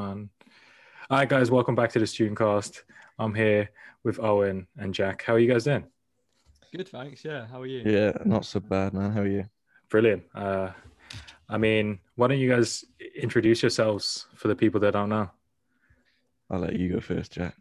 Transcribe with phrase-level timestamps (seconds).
[0.00, 0.28] All
[1.10, 2.84] right, guys, welcome back to the Student Cast.
[3.18, 3.68] I'm here
[4.02, 5.22] with Owen and Jack.
[5.22, 5.84] How are you guys doing?
[6.74, 7.22] Good, thanks.
[7.22, 7.82] Yeah, how are you?
[7.84, 9.10] Yeah, not so bad, man.
[9.12, 9.44] How are you?
[9.90, 10.22] Brilliant.
[10.34, 10.70] Uh,
[11.50, 12.82] I mean, why don't you guys
[13.14, 15.30] introduce yourselves for the people that don't know?
[16.48, 17.54] I'll let you go first, Jack.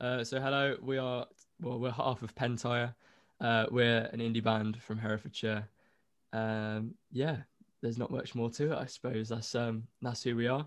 [0.00, 1.24] Uh, so, hello, we are
[1.60, 2.94] well, we're half of Pentire.
[3.40, 5.68] Uh, we're an indie band from Herefordshire.
[6.32, 7.36] Um, yeah,
[7.80, 9.28] there's not much more to it, I suppose.
[9.28, 10.66] That's um, that's who we are.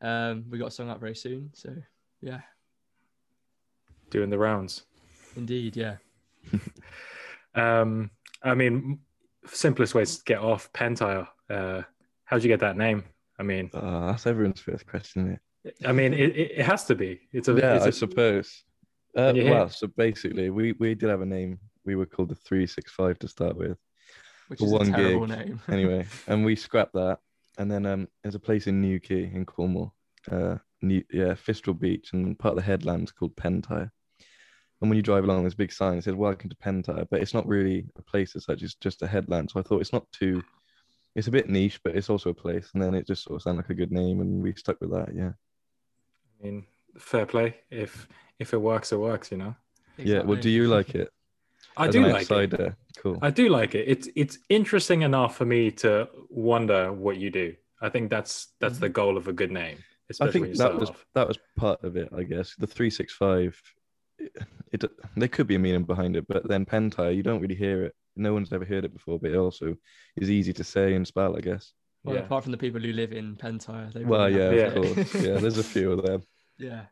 [0.00, 1.74] Um, we got a song out very soon, so
[2.20, 2.40] yeah,
[4.10, 4.84] Doing the rounds.
[5.36, 5.96] indeed, yeah.
[7.54, 8.10] Um,
[8.42, 9.00] I mean,
[9.46, 11.26] simplest way to get off Pentire.
[11.50, 11.82] Uh,
[12.24, 13.02] how'd you get that name?
[13.38, 15.22] I mean, Uh, that's everyone's first question,
[15.64, 15.86] isn't it?
[15.88, 17.20] I mean, it, it, it has to be.
[17.32, 18.62] It's a yeah, it's I a- suppose.
[19.16, 19.54] Uh, Can you hear?
[19.54, 21.58] well, so basically, we, we did have a name.
[21.84, 23.76] We were called the 365 to start with.
[24.48, 25.60] Which For is one a terrible gig, name.
[25.68, 27.18] Anyway, and we scrapped that.
[27.58, 29.94] And then um, there's a place in Newquay in Cornwall.
[30.30, 33.90] Uh, New, yeah, Fistral Beach, and part of the headland's called Pentire.
[34.80, 37.20] And when you drive along, there's a big sign that says "Welcome to Pentire," but
[37.20, 38.62] it's not really a place as such.
[38.62, 39.50] It's just a headland.
[39.50, 40.42] So I thought it's not too.
[41.16, 42.70] It's a bit niche, but it's also a place.
[42.72, 44.92] And then it just sort of sounded like a good name, and we stuck with
[44.92, 45.12] that.
[45.12, 45.32] Yeah.
[46.40, 47.56] I mean, fair play.
[47.70, 48.06] If
[48.38, 49.32] if it works, it works.
[49.32, 49.56] You know.
[49.96, 50.22] Yeah.
[50.22, 51.10] Well, do you like it?
[51.78, 52.74] I do an like it.
[52.98, 53.18] Cool.
[53.22, 53.84] I do like it.
[53.86, 57.54] It's it's interesting enough for me to wonder what you do.
[57.80, 58.82] I think that's that's mm-hmm.
[58.82, 61.06] the goal of a good name, I especially when you think that was off.
[61.14, 62.08] that was part of it.
[62.16, 63.60] I guess the three six five.
[64.18, 64.32] It,
[64.72, 64.84] it
[65.16, 67.94] there could be a meaning behind it, but then Pentire, you don't really hear it.
[68.16, 69.76] No one's ever heard it before, but it also
[70.16, 71.36] is easy to say and spell.
[71.36, 71.72] I guess.
[72.04, 72.22] Well, Yeah.
[72.22, 74.94] apart from the people who live in Pentire, they Well, really yeah, of it.
[74.94, 75.14] course.
[75.14, 76.22] Yeah, there's a few of them.
[76.58, 76.86] yeah.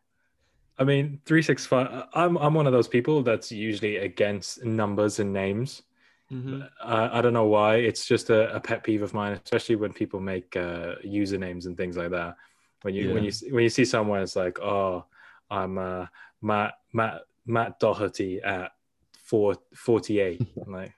[0.78, 2.05] I mean, three six five.
[2.12, 5.83] I'm I'm one of those people that's usually against numbers and names.
[6.28, 7.77] hmm I, I don't know why.
[7.77, 11.77] It's just a, a pet peeve of mine, especially when people make uh, usernames and
[11.77, 12.36] things like that.
[12.83, 15.06] When you when you when you see someone, it's like, oh,
[15.50, 16.06] I'm uh,
[16.42, 18.72] Matt Matt Matt Doherty at
[19.24, 20.42] four forty eight.
[20.66, 20.92] I'm like,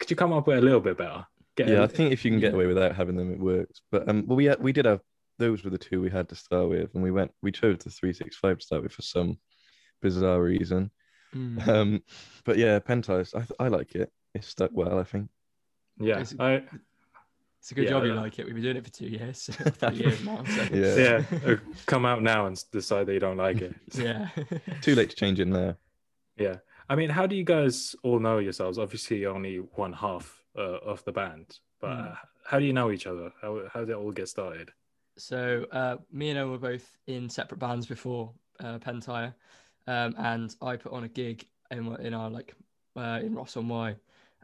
[0.00, 1.24] could you come up with a little bit better?
[1.54, 3.82] Get Yeah, I think if you can get away without having them, it works.
[3.90, 5.00] But um, well, we had, we did have
[5.42, 7.90] those were the two we had to start with, and we went we chose the
[7.90, 9.38] three six five to start with for some
[10.00, 10.90] bizarre reason.
[11.34, 11.68] Mm.
[11.68, 12.02] Um,
[12.44, 13.26] but yeah, Pentire,
[13.58, 14.12] I I like it.
[14.34, 15.28] It's stuck well, I think.
[15.98, 16.62] yeah, It's- I,
[17.60, 18.44] It's a good Yeah, job you like it.
[18.46, 19.44] We've been doing it for two years,
[19.82, 20.42] three years now.
[20.44, 20.62] So.
[20.72, 21.22] Yeah.
[21.46, 21.56] yeah.
[21.86, 23.74] come out now and decide that you don't like it.
[23.94, 24.28] yeah.
[24.80, 25.76] Too late to change it now.
[26.36, 26.56] Yeah.
[26.90, 28.78] I mean, how do you guys all know yourselves?
[28.78, 32.16] Obviously, only one half uh, of the band, but Mm.
[32.50, 33.32] how do you know each other?
[33.40, 34.70] How, how did it all get started?
[35.22, 39.32] So uh, me and Owen were both in separate bands before uh, Pentire,
[39.86, 42.56] um, and I put on a gig in in our like
[42.96, 43.94] uh, in Ross on Wye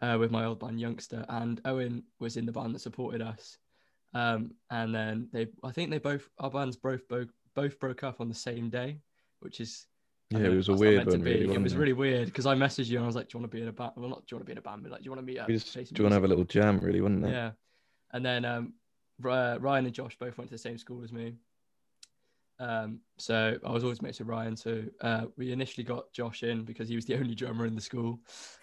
[0.02, 3.58] uh, with my old band Youngster, and Owen was in the band that supported us.
[4.14, 8.20] Um, and then they, I think they both our bands both both both broke up
[8.20, 9.00] on the same day,
[9.40, 9.84] which is
[10.32, 11.52] I Yeah, it was a weird one, really.
[11.52, 11.76] It it?
[11.76, 13.62] really weird because I messaged you and I was like, "Do you want to be
[13.62, 15.00] in a band?" Well, not do you want to be in a band, but like,
[15.00, 16.78] "Do you want to meet up?" Just do you want to have a little jam,
[16.78, 17.32] really, wouldn't it?
[17.32, 17.50] Yeah.
[18.12, 18.74] And then um,
[19.20, 21.34] Ry- Ryan and Josh both went to the same school as me.
[22.60, 24.56] Um, so I was always mates with Ryan.
[24.56, 27.80] So uh, we initially got Josh in because he was the only drummer in the
[27.80, 28.20] school.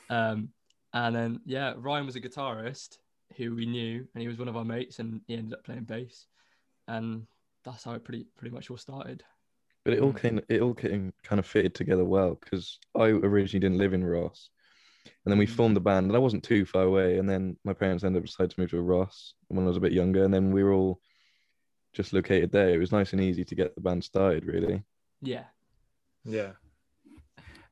[0.10, 0.50] Um,
[0.94, 2.98] and then, yeah, Ryan was a guitarist
[3.38, 5.84] who we knew, and he was one of our mates, and he ended up playing
[5.84, 6.28] bass.
[6.88, 7.26] And
[7.64, 9.24] that's how it pretty pretty much all started.
[9.84, 10.22] But it all Mm.
[10.22, 14.04] came, it all came kind of fitted together well because I originally didn't live in
[14.04, 14.50] Ross,
[15.06, 15.56] and then we Mm.
[15.56, 17.18] formed the band, and I wasn't too far away.
[17.18, 19.82] And then my parents ended up deciding to move to Ross when I was a
[19.82, 21.02] bit younger, and then we were all
[21.94, 22.70] just located there.
[22.70, 24.84] It was nice and easy to get the band started, really.
[25.22, 25.46] Yeah.
[26.24, 26.54] Yeah.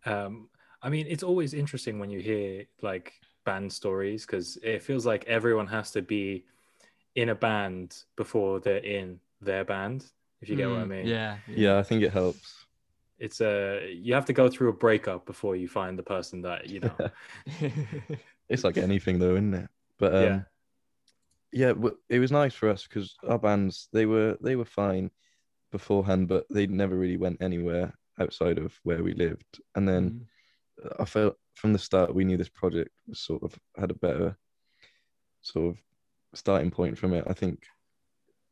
[0.05, 0.49] Um,
[0.81, 3.13] I mean, it's always interesting when you hear like
[3.45, 6.45] band stories because it feels like everyone has to be
[7.16, 10.05] in a band before they're in their band.
[10.41, 11.07] If you get what I Mm, mean.
[11.07, 11.38] Yeah.
[11.47, 12.62] Yeah, I think it helps.
[13.23, 16.69] It's a you have to go through a breakup before you find the person that
[16.69, 16.95] you know.
[18.50, 19.69] It's like anything, though, isn't it?
[19.97, 20.45] But um,
[21.53, 21.69] Yeah.
[21.72, 21.73] yeah,
[22.09, 25.09] it was nice for us because our bands they were they were fine
[25.72, 29.59] beforehand, but they never really went anywhere outside of where we lived.
[29.75, 30.28] And then
[30.84, 30.93] Mm.
[30.99, 34.37] I felt from the start we knew this project was sort of had a better
[35.41, 35.81] sort of
[36.34, 37.23] starting point from it.
[37.28, 37.64] I think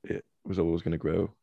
[0.04, 1.34] it was always going to grow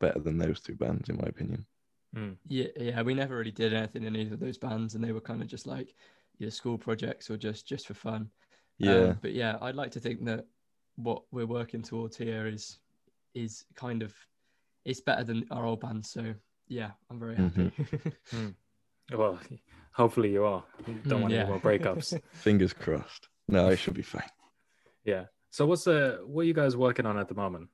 [0.00, 1.66] better than those two bands, in my opinion.
[2.14, 2.36] Mm.
[2.46, 5.20] Yeah, yeah, we never really did anything in either of those bands, and they were
[5.20, 5.94] kind of just like
[6.38, 8.30] either school projects or just just for fun.
[8.78, 10.46] Yeah, Um, but yeah, I'd like to think that
[10.96, 12.78] what we're working towards here is
[13.34, 14.14] is kind of
[14.84, 16.04] it's better than our old band.
[16.06, 16.34] So
[16.68, 17.72] yeah, I'm very happy.
[19.12, 19.38] Well,
[19.92, 20.64] hopefully you are.
[20.86, 21.40] You don't Mm, want yeah.
[21.42, 22.20] any more breakups.
[22.32, 23.28] fingers crossed.
[23.48, 24.28] No, it should be fine.
[25.04, 25.26] yeah.
[25.50, 27.68] So what's the what are you guys working on at the moment?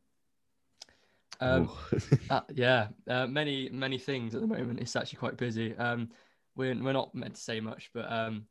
[1.42, 1.70] Um,
[2.30, 4.80] uh, yeah, uh, many many things at the moment.
[4.80, 5.76] It's actually quite busy.
[5.76, 6.10] Um,
[6.56, 8.46] we're we're not meant to say much, but um,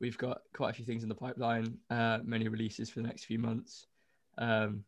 [0.00, 1.78] we've got quite a few things in the pipeline.
[1.90, 3.86] Uh, many releases for the next few months.
[4.38, 4.84] Um,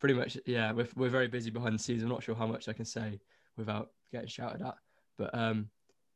[0.00, 2.02] pretty much, yeah, we're we're very busy behind the scenes.
[2.02, 3.20] I'm not sure how much I can say
[3.56, 4.74] without getting shouted at,
[5.18, 5.68] but um,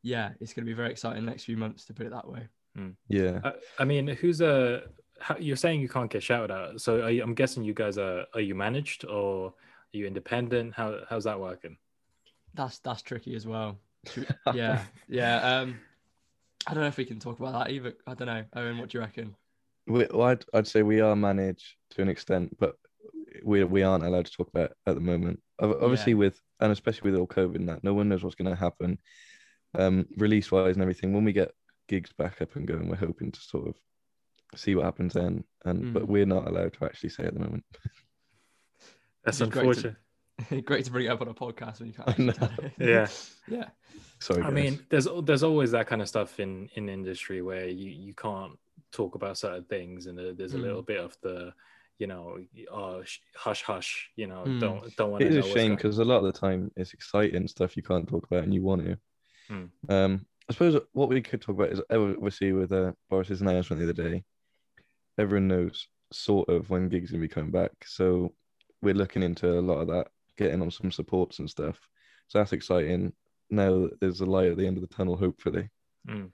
[0.02, 2.48] yeah, it's going to be very exciting next few months to put it that way.
[2.74, 2.90] Hmm.
[3.08, 3.40] Yeah.
[3.44, 4.82] I, I mean, who's a?
[5.18, 8.26] How, you're saying you can't get shouted at, so you, I'm guessing you guys are.
[8.34, 9.52] Are you managed or are
[9.92, 10.74] you independent?
[10.74, 11.76] How how's that working?
[12.54, 13.78] That's that's tricky as well.
[14.54, 15.58] yeah, yeah.
[15.60, 15.78] Um,
[16.66, 17.94] I don't know if we can talk about that either.
[18.06, 18.44] I don't know.
[18.54, 19.34] Owen, what do you reckon?
[19.86, 22.76] We, well, I'd, I'd say we are managed to an extent, but
[23.44, 25.40] we we aren't allowed to talk about it at the moment.
[25.60, 26.18] Obviously, yeah.
[26.18, 28.98] with and especially with all COVID and that, no one knows what's going to happen,
[29.78, 31.12] um, release wise and everything.
[31.12, 31.52] When we get
[31.88, 33.76] gigs back up and going, we're hoping to sort of
[34.56, 35.44] see what happens then.
[35.64, 35.92] And mm.
[35.92, 37.64] but we're not allowed to actually say at the moment.
[39.26, 39.96] That's unfortunate.
[40.48, 42.72] Great to, great to, bring it up on a podcast when you can't.
[42.78, 43.06] yeah,
[43.48, 43.68] yeah.
[44.18, 44.42] Sorry.
[44.42, 48.14] I mean, there's there's always that kind of stuff in in industry where you you
[48.14, 48.52] can't
[48.92, 50.62] talk about certain things, and there's a mm.
[50.62, 51.52] little bit of the
[51.98, 52.38] you know,
[52.72, 53.00] uh,
[53.34, 54.60] hush hush, you know, mm.
[54.60, 55.26] don't don't want to.
[55.26, 58.08] It is a shame because a lot of the time it's exciting stuff you can't
[58.08, 58.98] talk about and you want to.
[59.50, 59.70] Mm.
[59.88, 63.90] Um, I suppose what we could talk about is obviously with uh, Boris's announcement the
[63.90, 64.24] other day,
[65.18, 68.32] everyone knows sort of when gigs gonna be coming back, so
[68.82, 71.78] we're looking into a lot of that, getting on some supports and stuff.
[72.28, 73.12] So that's exciting.
[73.50, 75.70] Now there's a light at the end of the tunnel, hopefully.
[76.08, 76.30] Mm.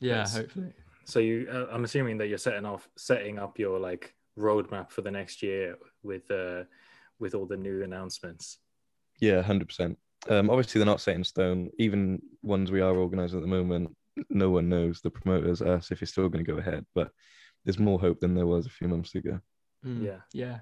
[0.00, 0.36] Yeah, yes.
[0.36, 0.72] hopefully.
[1.04, 5.02] So you, uh, I'm assuming that you're setting off, setting up your like roadmap for
[5.02, 6.62] the next year with uh
[7.18, 8.58] with all the new announcements.
[9.20, 9.98] Yeah, hundred percent.
[10.28, 11.70] Um, obviously, they're not set in stone.
[11.78, 13.94] Even ones we are organising at the moment,
[14.30, 15.00] no one knows.
[15.00, 16.84] The promoters, us, if it's still going to go ahead.
[16.94, 17.10] But
[17.64, 19.40] there's more hope than there was a few months ago.
[19.84, 20.58] Mm, yeah, yeah.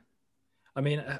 [0.76, 1.18] I mean, uh,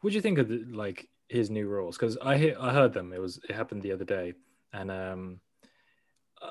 [0.00, 1.98] what do you think of the, like his new rules?
[1.98, 3.12] Because I hear, I heard them.
[3.12, 4.34] It was it happened the other day,
[4.72, 5.40] and um,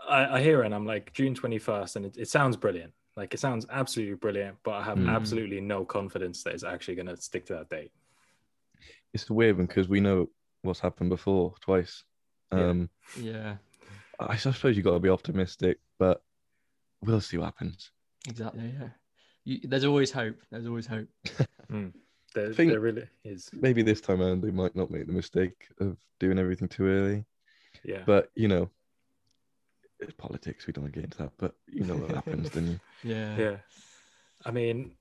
[0.08, 2.94] I, I hear it, and I'm like June 21st, and it, it sounds brilliant.
[3.16, 5.10] Like it sounds absolutely brilliant, but I have mm.
[5.10, 7.92] absolutely no confidence that it's actually going to stick to that date.
[9.14, 10.30] It's a weird one because we know
[10.64, 12.04] what's happened before twice.
[12.52, 13.58] Um, yeah.
[14.20, 16.24] I suppose you got to be optimistic, but
[17.02, 17.92] we'll see what happens.
[18.28, 18.74] Exactly.
[18.80, 18.90] Yeah.
[19.46, 20.38] You, there's always hope.
[20.52, 21.08] There's always hope.
[21.72, 21.94] mm.
[22.34, 23.50] There, I think there really is.
[23.54, 27.26] Maybe this time around they might not make the mistake of doing everything too early.
[27.84, 28.04] Yeah.
[28.06, 28.70] But you know,
[30.00, 30.68] it's politics.
[30.68, 32.80] We don't want to get into that, but you know what happens, then you?
[33.04, 33.38] Yeah.
[33.38, 33.58] Yeah.
[34.46, 34.94] I mean,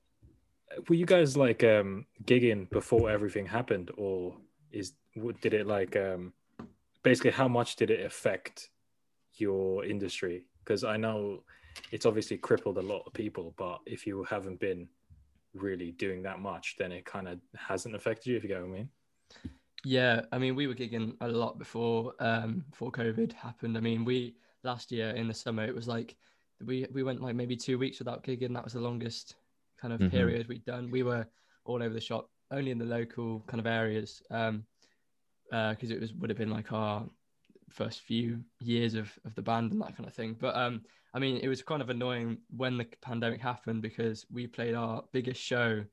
[0.87, 4.35] were you guys like um gigging before everything happened, or
[4.71, 4.93] is
[5.41, 6.33] did it like um
[7.03, 8.69] basically how much did it affect
[9.35, 10.45] your industry?
[10.63, 11.43] Because I know
[11.91, 14.87] it's obviously crippled a lot of people, but if you haven't been
[15.53, 18.37] really doing that much, then it kind of hasn't affected you.
[18.37, 18.89] If you get what I mean.
[19.85, 23.77] Yeah, I mean, we were gigging a lot before um before COVID happened.
[23.77, 26.15] I mean, we last year in the summer it was like
[26.65, 28.53] we we went like maybe two weeks without gigging.
[28.53, 29.35] That was the longest
[29.79, 30.15] kind of mm-hmm.
[30.15, 30.89] period we'd done.
[30.89, 31.27] We were
[31.65, 34.65] all over the shop, only in the local kind of areas, um,
[35.49, 37.05] because uh, it was would have been like our
[37.73, 40.35] first few years of of the band and that kind of thing.
[40.39, 40.81] But um,
[41.13, 45.03] I mean, it was kind of annoying when the pandemic happened because we played our
[45.11, 45.83] biggest show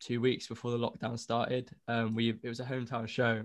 [0.00, 1.70] two weeks before the lockdown started.
[1.88, 3.42] Um, we it was a hometown show,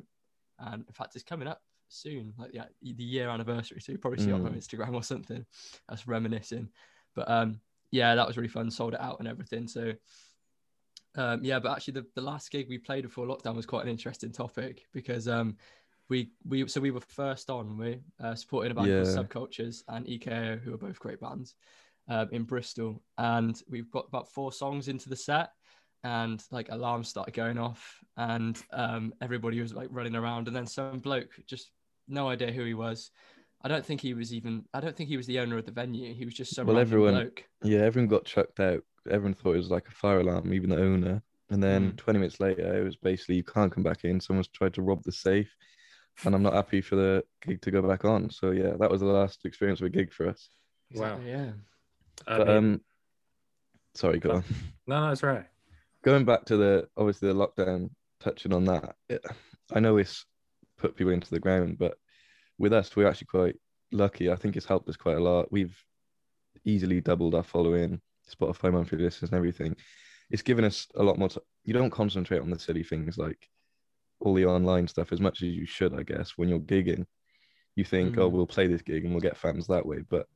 [0.60, 3.82] and in fact, it's coming up soon, like the, the year anniversary.
[3.82, 4.40] So you probably see mm.
[4.40, 5.46] it on Instagram or something.
[5.88, 6.70] That's reminiscing.
[7.16, 7.60] But um,
[7.92, 8.70] yeah, that was really fun.
[8.70, 9.68] Sold it out and everything.
[9.68, 9.94] So
[11.16, 13.90] um, yeah, but actually the, the last gig we played before lockdown was quite an
[13.90, 15.58] interesting topic because um,
[16.10, 19.04] we we so we were first on we uh, supporting a band yeah.
[19.04, 21.56] called Subcultures and EKO, who are both great bands
[22.10, 25.52] um, in Bristol, and we've got about four songs into the set
[26.04, 30.66] and like alarms started going off and um, everybody was like running around and then
[30.66, 31.72] some bloke just
[32.10, 33.12] no idea who he was.
[33.62, 34.64] I don't think he was even.
[34.74, 36.14] I don't think he was the owner of the venue.
[36.14, 36.68] He was just some.
[36.68, 37.14] Well, everyone.
[37.14, 37.44] Bloke.
[37.64, 38.84] Yeah, everyone got chucked out.
[39.10, 41.22] Everyone thought it was like a fire alarm, even the owner.
[41.52, 41.98] And then mm.
[41.98, 44.20] 20 minutes later, it was basically you can't come back in.
[44.20, 45.54] Someone's tried to rob the safe,
[46.26, 48.30] and I'm not happy for the gig to go back on.
[48.30, 50.50] So yeah, that was the last experience of a gig for us.
[50.94, 51.20] Wow.
[51.26, 51.52] Yeah.
[52.26, 52.82] But, mean, um,
[53.96, 54.44] sorry, go on.
[54.88, 55.46] No, no, that's right.
[56.04, 59.24] Going back to the obviously the lockdown, touching on that, it,
[59.72, 60.26] I know it's
[60.78, 61.96] put people into the ground, but
[62.58, 63.56] with us, we're actually quite
[63.92, 64.32] lucky.
[64.32, 65.52] I think it's helped us quite a lot.
[65.52, 65.78] We've
[66.66, 69.76] easily doubled our following, Spotify monthly listeners and everything.
[70.32, 71.30] It's given us a lot more.
[71.30, 73.48] T- you don't concentrate on the silly things like
[74.20, 76.34] all the online stuff as much as you should, I guess.
[76.38, 77.06] When you're gigging,
[77.76, 78.24] you think, oh, mm.
[78.24, 80.28] "Oh, we'll play this gig and we'll get fans that way." But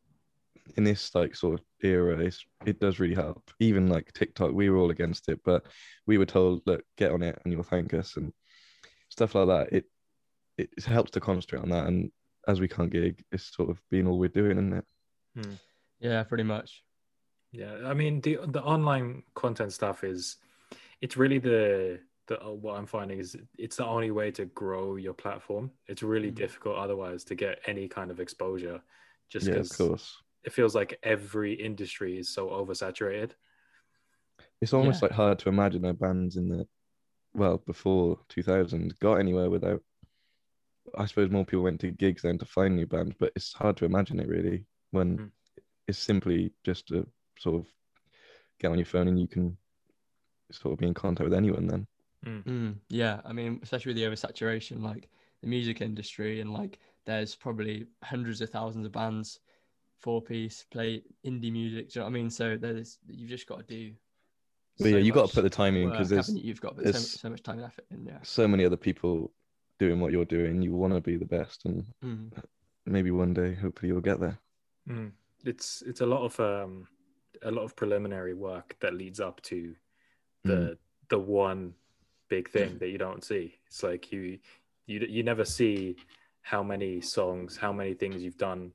[0.78, 2.30] in this like sort of era,
[2.66, 3.52] it does really help.
[3.60, 5.66] Even like TikTok, we were all against it, but
[6.08, 8.34] we were told, "Look, get on it, and you'll thank us." And
[9.10, 9.74] stuff like that.
[9.78, 9.86] It
[10.58, 12.12] it helps to concentrate on that, and
[12.48, 14.86] as we can't gig, it's sort of being all we're doing, isn't it?
[15.36, 15.54] Hmm.
[16.00, 16.84] Yeah, pretty much.
[17.52, 20.38] Yeah, I mean the the online content stuff is
[21.02, 24.96] it's really the the uh, what I'm finding is it's the only way to grow
[24.96, 25.72] your platform.
[25.88, 26.36] It's really Mhm.
[26.36, 28.82] difficult otherwise to get any kind of exposure,
[29.30, 30.24] just because course.
[30.44, 33.32] it feels like every industry is so oversaturated.
[34.62, 35.08] It's almost Yeah.
[35.10, 36.68] like hard to imagine how bands in the
[37.34, 39.84] well before 2000 got anywhere without.
[40.98, 43.78] I suppose more people went to gigs then to find new bands, but it's hard
[43.78, 45.32] to imagine it really when Mm.
[45.88, 47.08] it's simply just to
[47.40, 47.74] sort of
[48.60, 49.58] get on your phone and you can
[50.52, 51.68] sort of be in contact with anyone.
[51.68, 51.88] Then
[52.26, 55.10] Mm, yeah, I mean, especially with the oversaturation, like
[55.42, 59.40] the music industry, and like there's probably hundreds of thousands of bands,
[60.00, 61.90] four piece, play indie music.
[61.92, 62.30] Do you know what I mean?
[62.30, 63.94] So there's you've just got to do.
[64.80, 66.42] but yeah, so you got to put the time in because there's you?
[66.44, 68.06] You've got to put so, so much time and effort in.
[68.06, 68.20] Yeah.
[68.24, 69.32] so many other people
[69.80, 70.62] doing what you're doing.
[70.62, 72.32] You want to be the best, and Mm.
[72.86, 74.40] maybe one day, hopefully, you'll get there.
[74.90, 75.12] Mm.
[75.46, 76.88] It's it's a lot of um
[77.42, 79.76] a lot of preliminary work that leads up to
[80.46, 80.78] the Mm.
[81.10, 81.74] the one
[82.36, 83.46] big thing that you don't see.
[83.68, 84.40] It's like you
[84.88, 85.96] you you never see
[86.42, 88.72] how many songs, how many things you've done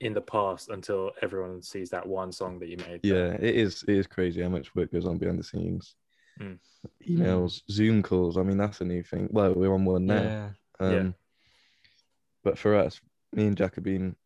[0.00, 3.00] in the past until everyone sees that one song that you made.
[3.02, 3.84] Yeah, it is.
[3.86, 5.94] It is crazy how much work goes on behind the scenes.
[6.40, 6.58] Mm.
[7.08, 8.36] Emails, Zoom calls.
[8.36, 9.28] I mean, that's a new thing.
[9.30, 10.22] Well, we're on one now.
[10.22, 10.48] Yeah.
[10.80, 11.08] Um, Yeah.
[12.42, 13.00] But for us,
[13.32, 14.16] me and Jack have been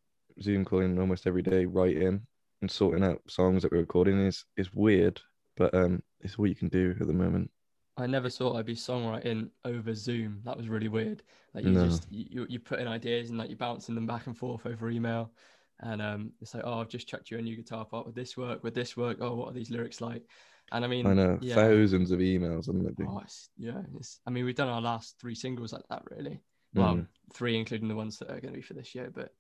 [0.43, 2.27] Zoom calling almost every day, writing
[2.61, 4.19] and sorting out songs that we're recording.
[4.27, 5.21] is is weird,
[5.57, 7.51] but um, it's all you can do at the moment.
[7.99, 10.41] I never thought I'd be songwriting over Zoom.
[10.45, 11.23] That was really weird.
[11.53, 11.87] Like you No.
[11.89, 14.65] just you you- you put in ideas and like you're bouncing them back and forth
[14.67, 15.33] over email,
[15.81, 18.37] and um, it's like oh I've just chucked you a new guitar part Would this
[18.37, 19.19] work Would this work.
[19.21, 20.23] Oh what are these lyrics like?
[20.71, 21.55] And I mean I know yeah.
[21.57, 22.97] thousands of emails, haven't it?
[22.97, 23.07] been?
[23.09, 26.41] Oh, it's, yeah, it's, I mean we've done our last three singles like that really.
[26.75, 27.07] Well, Mm.
[27.33, 29.35] three including the ones that are going to be for this year, but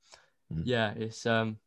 [0.52, 0.62] Mm.
[0.64, 1.58] yeah, it's um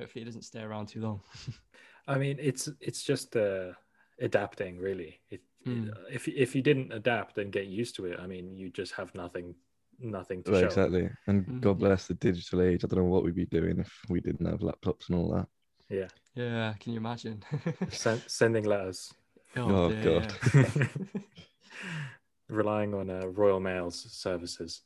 [0.00, 1.20] hopefully it doesn't stay around too long.
[2.08, 3.72] I mean, it's it's just uh,
[4.20, 5.20] adapting, really.
[5.28, 5.90] It, Mm.
[6.12, 9.14] If if you didn't adapt and get used to it, I mean, you just have
[9.14, 9.54] nothing
[9.98, 10.68] nothing to Well, show.
[10.68, 11.08] exactly.
[11.26, 12.84] And Mm, God bless the digital age.
[12.84, 15.46] I don't know what we'd be doing if we didn't have laptops and all that.
[15.88, 17.42] Yeah, yeah, can you imagine?
[17.90, 19.12] Send, sending letters,
[19.56, 20.20] Oh, dear,
[20.52, 20.88] God.
[22.48, 24.82] relying on uh, Royal Mail's services.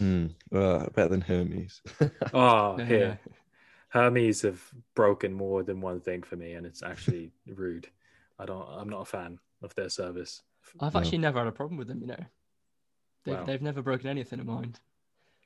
[0.00, 0.34] Mm.
[0.50, 1.80] Well, better than Hermes.
[2.32, 3.16] Oh, Yeah.
[3.88, 4.60] Hermes have
[4.94, 7.88] broken more than one thing for me, and it's actually rude.
[8.38, 8.68] I don't.
[8.68, 10.42] I'm not a fan of their service.
[10.80, 11.00] I've No.
[11.00, 12.24] actually never had a problem with them, you know.
[13.24, 13.44] They've, Wow.
[13.44, 14.74] they've never broken anything in mine.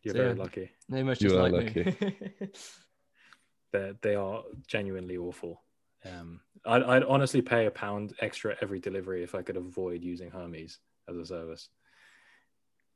[0.03, 0.43] You're So, very yeah.
[0.43, 0.71] lucky.
[0.89, 1.97] They must You just are like me.
[3.73, 5.63] They they are genuinely awful.
[6.05, 10.29] Um, I'd, I'd honestly pay a pound extra every delivery if I could avoid using
[10.31, 11.69] Hermes as a service.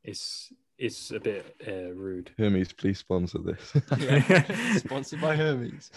[0.03, 2.33] It's it's a bit uh, rude.
[2.39, 3.73] Hermes, please sponsor this.
[4.83, 5.93] Sponsored by Hermes.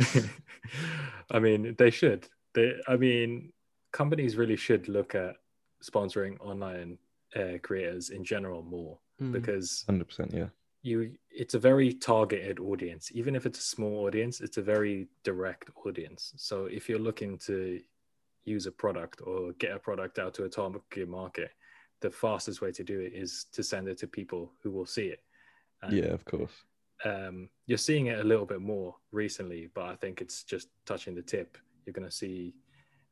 [1.32, 2.28] I mean, they should.
[2.54, 3.52] They, I mean,
[3.92, 5.36] companies really should look at
[5.84, 6.98] sponsoring online
[7.36, 9.32] uh, creators in general more Mm.
[9.32, 10.46] because 100%, yeah.
[10.84, 15.08] you it's a very targeted audience even if it's a small audience it's a very
[15.24, 17.82] direct audience so if you're looking to
[18.46, 21.50] use a product or get a product out to a target market
[22.02, 25.08] the fastest way to do it is to send it to people who will see
[25.08, 25.24] it
[25.82, 26.54] And, Yeah, of course.
[27.04, 31.16] um, you're seeing it a little bit more recently but i think it's just touching
[31.16, 32.54] the tip you're going to see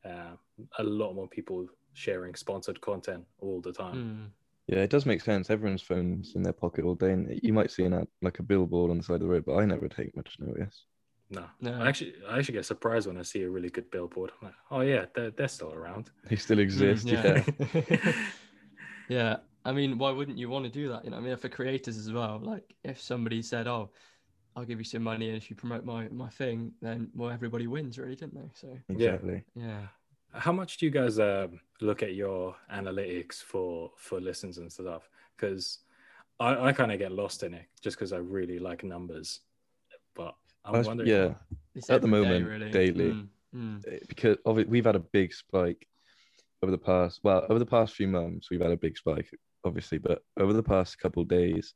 [0.05, 0.35] uh,
[0.79, 4.29] a lot more people sharing sponsored content all the time Mm.
[4.67, 5.51] Yeah, it does make sense.
[5.51, 8.43] Everyone's phone's in their pocket all day, and you might see an ad, like a
[8.43, 10.85] billboard on the side of the road, but I never take much notice.
[11.29, 11.73] no No.
[11.73, 14.31] I actually, I actually get surprised when I see a really good billboard.
[14.41, 16.09] I'm like, oh yeah, they're, they're still around.
[16.29, 17.05] They still exist.
[17.05, 17.45] Mm,
[17.91, 18.13] yeah.
[19.09, 19.35] yeah.
[19.63, 21.05] I mean, why wouldn't you want to do that?
[21.05, 22.39] You know, I mean, for creators as well.
[22.41, 23.91] Like, if somebody said, "Oh,
[24.55, 27.67] I'll give you some money and if you promote my my thing," then well, everybody
[27.67, 28.49] wins, really, didn't they?
[28.53, 29.43] So exactly.
[29.55, 29.87] yeah.
[30.33, 35.09] How much do you guys um, look at your analytics for for listens and stuff?
[35.35, 35.79] Because
[36.39, 39.39] I, I kind of get lost in it just because I really like numbers,
[40.13, 40.35] but
[40.65, 41.09] I'm I was- wondering.
[41.09, 41.33] yeah,
[41.73, 42.71] It's At the every day, moment, really.
[42.71, 43.11] daily.
[43.11, 43.87] Mm, mm.
[43.93, 45.87] Eh, because of it, we've had a big spike
[46.61, 47.19] over the past.
[47.23, 49.29] Well, over the past few months, we've had a big spike,
[49.63, 51.73] obviously, but over the past couple of days,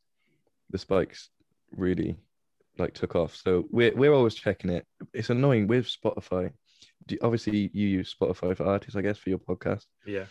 [0.71, 1.29] the spikes
[1.71, 2.17] really
[2.79, 3.35] like took off.
[3.35, 4.85] So we're we're always checking it.
[5.13, 6.51] It's annoying with Spotify.
[7.07, 9.85] Do, obviously, you use Spotify for artists, I guess, for your podcast.
[10.05, 10.25] yeah,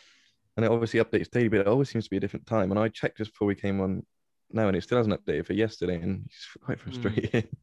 [0.57, 2.71] and it obviously updates daily, but it always seems to be a different time.
[2.71, 4.05] And I checked just before we came on
[4.50, 7.45] now, and it still hasn't updated for yesterday, and it's quite frustrating.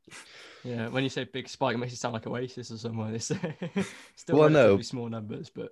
[0.64, 0.88] Yeah.
[0.88, 3.14] When you say big spike, it makes it sound like Oasis or somewhere.
[3.14, 3.32] It's
[4.16, 4.82] still Well, no.
[4.82, 5.70] small numbers, but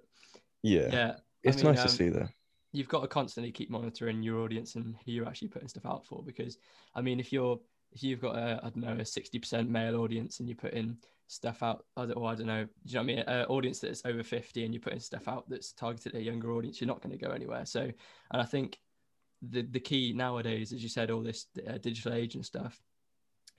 [0.62, 0.90] yeah.
[0.92, 1.12] yeah.
[1.18, 2.30] I it's mean, nice um, to see that.
[2.74, 6.06] you've got to constantly keep monitoring your audience and who you're actually putting stuff out
[6.06, 6.22] for.
[6.24, 6.58] Because
[6.94, 7.60] I mean, if you're
[7.94, 10.74] if you've got a I don't know a sixty percent male audience and you put
[10.74, 10.98] in
[11.28, 13.20] stuff out, or I don't know, do you know what I mean?
[13.20, 16.52] An audience that's over fifty and you're putting stuff out that's targeted at a younger
[16.54, 17.66] audience, you're not going to go anywhere.
[17.66, 18.80] So, and I think
[19.42, 22.82] the the key nowadays, as you said, all this uh, digital age and stuff,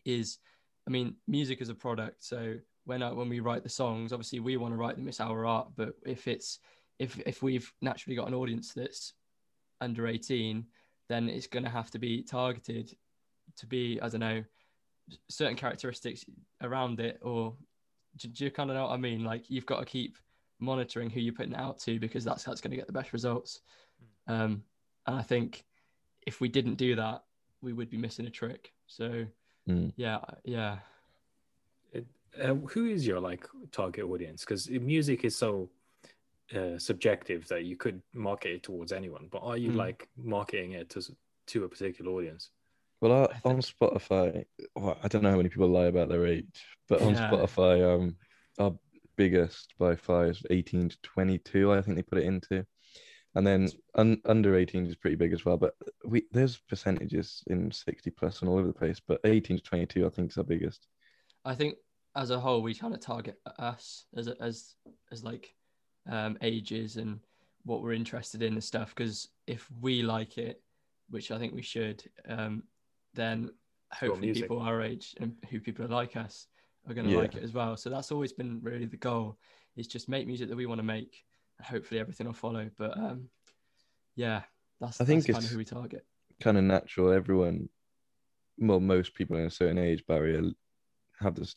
[0.05, 0.39] is,
[0.87, 2.25] I mean, music is a product.
[2.25, 5.09] So when I, when we write the songs, obviously we want to write them.
[5.09, 5.69] It's our art.
[5.77, 6.59] But if it's
[6.99, 9.15] if if we've naturally got an audience that's
[9.81, 10.65] under 18
[11.09, 12.95] then it's going to have to be targeted
[13.57, 14.43] to be i don't know
[15.29, 16.25] certain characteristics
[16.63, 17.55] around it or
[18.17, 20.17] do, do you kind of know what i mean like you've got to keep
[20.61, 23.13] monitoring who you're putting it out to because that's that's going to get the best
[23.13, 23.61] results
[24.29, 24.63] um,
[25.07, 25.65] and i think
[26.27, 27.25] if we didn't do that
[27.61, 29.25] we would be missing a trick so
[29.69, 29.93] Mm.
[29.97, 30.79] yeah yeah
[31.93, 32.07] It,
[32.43, 34.45] uh, who is your like target audience?
[34.45, 35.71] Because music is so
[36.55, 39.29] uh, subjective that you could market it towards anyone.
[39.31, 39.77] But are you Mm.
[39.77, 41.01] like marketing it to
[41.47, 42.51] to a particular audience?
[43.05, 46.65] Well, I, on Spotify, well, I don't know how many people lie about their age,
[46.89, 47.31] but on Yeah.
[47.31, 48.17] Spotify, um,
[48.59, 48.73] our
[49.17, 51.71] biggest by far is 18 to 22.
[51.71, 52.65] I think they put it into,
[53.35, 55.59] and then un, under 18 is pretty big as well.
[55.59, 55.75] But
[56.07, 60.07] we there's percentages in 60 plus and all over the place, but 18 to 22
[60.07, 60.87] I think is our biggest.
[61.45, 61.77] I think
[62.17, 64.77] as a whole, we kind of target us as as
[65.13, 65.55] as like
[66.09, 67.21] um, ages and
[67.67, 68.95] what we're interested in and stuff.
[68.95, 70.63] Because if we like it,
[71.11, 72.63] which I think we should, um,
[73.15, 73.51] then
[73.93, 76.47] hopefully people our age and who people are like us
[76.89, 77.21] are going to Yeah.
[77.21, 77.77] like it as well.
[77.77, 79.39] So that's always been really the goal:
[79.77, 81.25] is just make music that we want to make.
[81.59, 82.71] And hopefully everything will follow.
[82.77, 83.29] But um,
[84.17, 84.43] yeah,
[84.81, 86.05] that's I think that's kind of who we target.
[86.41, 87.13] Kind of natural.
[87.13, 87.69] Everyone,
[88.59, 90.43] well, most people in a certain age barrier
[91.21, 91.55] have this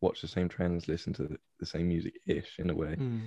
[0.00, 2.96] watch the same trends, listen to the same music ish in a way.
[2.96, 3.20] Mm.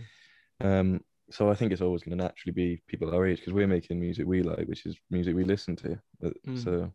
[0.62, 3.68] Um, so I think it's always going to naturally be people our age because we're
[3.68, 6.00] making music we like, which is music we listen to.
[6.24, 6.64] Mm.
[6.64, 6.94] So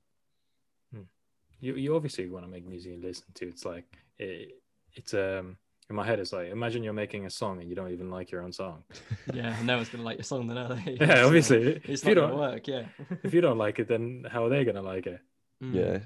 [1.60, 3.48] You you obviously want to make music you listen to.
[3.48, 3.84] It's like
[4.18, 4.50] it,
[4.94, 5.56] it's um
[5.90, 6.18] in my head.
[6.20, 8.85] It's like imagine you're making a song and you don't even like your own song.
[9.33, 10.96] Yeah, no one's going to like your song, then are they?
[11.00, 11.80] Yeah, So obviously.
[11.85, 12.66] it's if not you going to don't work.
[12.68, 12.87] Yeah.
[13.22, 15.20] if you don't like it, then how are they gonna like it?
[15.62, 15.74] Mm.
[15.74, 15.98] yeah,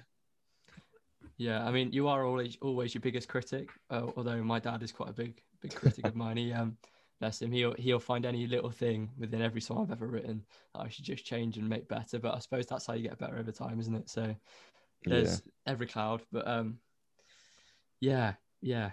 [1.36, 3.68] Yeah, I mean, you are always always your biggest critic.
[3.90, 6.36] Uh, although my dad is quite a big big critic of mine.
[6.36, 6.76] He um,
[7.20, 10.82] bless him, he'll he'll find any little thing within every song I've ever written that
[10.82, 12.18] I should just change and make better.
[12.18, 14.08] But I suppose that's how you get better over time, isn't it?
[14.08, 14.34] So
[15.04, 16.78] there's every cloud, but um,
[18.00, 18.90] yeah, yeah.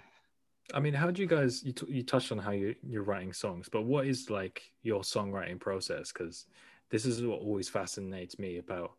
[0.74, 1.64] I mean, how do you guys?
[1.64, 5.02] You, t- you touched on how you you're writing songs, but what is like your
[5.02, 6.12] songwriting process?
[6.12, 6.46] Because
[6.92, 8.92] this is what always fascinates me about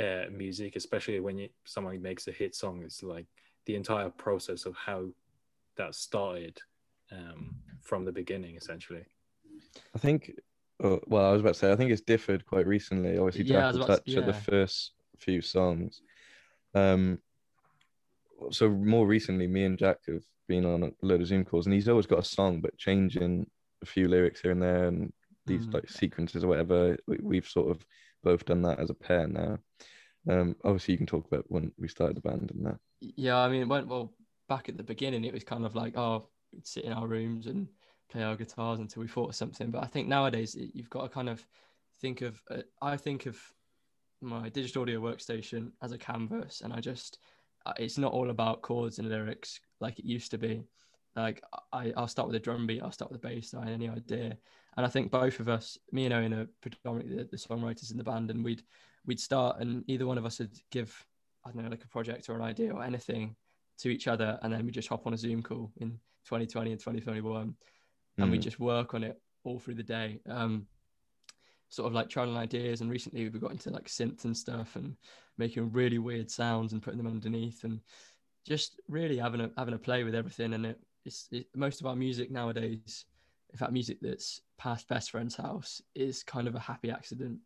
[0.00, 2.82] uh, music, especially when you, someone makes a hit song.
[2.84, 3.26] It's like
[3.66, 5.06] the entire process of how
[5.76, 6.58] that started
[7.12, 9.04] um, from the beginning, essentially.
[9.94, 10.32] I think.
[10.82, 13.16] Oh, well, I was about to say I think it's differed quite recently.
[13.16, 16.02] Obviously, Yeah, Jack will about touch to- at the first few songs.
[16.76, 17.18] Um,
[18.50, 21.74] so more recently, me and Jack have been on a load of Zoom calls, and
[21.74, 23.46] he's always got a song, but changing
[23.82, 25.12] a few lyrics here and there, and
[25.46, 25.74] these Mm.
[25.74, 26.96] like sequences or whatever.
[27.06, 27.84] We, we've sort of
[28.22, 29.58] both done that as a pair now.
[30.28, 32.78] Um, obviously, you can talk about when we started the band and that.
[33.00, 34.12] Yeah, I mean, it went well
[34.48, 35.24] back at the beginning.
[35.24, 37.68] It was kind of like, oh, we'd sit in our rooms and
[38.10, 39.70] play our guitars until we thought of something.
[39.70, 41.44] But I think nowadays you've got to kind of
[42.00, 42.42] think of.
[42.50, 43.40] Uh, I think of
[44.20, 47.18] my digital audio workstation as a canvas, and I just
[47.66, 50.64] uh, it's not all about chords and lyrics like it used to be.
[51.14, 53.88] Like I, I'll start with a drum beat, I'll start with a bass line, any
[53.88, 54.36] idea.
[54.76, 57.96] And I think both of us, me and Owen, are predominantly the, the songwriters in
[57.96, 58.62] the band, and we'd
[59.06, 60.94] we'd start, and either one of us would give
[61.44, 63.36] I don't know, like a project or an idea or anything
[63.78, 65.90] to each other, and then we just hop on a Zoom call in
[66.24, 67.54] 2020 and 2021,
[68.18, 68.42] and we Mm.
[68.42, 70.20] just work on it all through the day.
[70.26, 70.66] Um,
[71.68, 74.96] sort of like trialing ideas, and recently we've got into like synth and stuff, and
[75.38, 77.80] making really weird sounds and putting them underneath, and
[78.46, 80.54] just really having a having a play with everything.
[80.54, 83.04] And it, it's it, most of our music nowadays,
[83.50, 87.38] in fact, music that's past best friend's house is kind of a happy accident,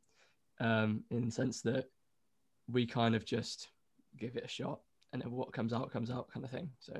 [0.60, 1.86] um, in the sense that
[2.70, 3.68] we kind of just
[4.16, 4.80] give it a shot
[5.12, 6.92] and then what comes out comes out kind of thing so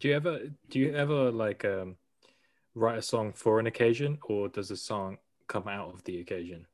[0.00, 1.96] Do you ever do you ever like um,
[2.74, 6.66] write a song for an occasion, or does the song come out of the occasion?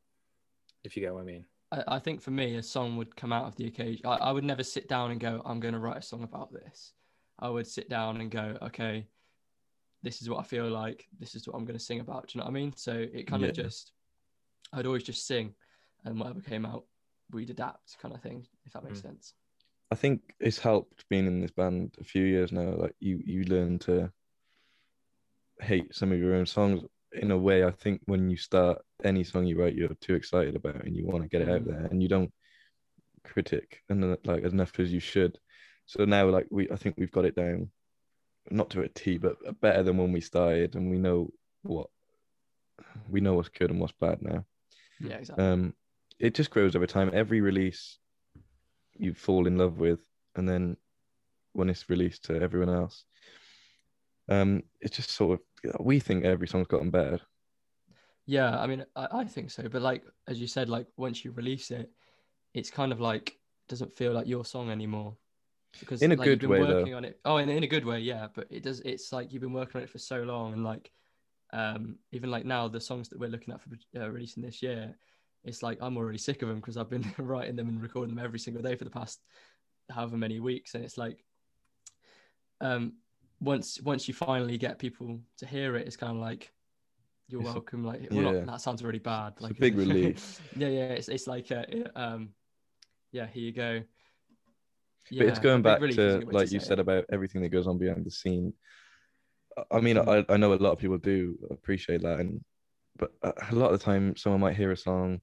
[0.85, 1.45] If you get what I mean.
[1.73, 4.33] I, I think for me a song would come out of the occasion I, I
[4.33, 6.93] would never sit down and go i'm going to write a song about this
[7.41, 9.07] i would sit down and go okay
[10.03, 12.39] this is what i feel like this is what i'm going to sing about do
[12.39, 13.93] you know what i mean so it kind of just
[14.73, 15.55] i'd always just sing
[16.07, 16.85] and whatever came out
[17.33, 19.03] we'd adapt kind of thing if that makes Mm.
[19.03, 19.35] sense
[19.91, 22.75] I think it's helped being in this band a few years now.
[22.77, 24.13] Like you, you learn to
[25.61, 29.25] hate some of your own songs in a way, I think when you start any
[29.25, 31.67] song you write, you're too excited about and you want to get it out Mm.
[31.67, 32.33] there, and you don't
[33.25, 35.39] critic and then, like enough as you should.
[35.87, 37.71] So now, like we, I think we've got it down,
[38.51, 41.31] not to a T, but better than when we started, and we know
[41.63, 41.89] what
[43.09, 44.45] we know what's good and what's bad now.
[45.01, 45.45] Yeah, exactly.
[45.45, 45.75] Um,
[46.19, 47.11] it just grows over time.
[47.13, 47.99] Every release
[48.97, 50.01] you fall in love with,
[50.35, 50.77] and then
[51.53, 53.05] when it's released to everyone else,
[54.29, 57.21] um, it's just sort of we think every song's gotten better.
[58.27, 59.69] Yeah, I mean, I, I think so.
[59.69, 61.91] But like as you said, like once you release it,
[62.55, 63.35] it's kind of like
[63.69, 65.17] doesn't feel like your song anymore.
[65.81, 66.79] Because In a like, you've good been way, though.
[66.79, 67.21] working on it.
[67.25, 68.29] Oh, in, in a good way, yeah.
[68.35, 68.81] But it does.
[68.81, 70.91] It's like you've been working on it for so long, and like,
[71.53, 74.95] um, even like now the songs that we're looking at for uh, releasing this year,
[75.45, 78.25] it's like I'm already sick of them because I've been writing them and recording them
[78.25, 79.21] every single day for the past
[79.91, 81.25] however many weeks, and it's like,
[82.61, 82.95] um,
[83.41, 86.53] once once you finally get people to hear it, it's kind of like.
[87.31, 87.85] You're It's a- welcome.
[87.85, 88.31] Like, well, yeah.
[88.31, 89.33] not, that sounds really bad.
[89.35, 90.41] It's a like big relief.
[90.57, 90.85] yeah, yeah.
[90.93, 92.31] It's it's like uh, um,
[93.13, 93.27] yeah.
[93.27, 93.83] Here you go.
[95.11, 96.83] but it's going back a to like you said it.
[96.83, 98.55] about everything that goes on behind the scene.
[99.71, 99.99] I- mean.
[99.99, 102.43] I, I know a lot of people do appreciate that, and
[102.97, 105.21] but a a lot of the time, someone might hear a song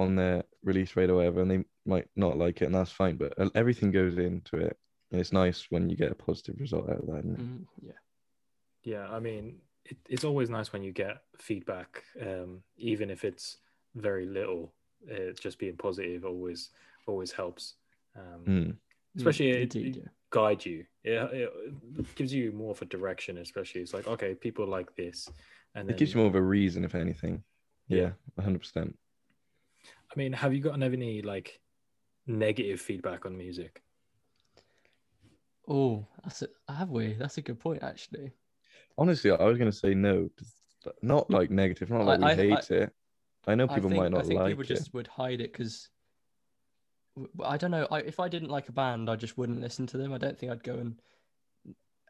[0.00, 3.16] on their release rate or whatever, and they might not like it, and that's fine.
[3.16, 4.76] But uh, everything goes into it,
[5.10, 7.18] and it's nice when you get a positive result out of that.
[7.18, 7.40] isn't it?
[7.40, 7.92] Mhm, yeah.
[8.82, 13.58] Yeah, I mean, it, it's always nice when you get feedback, um, even if it's
[13.94, 14.72] very little.
[15.10, 16.70] Uh, just being positive always
[17.06, 17.74] always helps,
[18.16, 18.76] um, Mm.
[19.16, 20.08] especially Mm, it, indeed, it yeah.
[20.30, 20.86] guide you.
[21.04, 21.50] It,
[21.98, 25.28] it gives you more of a direction, especially it's like okay, people like this,
[25.74, 27.44] and then, It gives you more of a reason, if anything.
[27.88, 28.12] Yeah.
[28.36, 28.98] Yeah, hundred percent.
[30.10, 31.60] I mean, have you gotten any like
[32.26, 33.82] negative feedback on music?
[35.68, 37.14] Oh, that's a, have we?
[37.14, 38.32] That's a good point, actually.
[38.98, 40.30] Honestly, I was gonna say no,
[41.02, 42.92] not like negative, not like we I- I- hate it.
[43.48, 44.68] I know people I think, might not I think like people it.
[44.68, 45.88] just would hide it because
[47.44, 47.86] I don't know.
[47.90, 50.12] I, if I didn't like a band, I just wouldn't listen to them.
[50.12, 51.00] I don't think I'd go and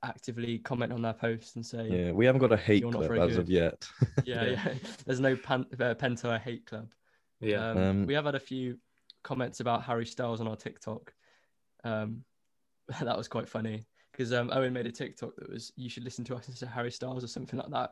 [0.02, 3.20] actively comment on their posts and say, Yeah, we haven't got a hate club very
[3.20, 3.86] as of yet.
[4.24, 4.50] yeah, Yeah.
[4.66, 4.74] yeah.
[5.04, 6.90] There's no pan, uh, Pento hate club.
[7.40, 8.78] Yeah, Um, Um, we have had a few
[9.22, 11.12] comments about Harry Styles on our TikTok.
[11.84, 12.24] Um,
[13.01, 16.25] that was quite funny because um, Owen made a TikTok that was "You should listen
[16.27, 17.90] to us of Harry Styles" or something like that.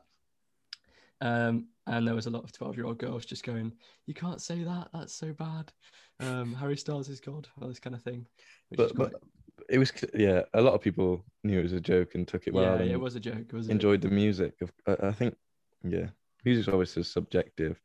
[1.21, 3.73] Um, and there was a lot of twelve-year-old girls just going,
[4.07, 4.89] "You can't say that.
[4.93, 5.73] That's so bad.
[6.21, 8.27] Um, Harry Styles is God." All this kind of thing.
[8.69, 9.23] Which but, quite, but
[9.69, 10.43] it was yeah.
[10.55, 13.01] A lot of people knew it was a joke and took it well yeah, it
[13.01, 13.47] was a joke.
[13.49, 14.55] It was enjoyed the music.
[14.61, 15.37] Of I, I think
[15.83, 16.09] yeah,
[16.45, 17.81] music's always so subjective.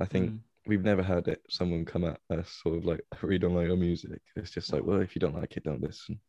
[0.00, 0.40] I think Mm.
[0.66, 3.76] we've never had it someone come at us sort of like really don't like your
[3.76, 4.20] music.
[4.34, 6.20] It's just like well, if you don't like it, don't listen.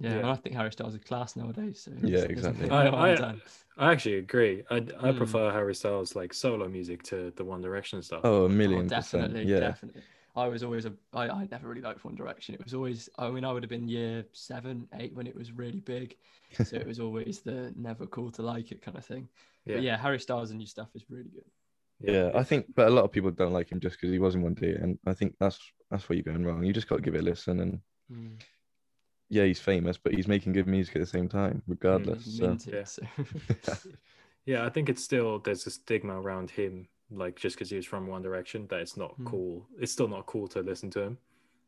[0.00, 0.18] Yeah, Yeah.
[0.18, 1.80] and I think Harry Styles is class nowadays.
[1.80, 2.68] So Yeah, exactly.
[2.70, 3.36] I- I-
[3.76, 4.62] I actually agree.
[4.70, 5.16] I, I Mm.
[5.16, 8.20] prefer Harry Styles like solo music to the One Direction stuff.
[8.24, 9.48] Oh, a Oh, million definitely, percent.
[9.48, 10.02] Yeah, definitely.
[10.36, 10.92] I was always a.
[11.12, 12.54] I, I never really liked One Direction.
[12.54, 13.08] It was always.
[13.18, 16.16] I mean, I would have been year seven, eight when it was really big.
[16.52, 19.28] So it was always the never cool to like it kind of thing.
[19.64, 21.44] yeah, But yeah, Harry Styles and new stuff is really good.
[22.00, 22.30] yeah.
[22.34, 24.42] I think, but a lot of people don't like him just because he was in
[24.42, 25.58] one day, and I think that's
[25.90, 26.64] that's where you're going wrong.
[26.64, 27.80] You just got to give it a listen, and
[28.12, 28.38] Mm.
[29.28, 32.24] Yeah, he's famous, but he's making good music at the same time, regardless.
[32.24, 32.84] He's So minted, Yeah.
[32.84, 33.06] so-
[34.46, 37.86] Yeah, I think it's still there's a stigma around him, like just because he was
[37.86, 39.26] from One Direction, that it's not Hmm.
[39.26, 39.66] cool.
[39.80, 41.18] It's still not cool to listen to him.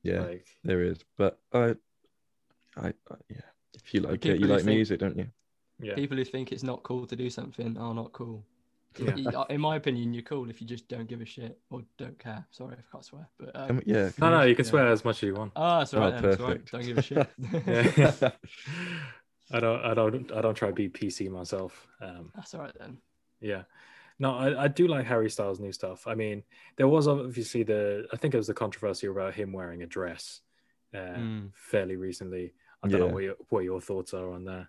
[0.03, 0.99] yeah, Like, there is.
[1.17, 1.75] But I,
[2.77, 3.41] I, I yeah.
[3.75, 5.27] If you like it, you like think- music, don't you?
[5.81, 8.45] yeah, People who think it's not cool to do something are not cool.
[8.99, 9.45] Yeah.
[9.51, 12.47] In my opinion, you're cool if you just don't give a shit or don't care.
[12.51, 14.11] Sorry if I can't swear, but um, Um, yeah.
[14.19, 14.71] no, no, you can Yeah.
[14.71, 15.53] swear as much as you want.
[15.57, 16.15] oh, that's all right.
[16.15, 16.65] Oh, then, it's all right.
[16.67, 16.73] perfect.
[16.73, 17.29] Don't give a shit.
[18.23, 18.31] Yeah.
[19.53, 21.87] I don't, I don't, I don't try to be PC myself.
[22.01, 22.99] Um, That's all right then.
[23.41, 23.63] Yeah.
[24.19, 26.07] No, I, I do like Harry Styles' new stuff.
[26.09, 26.43] I mean,
[26.77, 30.41] there was obviously the I think it was the controversy about him wearing a dress
[30.95, 31.51] uh, Mm.
[31.55, 32.55] fairly recently.
[32.83, 34.67] I don't know what your, what your thoughts are on that.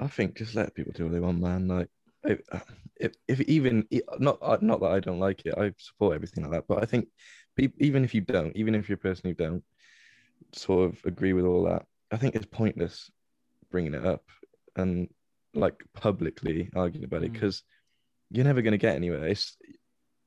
[0.00, 1.68] I think just let people do what they want, man.
[1.68, 1.88] Like,
[2.26, 3.86] if, if, even
[4.18, 6.64] not uh, not that I don't like it, I support everything like that.
[6.68, 7.08] But I think
[7.78, 9.64] even if you don't, even if you're a person who don't
[10.52, 13.10] sort of agree with all that, I think it's pointless
[13.70, 14.24] bringing it up
[14.76, 15.08] and
[15.54, 17.34] like publicly arguing about it Mm.
[17.34, 17.62] because
[18.30, 19.26] you're never going to get anywhere.
[19.26, 19.56] It's,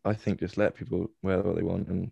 [0.05, 2.11] I think just let people wear what they want and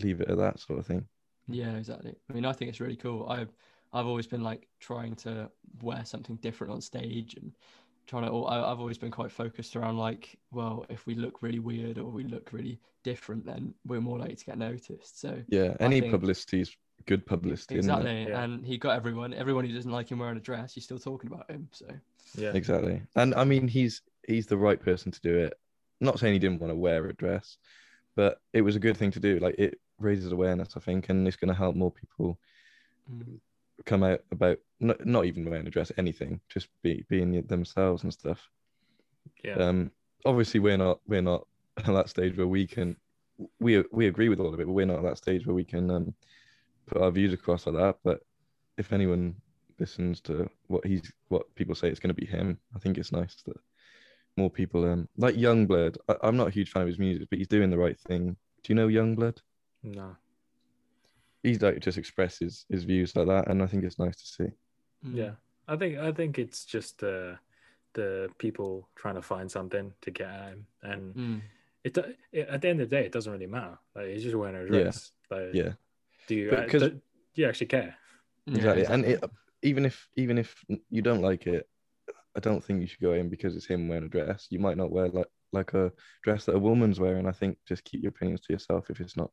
[0.00, 1.08] leave it at that sort of thing.
[1.48, 2.14] Yeah, exactly.
[2.28, 3.26] I mean, I think it's really cool.
[3.28, 3.52] I've
[3.92, 5.50] I've always been like trying to
[5.82, 7.56] wear something different on stage and
[8.08, 8.32] trying to.
[8.44, 12.10] I- I've always been quite focused around like, well, if we look really weird or
[12.10, 15.20] we look really different, then we're more likely to get noticed.
[15.20, 17.76] So Yeah, any think- publicity is good publicity.
[17.76, 18.42] exactly, Yeah.
[18.42, 19.32] and he got everyone.
[19.34, 21.68] Everyone who doesn't like him wearing a dress, he's still talking about him.
[21.72, 21.86] So
[22.34, 22.52] Yeah.
[22.54, 23.02] Exactly.
[23.14, 25.54] And I mean, he's he's the right person to do it.
[26.00, 27.56] not saying he didn't want to wear a dress,
[28.14, 29.38] but it was a good thing to do.
[29.40, 32.38] Like it raises awareness, I think, and it's going to help more people
[33.10, 33.40] Mm.
[33.84, 38.12] Come out about not, not even wearing a dress, anything, just be being themselves and
[38.12, 38.48] stuff.
[39.44, 39.54] Yeah.
[39.54, 39.90] Um,
[40.24, 41.46] obviously, we're not we're not
[41.78, 42.96] at that stage where we can
[43.60, 45.64] we we agree with all of it, but we're not at that stage where we
[45.64, 46.14] can um,
[46.86, 47.96] put our views across like that.
[48.04, 48.20] But
[48.76, 49.34] if anyone
[49.78, 52.58] listens to what he's what people say, it's going to be him.
[52.74, 53.56] I think it's nice that
[54.36, 55.96] more people um like Yungblud.
[56.08, 58.36] I, I'm not a huge fan of his music, but he's doing the right thing.
[58.62, 59.38] Do you know Yungblud?
[59.82, 60.16] no.
[61.42, 64.26] He's like just expresses his his views like that, and I think it's nice to
[64.26, 64.50] see.
[65.06, 65.14] Mm.
[65.16, 65.30] Yeah.
[65.68, 67.34] I think I think it's just uh,
[67.94, 71.40] the people trying to find something to get at him, and Mm.
[71.84, 71.98] it,
[72.32, 73.78] it at the end of the day, it doesn't really matter.
[73.94, 74.82] Like he's just wearing a Yeah.
[74.82, 75.12] dress.
[75.30, 75.72] Like, Yeah.
[76.26, 77.96] Do you But uh, 'cause- do, do you actually care?
[78.46, 78.84] Yeah, exactly.
[78.86, 79.24] And it,
[79.62, 81.68] even if even if you don't like it,
[82.36, 84.46] I don't think you should go in because it's him wearing a dress.
[84.50, 87.26] You might not wear like like a dress that a woman's wearing.
[87.26, 88.90] I think just keep your opinions to yourself.
[88.90, 89.30] If it's not,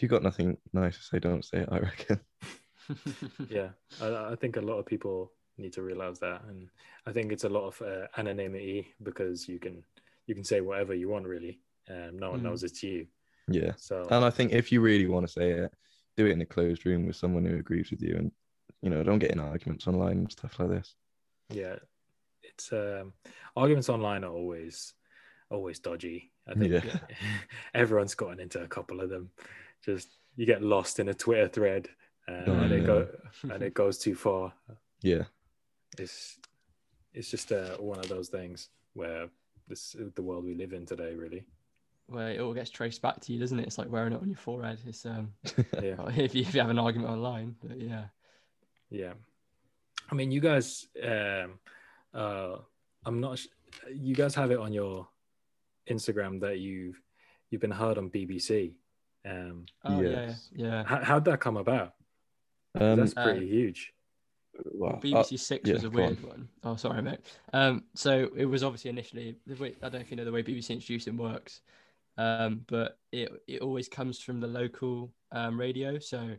[0.00, 1.68] if you've got nothing nice to say, don't say it.
[1.70, 2.20] I reckon.
[3.48, 3.68] yeah
[4.00, 6.68] I, I think a lot of people need to realize that and
[7.06, 9.82] i think it's a lot of uh, anonymity because you can
[10.26, 11.60] you can say whatever you want really
[11.90, 12.42] um, no one Mm.
[12.42, 13.06] knows it's you
[13.48, 15.72] Yeah, so and I think if you really want to say it,
[16.16, 18.32] do it in a closed room with someone who agrees with you, and
[18.82, 20.94] you know, don't get in arguments online and stuff like this.
[21.50, 21.76] yeah
[22.42, 23.12] it's um
[23.56, 24.94] arguments online are always
[25.50, 26.98] always dodgy i think Yeah.
[27.74, 29.30] everyone's gotten into a couple of them
[29.84, 31.88] just you get lost in a twitter thread
[32.28, 32.86] uh, Oh, and it yeah.
[32.86, 33.08] go
[33.50, 34.52] and it goes too far
[35.02, 35.24] Yeah,
[35.98, 36.38] it's
[37.14, 39.28] it's just uh, one of those things where
[39.66, 41.44] this the world we live in today really
[42.06, 43.66] Where it all gets traced back to you, doesn't it?
[43.66, 44.78] It's like wearing it on your forehead.
[44.86, 45.32] It's um
[45.82, 48.04] yeah if you, if you have an argument online, but yeah.
[48.90, 49.12] Yeah,
[50.10, 50.86] I mean, you guys.
[51.02, 51.60] Um,
[52.12, 52.56] uh,
[53.06, 53.38] I'm not.
[53.38, 53.46] sh-
[53.94, 55.06] You guys have it on your
[55.88, 57.00] Instagram that you've
[57.50, 58.72] you've been heard on BBC.
[59.24, 60.48] Um, Oh Yes.
[60.52, 60.84] yeah, yeah.
[60.84, 61.94] how, how'd that come about?
[62.74, 63.92] um, That's Uh, pretty huge.
[64.74, 66.08] well, uh, BBC Six yeah, was a go on.
[66.08, 66.48] weird one.
[66.64, 67.20] Oh, sorry, mate.
[67.52, 70.32] Um, so it was obviously initially the way I don't know if you know the
[70.32, 71.60] way BBC introducing works,
[72.18, 75.98] um, but it it always comes from the local um, radio.
[75.98, 76.36] So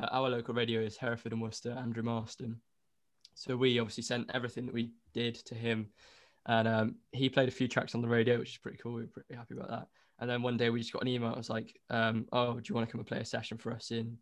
[0.00, 2.60] uh, our local radio is Hereford and Worcester, Andrew Marston.
[3.34, 5.88] So we obviously sent everything that we did to him,
[6.46, 8.94] and um, he played a few tracks on the radio, which is pretty cool.
[8.94, 9.88] We were pretty happy about that.
[10.20, 11.32] And then one day we just got an email.
[11.32, 13.72] It was like, um, "Oh, do you want to come and play a session for
[13.72, 14.18] us in?"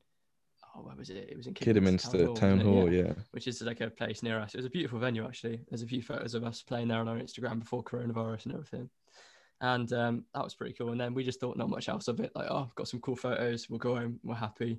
[0.77, 1.29] Oh, where was it?
[1.31, 2.85] It was in Kidderminster Town Hall.
[2.85, 2.95] wasn't?
[2.95, 3.13] Yeah.
[3.33, 4.55] which is like a place near us.
[4.55, 5.61] It was a beautiful venue actually.
[5.69, 8.91] There's a few photos of us playing there on our Instagram before coronavirus and everything.
[9.61, 10.93] And um, that was pretty cool.
[10.93, 12.31] And then we just thought not much else of it.
[12.37, 13.69] Like, oh, I've got some cool photos.
[13.69, 14.21] We'll go home.
[14.23, 14.79] We're happy.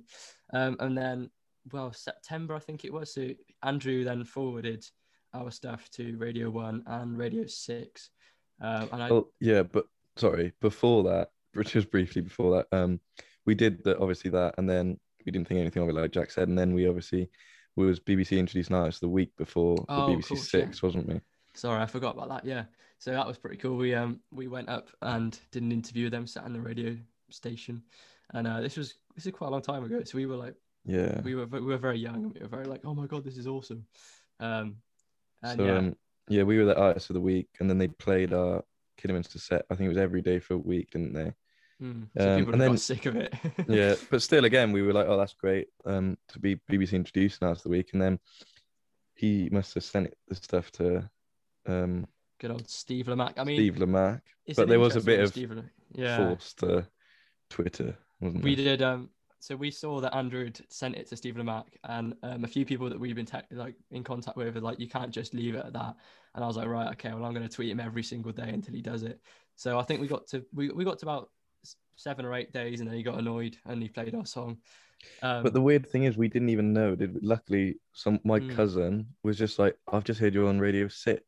[0.54, 1.30] Um, and then,
[1.70, 3.12] well, September I think it was.
[3.12, 3.28] So
[3.62, 4.86] Andrew then forwarded
[5.34, 8.08] our stuff to Radio One and Radio Six.
[8.62, 9.84] Um, and I, Well, yeah, but
[10.20, 11.30] sorry, before that,
[11.64, 13.00] just briefly before that, um,
[13.46, 16.30] we did that obviously that, and then we didn't think anything of it, like Jack
[16.30, 17.28] said, and then we obviously
[17.76, 18.84] we was BBC introduced now.
[18.84, 20.42] It's the week before the Oh, BBC cool, yeah.
[20.42, 21.20] Six, wasn't we?
[21.54, 22.44] Sorry, I forgot about that.
[22.44, 22.64] Yeah,
[22.98, 23.76] so that was pretty cool.
[23.76, 26.96] We um we went up and did an interview with them, sat in the radio
[27.30, 27.82] station,
[28.34, 30.02] and uh, this was this is quite a long time ago.
[30.04, 30.54] So we were like
[30.84, 31.20] Yeah.
[31.22, 33.36] we were we were very young and we were very like oh my god this
[33.36, 33.86] is awesome,
[34.38, 34.76] um
[35.42, 35.96] and so yeah um,
[36.28, 38.62] yeah, we were the artists of the week, and then they played our
[39.00, 39.64] Kidderminster set.
[39.70, 41.32] I think it was every day for a week, didn't they?
[41.82, 43.34] mm, so um, people and got then- sick of it.
[43.68, 47.42] Yeah, but still, again, we were like, oh, that's great um, to be BBC introduced
[47.42, 48.18] now to the week, and then
[49.14, 51.08] he must have sent the stuff to
[51.66, 52.06] um,
[52.38, 53.34] good old Steve Lamacq.
[53.38, 54.22] I mean, Steve Lamacq,
[54.56, 56.16] but there was a bit of Steve yeah.
[56.16, 56.82] forced uh,
[57.48, 58.76] Twitter, wasn't We there?
[58.76, 58.82] did.
[58.82, 59.10] Um,
[59.40, 62.64] so we saw that Andrew had sent it to Steve Lamacq, and um, a few
[62.66, 65.54] people that we've been te- like in contact with are like, you can't just leave
[65.54, 65.96] it at that.
[66.34, 68.50] And I was like, right, okay, well, I'm going to tweet him every single day
[68.50, 69.18] until he does it.
[69.56, 71.30] So I think we got to we, we got to about
[71.96, 74.58] seven or eight days, and then he got annoyed and he played our song.
[75.22, 76.94] Um, But the weird thing is, we didn't even know.
[76.94, 77.20] Did we?
[77.22, 78.50] luckily some my Mm.
[78.54, 81.22] cousin was just like, "I've just heard you on Radio 6.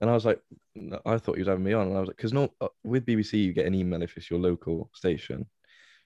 [0.00, 0.40] and I was like,
[1.06, 3.06] I thought he was having me on, and I was like, because no, uh, with
[3.06, 5.46] BBC you get an email if it's your local station,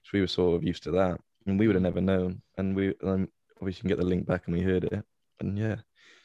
[0.05, 2.75] so we were sort of used to that, and we would have never known, and
[2.75, 3.27] we um,
[3.59, 5.03] obviously can get the link back, and we heard it,
[5.39, 5.77] and yeah,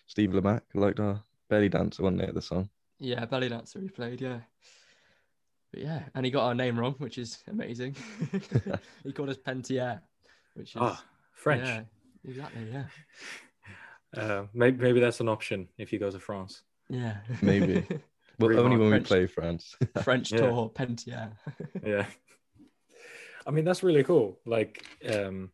[0.06, 2.34] Steve Lamacq liked our belly dancer, wasn't it?
[2.34, 2.68] The song.
[2.98, 4.40] yeah, belly dancer he played, yeah.
[5.72, 7.96] But yeah, and he got our name wrong, which is amazing.
[9.04, 10.00] he called us Pentier,
[10.54, 11.64] which is Ah, French.
[11.64, 11.82] Yeah,
[12.28, 12.66] exactly.
[12.72, 12.84] Yeah,
[14.16, 16.62] Uh, maybe maybe that's an option if you go to France.
[16.88, 17.18] yeah.
[17.42, 17.86] Maybe.
[18.40, 19.04] Well, Remark only when French.
[19.10, 19.76] we play France.
[20.02, 20.38] French Yeah.
[20.38, 21.30] tour Pentier.
[21.84, 22.06] Yeah.
[23.46, 24.38] I mean that's really cool.
[24.46, 25.50] Like um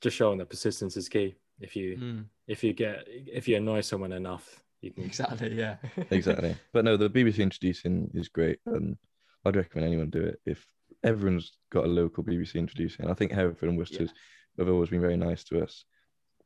[0.00, 1.34] just showing that persistence is key.
[1.60, 2.24] If you Mm.
[2.46, 5.54] if you get if you annoy someone enough, You can Exactly.
[5.54, 5.76] Yeah.
[6.10, 6.56] exactly.
[6.72, 8.96] But no, the BBC introducing is great, and
[9.44, 10.66] I'd recommend anyone do it if
[11.04, 13.08] everyone's got a local BBC introducing.
[13.08, 14.12] I think Hereford and Worcester's
[14.58, 15.84] have always been very nice to us,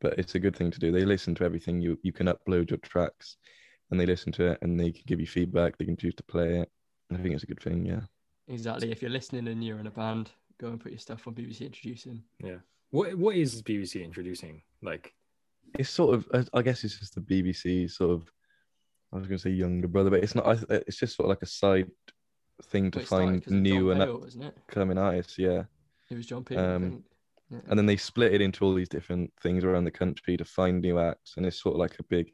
[0.03, 0.93] but it's a good thing to do.
[0.93, 1.81] They listen to everything.
[1.81, 3.37] You you can upload your tracks,
[3.91, 5.79] and they listen to it, and they can give you feedback.
[5.79, 6.71] They can choose to play it.
[7.11, 7.87] I think it's a good thing.
[7.87, 8.03] Yeah.
[8.49, 8.91] Exactly.
[8.93, 11.61] If you're listening and you're in a band, go and put your stuff on BBC
[11.63, 12.23] Introducing.
[12.43, 12.57] Yeah.
[12.91, 14.63] What what is BBC introducing?
[14.83, 15.13] Like
[15.79, 16.27] It's sort of.
[16.33, 18.31] I- I guess it's just the BBC sort of.
[19.13, 20.59] I was going to say younger brother, but it's not.
[20.71, 21.91] It's just sort of like a side
[22.65, 24.57] thing to Well, it started find 'cause of new John and Peel, wasn't it?
[24.57, 25.39] upcoming artists.
[25.39, 25.65] Yeah.
[26.11, 26.59] It was John Peel.
[26.59, 27.05] Um.
[27.49, 27.61] Yeah.
[27.69, 30.83] and then they split it into all these different things around the country to find
[30.83, 32.33] new acts and it's sort of like a big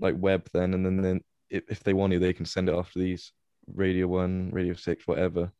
[0.00, 2.74] like web then and then then if, if they want to they can send it
[2.74, 3.30] off to these
[3.72, 5.52] radio one radio six whatever and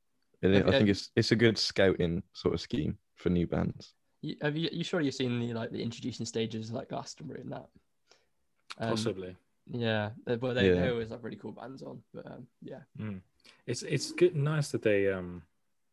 [0.43, 3.95] it, Have- i think it's it's a good scouting sort of scheme for new bands
[4.23, 4.69] You, have you?
[4.73, 7.67] You sure you've seen the like the introducing stages like Glastonbury and that?
[8.79, 9.35] Um, possibly.
[9.67, 10.11] Yeah.
[10.27, 10.81] they- Well, they, Yeah.
[10.83, 12.83] they always have really cool bands on, but um, yeah.
[12.99, 13.21] Mm.
[13.67, 15.43] It's it's good nice that they um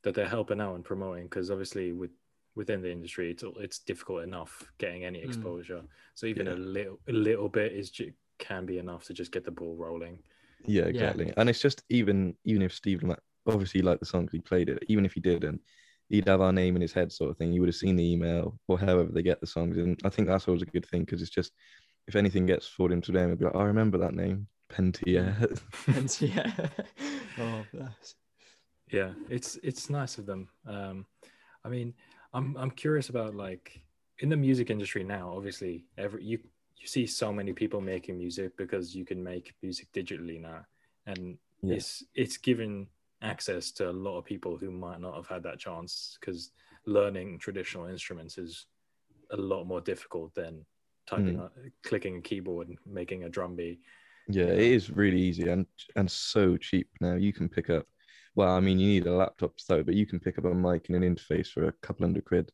[0.03, 2.12] that they're helping out and promoting because obviously with
[2.55, 5.25] within the industry it's it's difficult enough getting any Mm.
[5.27, 5.83] exposure.
[6.15, 6.53] So even Yeah.
[6.53, 7.88] a little a little bit is
[8.39, 10.19] can be enough to just get the ball rolling.
[10.65, 14.39] yeah exactly and it's just even even if steve Lamacq, obviously like the songs he
[14.39, 15.62] played it even if he didn't
[16.10, 18.12] he'd have our name in his head sort of thing you would have seen the
[18.12, 21.01] email or however they get the songs and i think that's always a good thing
[21.01, 21.51] because it's just
[22.07, 25.60] if anything gets forwarded to them it'd be like oh, i remember that name Pentire
[25.88, 26.51] and so, yeah.
[27.39, 28.15] oh, bless.
[28.91, 30.49] Yeah, it's it's nice of them.
[30.65, 31.05] Um,
[31.63, 31.93] I mean,
[32.33, 33.81] I'm I'm curious about like
[34.19, 35.33] in the music industry now.
[35.36, 36.39] Obviously, every you
[36.77, 40.65] you see so many people making music because you can make music digitally now,
[41.05, 41.75] and Yeah.
[41.75, 42.88] it's it's given
[43.21, 46.51] access to a lot of people who might not have had that chance because
[46.86, 48.67] learning traditional instruments is
[49.32, 50.65] a lot more difficult than
[51.08, 51.49] typing, on,
[51.84, 53.80] clicking a keyboard and making a drum beat.
[54.30, 57.15] Yeah, it is really easy and and so cheap now.
[57.15, 57.86] You can pick up,
[58.36, 60.45] well, I mean, you need a laptop to start, with, but you can pick up
[60.45, 62.51] a mic and an interface for a couple hundred quid,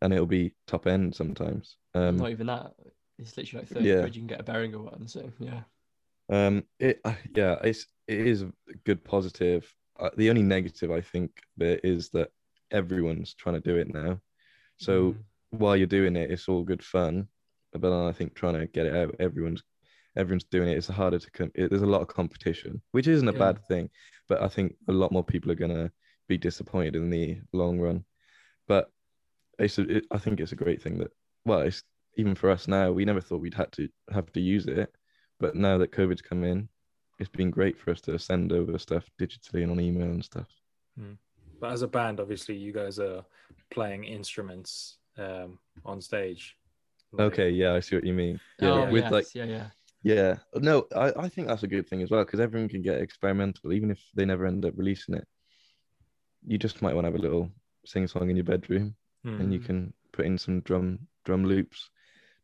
[0.00, 1.76] and it'll be top end sometimes.
[1.94, 2.72] Um, Not even that.
[3.18, 4.00] It's literally like 30 Yeah.
[4.00, 4.16] quid.
[4.16, 5.06] You can get a Behringer one.
[5.06, 5.60] So, yeah.
[6.28, 8.52] Um, it uh, yeah, it's it is a
[8.84, 9.72] good positive.
[9.98, 12.30] Uh, the only negative I think there is that
[12.70, 14.20] everyone's trying to do it now.
[14.76, 15.24] So Mm.
[15.50, 17.28] while you're doing it, it's all good fun,
[17.72, 19.62] but I think trying to get it out, everyone's
[20.16, 20.76] everyone's doing it.
[20.78, 21.50] It's harder to come.
[21.54, 23.38] it, there's a lot of competition, which isn't a Yeah.
[23.38, 23.90] bad thing,
[24.28, 25.90] but I think a lot more people are gonna
[26.28, 28.04] be disappointed in the long run.
[28.68, 28.90] But
[29.58, 31.12] it's a, it, I think it's a great thing that
[31.44, 31.82] well, it's
[32.16, 32.92] even for us now.
[32.92, 34.92] We never thought we'd had to have to use it,
[35.38, 36.68] but now that COVID's come in,
[37.18, 40.46] it's been great for us to send over stuff digitally and on email and stuff.
[41.60, 43.24] But as a band, obviously, you guys are
[43.70, 46.56] playing instruments um, on stage.
[47.12, 48.38] Like- Okay, yeah, I see what you mean.
[48.60, 49.66] Yeah, oh, with yes, like yeah, yeah.
[50.02, 53.00] Yeah, no, I, I think that's a good thing as well because everyone can get
[53.00, 55.26] experimental, even if they never end up releasing it.
[56.46, 57.50] You just might want to have a little
[57.86, 58.94] sing song in your bedroom,
[59.24, 59.40] Hmm.
[59.40, 59.64] and you Mm.
[59.66, 61.90] can put in some drum drum loops,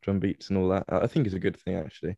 [0.01, 0.85] drum beats, and all that.
[0.89, 2.17] I I think it's a good thing actually.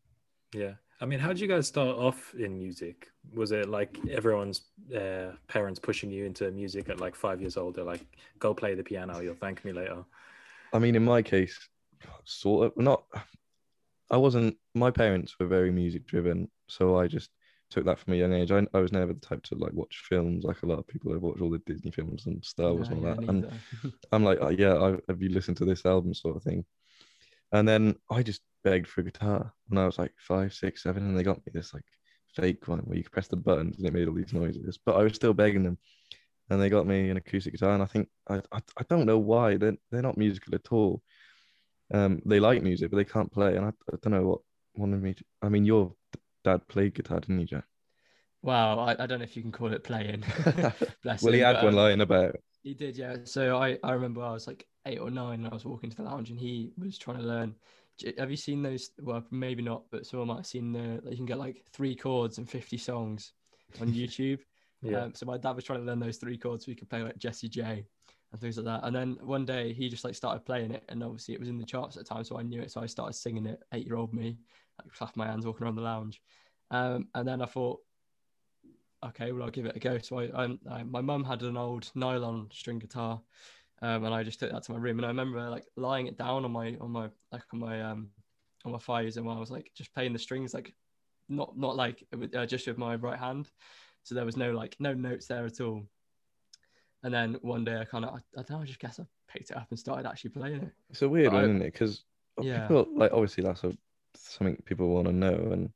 [0.55, 0.73] Yeah.
[1.01, 3.11] I mean, how did you guys start off in music?
[3.33, 4.61] Was it like everyone's
[4.95, 7.75] uh, parents pushing you into music at like five years old?
[7.75, 8.05] They're like,
[8.39, 10.05] go play the piano, you'll thank me later.
[10.73, 11.67] I mean, in my case,
[12.23, 13.03] sort of not.
[14.09, 14.55] I wasn't.
[14.73, 17.29] My parents were very music driven, so I just
[17.69, 18.51] took that from a young age.
[18.51, 21.11] I, I was never the type to like watch films like a lot of people
[21.11, 23.29] have watched all the Disney films and Star Wars No, and all yeah, that.
[23.29, 23.93] And.
[24.11, 26.63] I'm like, oh, yeah, I, have you listened to this album, sort of thing.
[27.51, 31.03] And then I just begged for a guitar when I was like five, six, seven,
[31.03, 31.85] and they got me this like
[32.35, 34.77] fake one where you could press the buttons and it made all these noises.
[34.85, 35.77] But I was still begging them,
[36.49, 37.73] and they got me an acoustic guitar.
[37.73, 41.01] And I think I I, I don't know why they're they're not musical at all.
[41.93, 44.41] Um, they like music, but they can't play, and I, I don't know what
[44.75, 45.13] wanted me.
[45.13, 45.93] To, I mean, your
[46.43, 47.65] dad played guitar, didn't he, Jack?
[48.41, 50.23] Wow, I, I don't know if you can call it playing.
[51.03, 52.35] Bless well, he had but, one um, lying about.
[52.61, 53.17] He did, yeah.
[53.23, 55.97] So I, I remember I was like eight or nine and I was walking to
[55.97, 57.55] the lounge and he was trying to learn.
[58.17, 58.91] Have you seen those?
[58.99, 62.37] Well, maybe not, but someone might have seen the, you can get like three chords
[62.37, 63.33] and 50 songs
[63.79, 64.39] on YouTube.
[64.81, 65.03] Yeah.
[65.03, 67.01] Um, so my dad was trying to learn those three chords so he could play
[67.01, 67.85] like Jessie J
[68.31, 68.85] and things like that.
[68.85, 71.57] And then one day he just like started playing it and obviously it was in
[71.57, 72.23] the charts at the time.
[72.23, 72.71] So I knew it.
[72.71, 74.37] So I started singing it, eight year old me,
[74.79, 76.21] like clapping my hands walking around the lounge.
[76.71, 77.79] Um, and then I thought,
[79.05, 79.97] okay, well, I'll give it a go.
[79.99, 83.21] So I, I, I my mum had an old nylon string guitar,
[83.81, 84.99] um, and I just took that to my room.
[84.99, 88.09] And I remember like lying it down on my on my like on my um
[88.65, 90.73] on my thighs, and while I was like just playing the strings, like
[91.29, 92.05] not not like
[92.35, 93.49] uh, just with my right hand.
[94.03, 95.83] So there was no like no notes there at all.
[97.03, 99.03] And then one day I kind of I, I don't know, I just guess I
[99.27, 100.71] picked it up and started actually playing it.
[100.89, 101.73] It's a weird But I- one, isn't it?
[101.73, 102.03] Because
[102.41, 102.61] Yeah.
[102.61, 103.77] people like obviously that's a
[104.15, 105.49] something people want to know.
[105.51, 105.69] And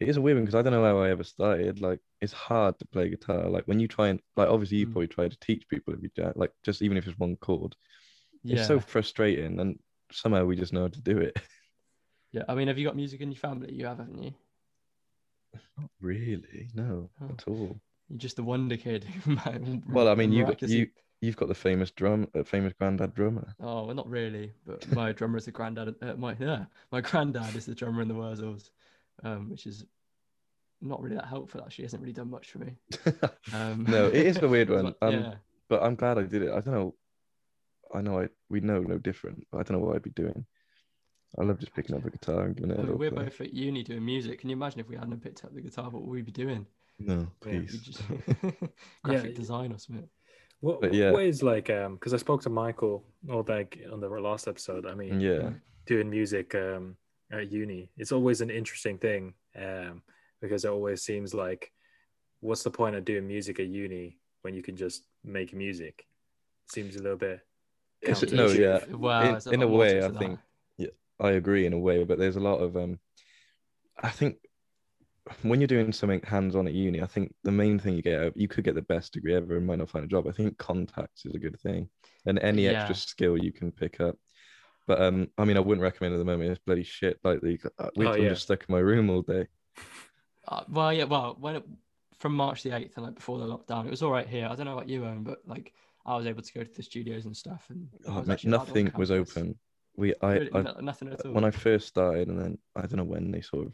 [0.00, 1.80] it is a weird one because I don't know how I ever started.
[1.80, 3.48] Like it's hard to play guitar.
[3.48, 4.92] Like when you try and like obviously you Mm.
[4.92, 7.76] probably try to teach people if you do like just even if it's one chord.
[8.42, 8.58] Yeah.
[8.58, 9.78] It's so frustrating and
[10.12, 11.36] somehow we just know how to do it.
[12.32, 12.42] yeah.
[12.48, 13.72] I mean, have you got music in your family?
[13.72, 14.34] You have, haven't you?
[15.78, 17.28] Not really, no, Oh.
[17.30, 17.80] at all.
[18.08, 19.06] You're just the wonder kid.
[19.88, 20.88] Well, I mean, you, got, you,
[21.20, 23.54] you've got the famous drum, uh, famous granddad drummer.
[23.60, 24.52] Oh, well, not really.
[24.66, 25.94] But my drummer is the granddad.
[26.02, 28.70] Uh, my yeah, my granddad is the drummer in the Wurzels,
[29.22, 29.84] um, which is
[30.80, 31.60] not really that helpful.
[31.62, 32.76] Actually, He hasn't really done much for me.
[33.52, 34.84] Um, No, it is a weird one.
[34.86, 35.34] like- Um, yeah,
[35.68, 36.50] but I'm glad I did it.
[36.50, 36.94] I don't know.
[37.94, 40.44] I know I we know no different, but I don't know what I'd be doing.
[41.38, 43.10] I love just picking up a guitar and giving it a I mean, little we're
[43.10, 43.24] play.
[43.24, 44.40] both at uni doing music.
[44.40, 45.90] Can you imagine if we hadn't picked up the guitar?
[45.90, 46.66] What would we be doing?
[46.98, 47.80] No, Yeah, please.
[47.82, 48.02] just
[49.02, 49.36] graphic Yeah.
[49.36, 50.08] design or something.
[50.60, 51.10] What, But yeah.
[51.12, 54.86] what is like um because I spoke to Michael Oldegg on the last episode.
[54.86, 55.50] I mean, Yeah,
[55.86, 56.96] doing music um
[57.40, 60.02] at uni, it's always an interesting thing um
[60.40, 61.72] because it always seems like
[62.40, 66.06] what's the point of doing music at uni when you can just make music?
[66.66, 67.40] Seems a little bit.
[68.02, 68.84] It's- no, yeah.
[68.86, 70.18] Wow, In- in a way, I that.
[70.18, 70.38] think-
[71.20, 72.98] I agree in a way, but there's a lot of um.
[74.02, 74.38] I think
[75.42, 78.48] when you're doing something hands-on at uni, I think the main thing you get you
[78.48, 80.26] could get the best degree ever and might not find a job.
[80.26, 81.88] I think contacts is a good thing,
[82.26, 84.16] and any extra skill you can pick up.
[84.86, 86.50] But um, I mean, I wouldn't recommend at the moment.
[86.50, 87.18] It's bloody shit.
[87.24, 88.28] Like the, uh, wait Oh, I'm yeah.
[88.30, 89.46] just stuck in my room all day.
[90.46, 91.64] Uh, well, yeah, well, when it,
[92.18, 94.46] from March the eighth and like before the lockdown, it was all right here.
[94.46, 95.72] I don't know about you, Owen, but like
[96.04, 98.50] I was able to go to the studios and stuff, and Oh, was mate, actually
[98.50, 99.58] allowed on nothing was open.
[99.96, 101.32] We, I, Really, I, no- nothing at all.
[101.32, 103.72] when I first started, and then I don't know when they sort of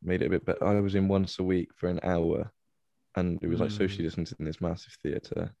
[0.00, 0.64] made it a bit better.
[0.64, 2.52] I was in once a week for an hour,
[3.16, 3.78] and it was like Mm.
[3.78, 5.52] socially distanced in this massive theatre.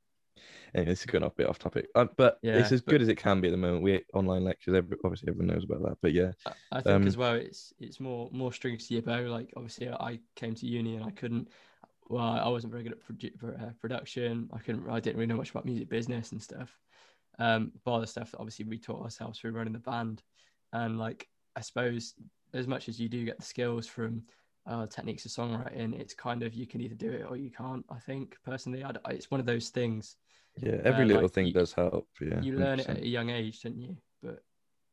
[0.74, 2.92] Anyway, this is going off a bit off topic, uh, but Yeah, it's as but-
[2.92, 3.82] good as it can be at the moment.
[3.82, 7.06] We online lectures, every, obviously everyone knows about that, but yeah, I- I think Um,
[7.06, 9.20] as well, it's it's more more strings to your bow.
[9.22, 11.48] Like obviously, I came to uni and I couldn't.
[12.08, 14.48] Well, I wasn't very good at produ- for, uh, production.
[14.52, 14.88] I couldn't.
[14.88, 16.78] I didn't really know much about music business and stuff.
[17.38, 20.22] Um, bar the stuff that obviously we taught ourselves through running the band,
[20.72, 22.14] and like I suppose
[22.54, 24.22] as much as you do get the skills from
[24.66, 27.84] uh, techniques of songwriting, it's kind of you can either do it or you can't.
[27.90, 30.16] I think personally, I, I- it's one of those things
[30.60, 32.08] yeah, every Uh, little like, thing you- does help.
[32.20, 33.96] Yeah, you learn it at a young age, don't you?
[34.22, 34.42] But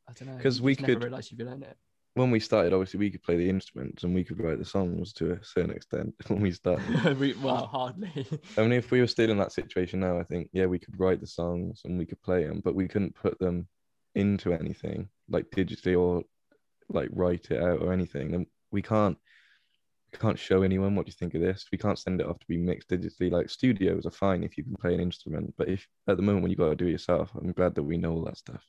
[0.07, 1.77] I don't know because we could- realize you've learned it.
[2.15, 5.13] When we started, obviously we could play the instruments and we could write the songs
[5.13, 6.83] to a certain extent when we started.
[7.19, 8.11] we, well, hardly.
[8.57, 10.99] I mean, if we were still in that situation now, I think yeah, we could
[10.99, 13.67] write the songs and we could play them, but we couldn't put them
[14.15, 16.23] into anything like digitally or
[16.89, 18.33] like write it out or anything.
[18.33, 19.17] And we can't
[20.11, 21.65] we can't show anyone what do you think of this.
[21.71, 23.31] We can't send it off to be mixed digitally.
[23.31, 26.43] Like studios are fine if you can play an instrument, but if at the moment
[26.43, 28.63] when you got to do it yourself, I'm glad that we know all that stuff.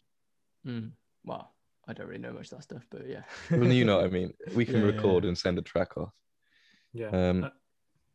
[0.67, 0.91] Mm.
[1.25, 1.53] Well,
[1.89, 3.23] I don't really know much of that stuff, but yeah.
[3.51, 4.33] Well, you know what I mean.
[4.55, 5.29] We can Yeah, yeah, record yeah.
[5.29, 6.13] and send a track off.
[6.93, 7.09] Yeah.
[7.09, 7.51] Um, Uh,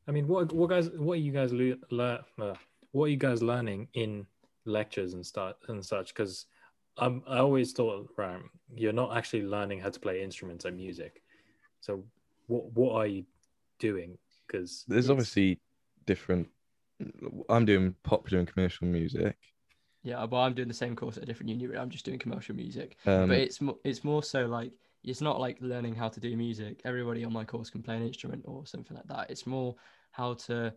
[0.08, 2.54] I mean, what what guys, what are you guys le- lear uh,
[2.92, 4.28] what are you guys learning in
[4.66, 6.14] lectures and start and such?
[6.14, 6.46] Because
[6.98, 8.40] I'm I always thought, right,
[8.74, 11.24] you're not actually learning how to play instruments and music.
[11.82, 12.06] So
[12.48, 13.26] what what are you
[13.80, 14.18] doing?
[14.48, 15.60] Because There's obviously
[16.06, 16.48] different.
[17.50, 19.36] I'm doing popular and commercial music.
[20.04, 21.66] Yeah, well, I'm doing the same course at a different uni.
[21.68, 24.72] but I'm just doing commercial music, Um, but it's mo- it's more so like
[25.04, 26.82] it's not like learning how to do music.
[26.86, 29.30] Everybody on my course can play an instrument or something like that.
[29.30, 29.76] It's more
[30.12, 30.74] how to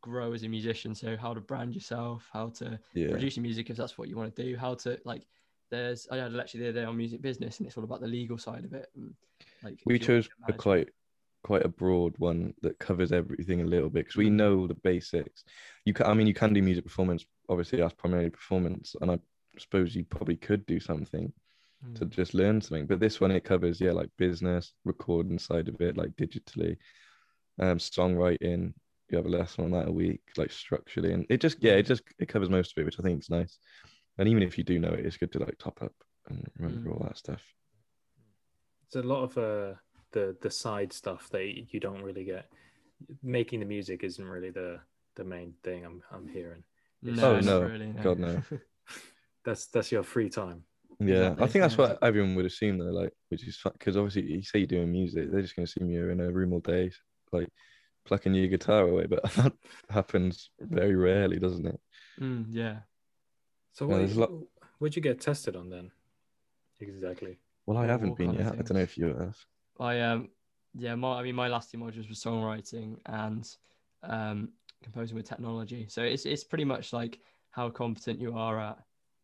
[0.00, 0.94] grow as a musician.
[0.94, 3.10] So how to brand yourself, how to yeah.
[3.10, 5.26] produce your music if that's what you want to do, how to like.
[5.70, 8.00] There's I had a lecture the other day on music business, and it's all about
[8.00, 8.90] the legal side of it.
[8.96, 9.14] And,
[9.62, 10.88] like we chose to a manage- quite
[11.42, 14.32] quite a broad one that covers everything a little bit because we Mm.
[14.32, 15.44] know the basics
[15.84, 19.18] you can i mean you can do music performance obviously that's primarily performance and i
[19.58, 21.32] suppose you probably could do something
[21.94, 22.10] to Mm.
[22.10, 25.96] just learn something but this one it covers yeah like business recording side of it
[25.96, 26.76] like digitally
[27.58, 28.72] um songwriting
[29.10, 31.86] you have a lesson on that a week like structurally and it just yeah it
[31.86, 33.58] just it covers most of it which i think is nice
[34.18, 35.92] and even if you do know it it's good to like top up
[36.28, 36.92] and remember Mm.
[36.92, 37.42] all that stuff
[38.86, 39.74] It's a lot of uh,
[40.12, 42.46] the the side stuff that you don't really get.
[43.22, 44.80] Making the music isn't really the
[45.16, 45.84] the main thing.
[45.84, 46.62] I'm I'm hearing.
[47.02, 47.62] No, Oh, no.
[47.62, 48.42] really, God, no.
[49.44, 50.64] That's that's your free time.
[50.98, 54.30] Yeah, Exactly, I think that's what everyone would assume though, like, which is because obviously
[54.30, 56.60] you say you're doing music, they're just going to assume you're in a room all
[56.60, 56.90] day,
[57.32, 57.48] like
[58.04, 59.54] plucking your guitar away, but that
[59.88, 61.80] happens very rarely, doesn't it?
[62.20, 62.80] Mm, yeah.
[63.72, 64.32] So Yeah, what there's lot-
[64.78, 65.90] what'd you get tested on then?
[66.80, 67.38] Exactly.
[67.64, 68.52] Well, I haven't been kind of yet.
[68.52, 69.38] I don't know if you have.
[69.80, 70.28] I um
[70.74, 73.48] yeah, my I mean my last two modules were songwriting and
[74.02, 74.50] um
[74.82, 75.86] composing with technology.
[75.88, 77.18] So it's it's pretty much like
[77.50, 78.78] how competent you are at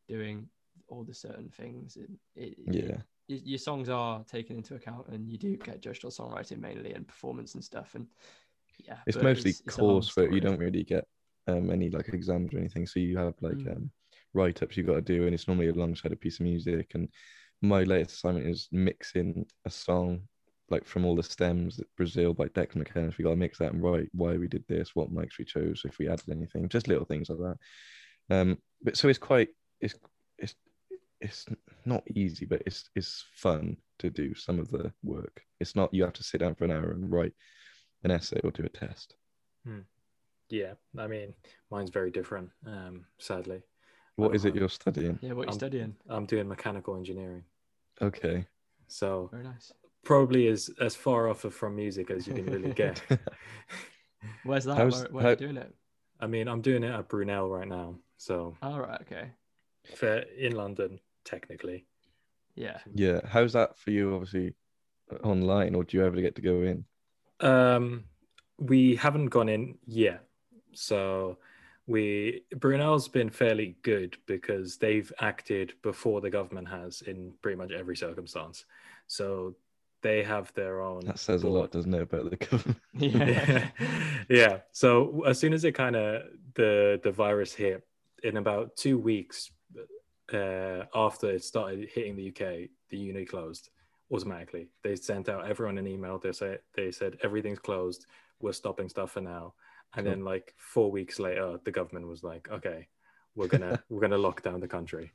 [0.08, 0.48] doing
[0.88, 1.96] all the certain things.
[1.96, 2.98] It, it, Yeah,
[3.28, 7.06] your songs are taken into account, and you do get judged on songwriting mainly and
[7.06, 7.94] performance and stuff.
[7.94, 8.06] And
[8.84, 10.32] yeah, It's mostly it's long coursework.
[10.32, 11.04] You don't really get
[11.46, 12.86] um, any like exams or anything.
[12.86, 13.76] So you have like Mm.
[13.76, 13.90] um,
[14.34, 16.92] write ups you got to do, and it's normally alongside a piece of music.
[16.94, 17.08] And
[17.62, 20.22] my latest assignment is mixing a song
[20.68, 23.12] like from all the stems Brazil by Declan McKenna.
[23.16, 25.82] We got to mix that and write why we did this, what mics we chose,
[25.84, 28.36] if we added anything, just little things like that.
[28.36, 29.48] Um, but so it's quite
[29.80, 29.94] it's
[30.38, 30.54] it's
[31.20, 31.46] it's
[31.84, 35.40] not easy, but it's it's fun to do some of the work.
[35.60, 37.32] It's not you have to sit down for an hour and write
[38.02, 39.14] an essay or do a test.
[40.48, 41.34] Yeah, I mean,
[41.72, 42.50] mine's very different.
[42.64, 43.62] Um, sadly,
[44.14, 45.18] What is it Um, you're studying?
[45.20, 45.96] Yeah, what you Um, studying?
[46.08, 47.44] I'm doing mechanical engineering,
[48.00, 48.46] Okay.
[48.86, 49.72] so Very nice.
[50.06, 53.02] Probably as as far off of from music as you can really get.
[54.44, 54.76] Where's that?
[54.76, 55.74] How's- where where how- are you doing it?
[56.18, 59.00] I mean, I'm doing it at Brunel right now, so All right.
[59.02, 59.30] Okay.
[59.96, 61.84] for in London technically.
[62.54, 62.78] Yeah.
[62.94, 63.20] yeah.
[63.28, 64.14] How's that for you?
[64.14, 64.54] Obviously,
[65.12, 66.84] uh, online, or do you ever get to go in?
[67.40, 68.04] Um,
[68.58, 70.24] we haven't gone in yet,
[70.72, 71.36] so
[71.86, 77.72] we Brunel's been fairly good because they've acted before the government has in pretty much
[77.72, 78.64] every circumstance.
[79.06, 79.54] So
[80.02, 81.00] they have their own.
[81.00, 82.78] That says a lot, doesn't it, about the government?
[82.94, 83.68] Yeah.
[84.28, 84.58] yeah.
[84.72, 86.22] So as soon as it kind of
[86.54, 87.86] the the virus hit,
[88.22, 89.50] in about two weeks
[90.32, 93.70] uh, after it started hitting the UK, the uni closed
[94.12, 94.68] automatically.
[94.82, 96.18] They sent out everyone an email.
[96.18, 98.06] They said they said everything's closed.
[98.40, 99.54] We're stopping stuff for now.
[99.94, 100.14] And Cool.
[100.14, 102.88] then like four weeks later, the government was like, okay,
[103.34, 105.12] we're gonna we're gonna lock down the country.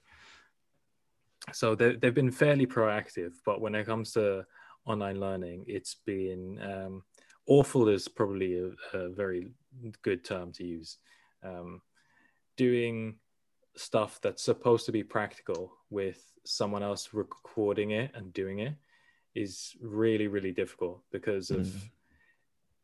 [1.53, 4.45] So they they've been fairly proactive, but when it comes to
[4.85, 7.03] online learning, it's been um,
[7.47, 9.51] awful is probably a, a very
[10.01, 10.97] good term to use.
[11.43, 11.81] Um,
[12.57, 13.15] doing
[13.75, 18.75] stuff that's supposed to be practical with someone else recording it and doing it
[19.33, 21.89] is really really difficult because of Mm.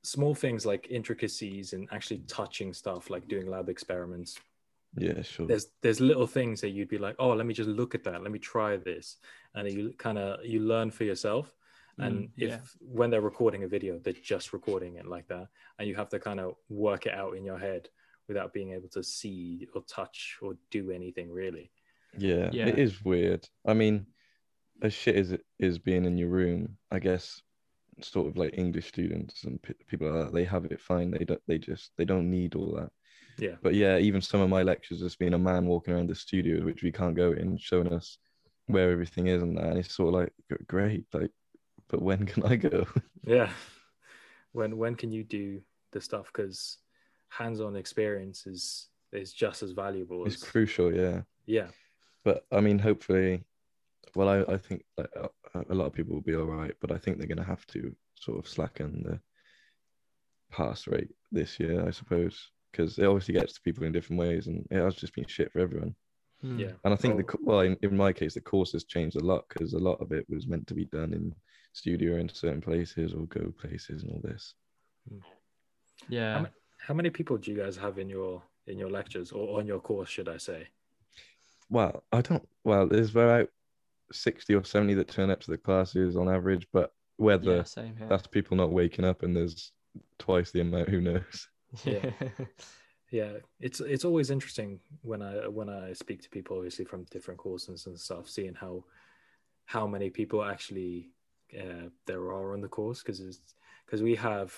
[0.03, 4.39] small things like intricacies and actually touching stuff like doing lab experiments
[4.95, 5.47] Yeah, sure.
[5.47, 8.23] there's there's little things that you'd be like oh let me just look at that
[8.23, 9.17] let me try this
[9.55, 11.53] and you kind of you learn for yourself
[11.99, 12.59] and Mm, if yeah.
[12.79, 15.47] when they're recording a video they're just recording it like that
[15.79, 17.89] and you have to kind of work it out in your head
[18.27, 21.71] without being able to see or touch or do anything really
[22.17, 22.67] Yeah, Yeah.
[22.67, 23.47] it is weird.
[23.65, 24.07] I mean,
[24.81, 27.41] as shit as it is being in your room, I guess
[28.01, 31.11] sort of like English students and p- people like that, they have it fine.
[31.11, 31.41] They don't.
[31.47, 32.91] They just they don't need all that.
[33.37, 36.15] yeah But yeah, even some of my lectures has been a man walking around the
[36.15, 38.17] studio, which we can't go in, showing us
[38.67, 39.65] where everything is and that.
[39.67, 40.33] And it's sort of like
[40.67, 41.31] great, like,
[41.89, 42.85] but when can I go?
[43.23, 43.49] yeah
[44.53, 45.61] when when can you do
[45.91, 46.77] the stuff because
[47.29, 51.21] hands-on experience is is just as valuable it's as crucial, yeah.
[51.45, 51.67] yeah
[52.23, 53.43] But I mean, hopefully,
[54.15, 55.29] well, I, I think like, a,
[55.69, 57.65] a lot of people will be all right, but I think they're going to have
[57.67, 59.19] to sort of slacken the
[60.51, 64.47] pass rate this year, I suppose, because it obviously gets to people in different ways,
[64.47, 65.95] and it has just been shit for everyone.
[66.41, 66.59] Hmm.
[66.59, 67.27] yeah And I think the Oh.
[67.27, 70.01] co- well, in, in my case, the course has changed a lot because a lot
[70.01, 71.33] of it was meant to be done in
[71.73, 74.53] studio in certain places or go places and all this.
[76.09, 76.39] Yeah.
[76.39, 76.47] How,
[76.79, 79.79] how many people do you guys have in your in your lectures or on your
[79.79, 80.67] course should i say
[81.69, 82.47] Well, I don't.
[82.63, 83.49] Well, there's about
[84.11, 87.63] sixty or seventy that turn up to the classes on average, but whether yeah.
[87.63, 88.07] Same here.
[88.07, 89.71] that's people not waking up and there's
[90.19, 91.47] twice the amount, who knows?
[91.83, 92.11] yeah.
[93.11, 97.39] yeah it's it's always interesting when i when i speak to people obviously from different
[97.39, 98.83] courses and stuff seeing how
[99.65, 101.09] how many people actually
[101.55, 103.39] uh, there are on the course because
[103.85, 104.53] because we have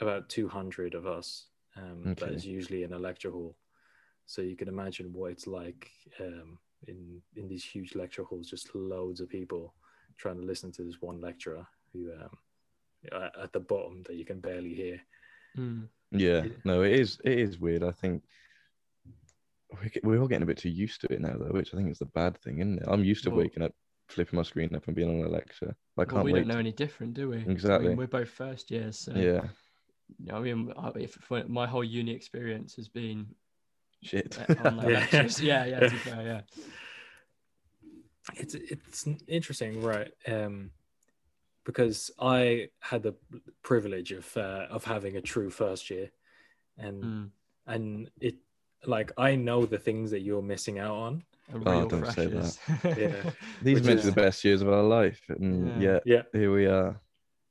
[0.00, 2.26] about 200 of us um, Okay.
[2.34, 3.56] is usually in a lecture hall
[4.26, 8.74] so you can imagine what it's like um, in in these huge lecture halls just
[8.74, 9.74] loads of people
[10.16, 12.38] trying to listen to this one lecturer who um,
[13.12, 15.00] at- at the bottom that you can barely hear
[15.56, 15.82] Hmm.
[16.12, 16.52] Yeah, Yeah.
[16.64, 17.20] no, it is.
[17.24, 17.82] It is weird.
[17.82, 18.22] I think
[19.72, 21.90] we're, we're all getting a bit too used to it now, though, which I think
[21.90, 22.84] is the bad thing, isn't it?
[22.88, 23.72] I'm used to Well- waking up,
[24.10, 25.74] flipping my screen up, and being on a lecture.
[25.98, 26.40] I can't we wait.
[26.40, 27.38] don't know any different, do we?
[27.38, 27.88] I Exactly.
[27.88, 29.42] mean, we're both first years, so Yeah,
[30.18, 33.34] you know, I mean, I- if for my whole uni experience has been
[34.02, 34.38] shit.
[34.38, 35.28] uh, online Yeah.
[35.40, 36.40] Yeah, yeah, to fair, yeah.
[38.36, 40.70] it's it's interesting right um
[41.64, 43.14] because i had the
[43.62, 46.10] privilege of uh, of having a true first year
[46.78, 47.30] and Mm.
[47.66, 48.36] and it
[48.86, 52.26] like i know the things that you're missing out on A Oh, real don't say
[52.26, 52.58] that.
[52.84, 53.30] Yeah.
[53.62, 55.98] These Which are meant is- be the best years of our life, and Yeah.
[56.04, 57.00] yeah, yeah here we are.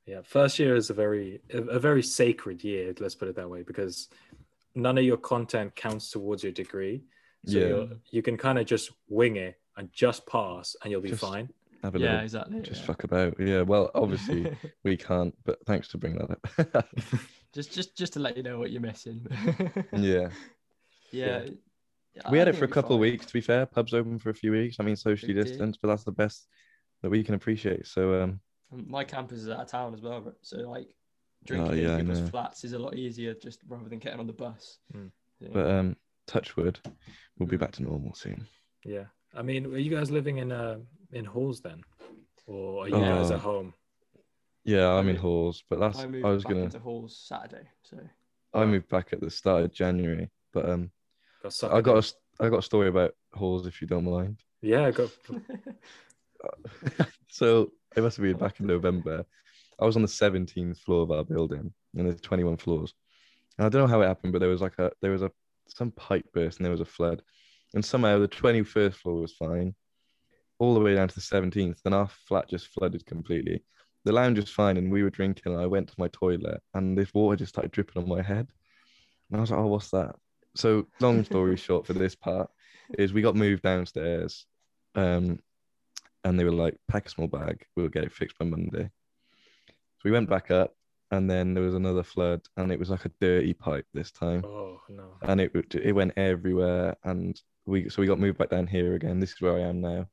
[0.06, 3.50] yeah first year is a very a, a very sacred year let's put it that
[3.50, 4.08] way because
[4.76, 7.04] none of your content counts towards your degree
[7.46, 7.68] so Yeah.
[7.68, 11.22] you're, you can kind of just wing it and just pass and you'll be Just-
[11.22, 11.50] fine
[11.84, 12.62] have a yeah, little, exactly.
[12.62, 12.88] just yeah.
[12.88, 13.40] fuck about.
[13.40, 16.90] Yeah, well, obviously we can't, but thanks to bring that up.
[17.54, 19.26] just just just to let you know what you're missing.
[19.94, 20.28] yeah,
[21.12, 21.46] yeah.
[22.30, 23.26] We I had it for a it'll couple of weeks.
[23.26, 24.78] To be fair, pubs open for a few weeks.
[24.80, 26.48] I mean, socially They distanced, but that's the best
[27.02, 27.88] that we can appreciate.
[27.88, 28.40] So, um,
[28.72, 30.88] My campus is out of town as well, so like
[31.46, 34.20] drinking Oh, yeah, I in people's flats is a lot easier just rather than getting
[34.20, 34.80] on the bus.
[34.94, 35.12] Mm.
[35.40, 35.50] Yeah.
[35.54, 35.96] but um,
[36.28, 36.80] touch wood,
[37.38, 37.62] we'll be Mm.
[37.62, 38.46] back to normal soon.
[38.84, 39.06] Yeah.
[39.34, 40.80] I mean, are you guys living in uh
[41.14, 41.82] in halls then,
[42.48, 43.74] or are you guys Uh, at home?
[44.66, 47.98] Yeah, I'm in halls, but that's I I, was back gonna into halls Saturday, so
[48.54, 50.92] I moved back at the start of January, but um,
[51.42, 51.98] Got I got a, in?
[52.00, 54.38] s- I got a story about halls if you don't mind.
[54.62, 54.86] yeah.
[54.86, 55.10] I got
[57.28, 59.26] so it must have been back in November.
[59.80, 62.94] I was on the 17th floor of our building, and there's 21 floors.
[63.58, 65.32] And I don't know how it happened, but there was like a there was a
[65.68, 67.22] some pipe burst and there was a flood,
[67.74, 69.76] and somehow the 21st floor was fine,
[70.60, 73.64] all the way down to the 17th, and our flat just flooded completely.
[74.06, 75.54] The lounge was fine, and we were drinking.
[75.54, 78.48] And I went to my toilet, and this water just started dripping on my head,
[79.30, 80.16] and I was like, "Oh, what's that?"
[80.56, 82.50] So, long story short, for this part,
[82.98, 84.46] is we got moved downstairs,
[84.96, 85.40] um,
[86.24, 87.66] and they were like, "Pack a small bag.
[87.76, 88.90] We'll get it fixed by Monday."
[89.68, 90.76] So we went back up,
[91.12, 94.44] and then there was another flood, and it was like a dirty pipe this time,
[94.46, 95.18] oh no.
[95.24, 99.20] and it it went everywhere, and we so we got moved back down here again.
[99.20, 100.08] This is where I am now,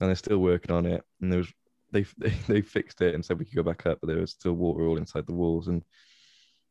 [0.00, 1.52] and they're still working on it, and there was
[1.92, 4.32] they they, they fixed it and said we could go back up, but there was
[4.32, 5.82] still water all inside the walls, and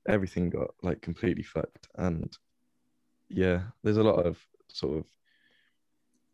[0.08, 2.36] everything got like completely fucked, and
[3.34, 5.06] yeah, there's a lot of sort of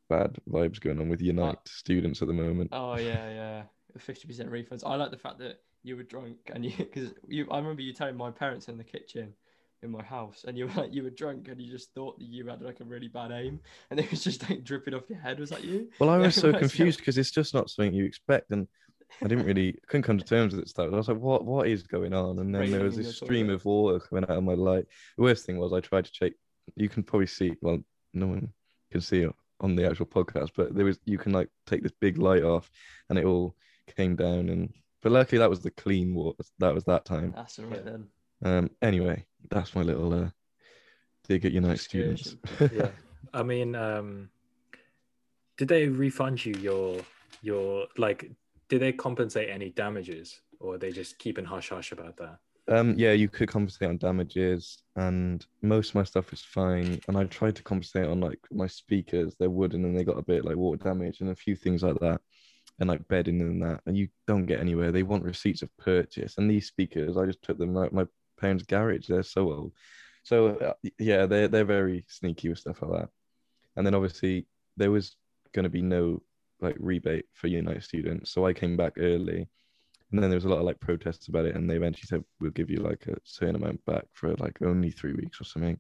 [0.09, 2.69] bad vibes going on with Unite students at the moment.
[2.71, 3.63] oh yeah, yeah,
[3.97, 4.83] fifty percent refunds.
[4.85, 7.47] I like the fact that you were drunk and you because you.
[7.51, 9.33] I remember you telling my parents in the kitchen
[9.83, 12.25] in my house, and you were like you were drunk and you just thought that
[12.25, 15.19] you had like a really bad aim, and it was just like dripping off your
[15.19, 15.39] head.
[15.39, 15.89] Was that you?
[15.99, 18.67] Well, I was so confused because it's just not something you expect, and
[19.21, 20.69] I didn't really couldn't come to terms with it.
[20.69, 20.91] Stuff.
[20.91, 21.45] I was like, "What?
[21.45, 24.43] What is going on?" And then there was this stream of water coming out of
[24.43, 24.85] my light.
[25.17, 26.33] The worst thing was I tried to check.
[26.75, 27.53] You can probably see.
[27.61, 27.79] Well,
[28.13, 28.49] no one
[28.91, 31.93] can see it on the actual podcast, but there was you can like take this
[31.99, 32.69] big light off,
[33.09, 33.55] and it all
[33.95, 34.49] came down.
[34.49, 36.43] And but luckily that was the clean water.
[36.59, 37.33] That was that time.
[37.35, 38.07] That's all right then.
[38.43, 38.69] Um.
[38.81, 40.29] Anyway, that's my little uh,
[41.27, 42.35] dig at Unite students.
[42.71, 42.89] Yeah.
[43.33, 44.29] I mean, um,
[45.57, 46.99] did they refund you your
[47.41, 48.31] your like?
[48.69, 52.39] Did they compensate any damages, or are they just keeping hush hush about that?
[52.69, 56.99] Um, yeah, you could compensate on damages, and most of my stuff is fine.
[57.07, 60.23] And I tried to compensate on like my speakers; they're wooden and they got a
[60.23, 62.19] bit like water damage and a few things like that,
[62.79, 63.81] and like bedding and that.
[63.85, 64.91] And you don't get anywhere.
[64.91, 68.05] They want receipts of purchase, and these speakers, I just took them out my
[68.39, 69.07] parents' garage.
[69.07, 69.73] They're so old,
[70.23, 73.09] so uh, yeah, they're they're very sneaky with stuff like that.
[73.77, 75.15] And then obviously there was
[75.53, 76.21] going to be no
[76.59, 79.47] like rebate for Unite students, so I came back early
[80.11, 82.23] and then there was a lot of like protests about it, and they eventually said
[82.39, 85.77] we'll give you like a certain amount back for like only three weeks or something.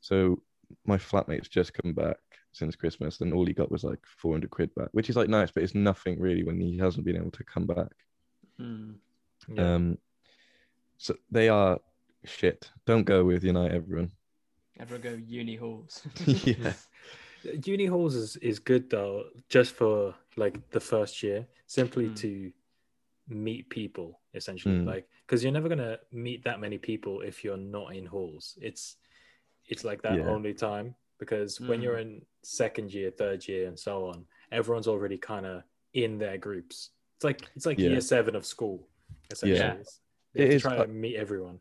[0.00, 0.40] So
[0.84, 2.16] my flatmate's just come back
[2.52, 5.50] since Christmas, and all he got was like 400 quid back, which is like nice,
[5.50, 7.88] but it's nothing really when he hasn't been able to come back.
[8.58, 8.92] Hmm.
[9.48, 9.74] Yeah.
[9.74, 9.98] Um,
[10.98, 11.78] so they are
[12.24, 12.70] shit.
[12.86, 14.10] Don't go with Unite, everyone.
[14.80, 16.02] Everyone go uni halls.
[16.26, 16.72] yeah,
[17.64, 22.16] Uni halls is, is good though, just for like the first year, simply Mm.
[22.16, 22.52] to
[23.28, 24.76] meet people essentially.
[24.76, 24.86] Mm.
[24.86, 28.58] Like, because you're never gonna meet that many people if you're not in halls.
[28.60, 28.96] It's
[29.68, 30.28] it's like that Yeah.
[30.28, 31.82] only time because when Mm.
[31.82, 36.38] you're in second year, third year, and so on, everyone's already kind of in their
[36.38, 36.90] groups.
[37.16, 37.88] It's like it's like Yeah.
[37.90, 38.88] year seven of school.
[39.30, 39.72] Essentially, Yeah.
[39.74, 40.00] It's-
[40.34, 41.60] you have It to is, try uh, and meet everyone.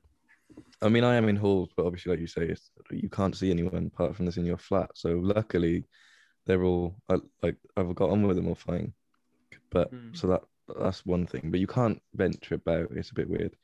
[0.82, 3.49] I mean, I am in halls, but obviously, like you say, it's, you can't see
[3.49, 4.91] anyone apart from this in your flat.
[4.95, 5.86] So luckily,
[6.45, 8.93] they're all I, like I've got on with them all fine.
[9.72, 10.16] But Mm.
[10.16, 10.43] so that
[10.80, 11.51] that's one thing.
[11.51, 12.91] But you can't venture about.
[12.91, 13.55] It's a bit weird.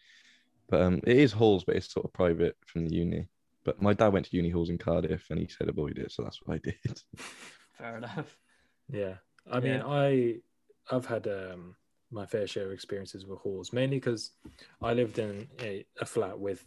[0.70, 3.28] But um, it is halls, but it's sort of private from the uni.
[3.64, 6.24] But my dad went to uni halls in Cardiff, and he said avoid it, so
[6.24, 7.02] that's what I did.
[7.78, 8.38] Fair enough.
[8.91, 9.16] Yeah,
[9.49, 9.86] I mean, Yeah.
[9.86, 10.36] I
[10.89, 11.76] I've had um,
[12.10, 14.32] my fair share of experiences with halls, mainly because
[14.82, 16.66] I lived in a, a flat with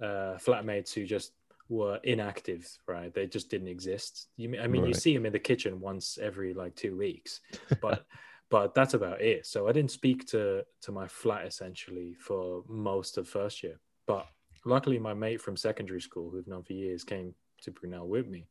[0.00, 1.32] uh, flatmates who just
[1.68, 2.68] were inactive.
[2.86, 4.28] Right, they just didn't exist.
[4.36, 7.40] You, I mean, you see them in the kitchen once every like two weeks,
[7.80, 8.04] but
[8.52, 9.46] but that's about it.
[9.46, 13.80] So I didn't speak to to my flat essentially for most of first year.
[14.06, 14.26] But
[14.66, 18.28] luckily, my mate from secondary school, who I've known for years, came to Brunel with
[18.28, 18.46] me.